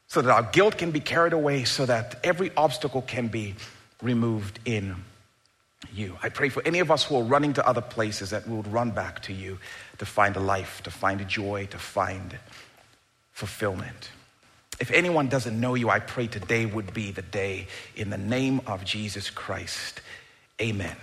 so 0.09 0.21
that 0.21 0.33
our 0.33 0.43
guilt 0.51 0.79
can 0.79 0.91
be 0.91 1.01
carried 1.01 1.33
away, 1.33 1.63
so 1.63 1.87
that 1.87 2.19
every 2.25 2.51
obstacle 2.57 3.03
can 3.03 3.29
be 3.29 3.55
removed 4.03 4.59
in 4.65 4.97
you. 5.93 6.17
I 6.23 6.29
pray 6.29 6.49
for 6.49 6.63
any 6.67 6.79
of 6.81 6.91
us 6.91 7.05
who 7.05 7.17
are 7.17 7.23
running 7.23 7.55
to 7.55 7.67
other 7.67 7.81
places 7.81 8.31
that 8.31 8.47
we 8.47 8.57
would 8.57 8.71
run 8.73 8.91
back 8.91 9.23
to 9.23 9.33
you 9.33 9.59
to 9.99 10.07
find 10.07 10.37
a 10.37 10.41
life, 10.41 10.83
to 10.85 10.91
find 10.91 11.21
a 11.21 11.25
joy, 11.25 11.67
to 11.71 11.79
find 11.79 12.39
fulfillment. 13.33 14.11
If 14.79 14.91
anyone 14.91 15.29
doesn't 15.29 15.59
know 15.59 15.75
you, 15.75 15.91
I 15.91 16.01
pray 16.01 16.27
today 16.27 16.67
would 16.67 16.95
be 16.95 17.11
the 17.11 17.23
day 17.23 17.69
in 17.97 18.11
the 18.11 18.19
name 18.19 18.61
of 18.67 18.85
Jesus 18.85 19.31
Christ. 19.31 20.01
Amen. 20.61 20.97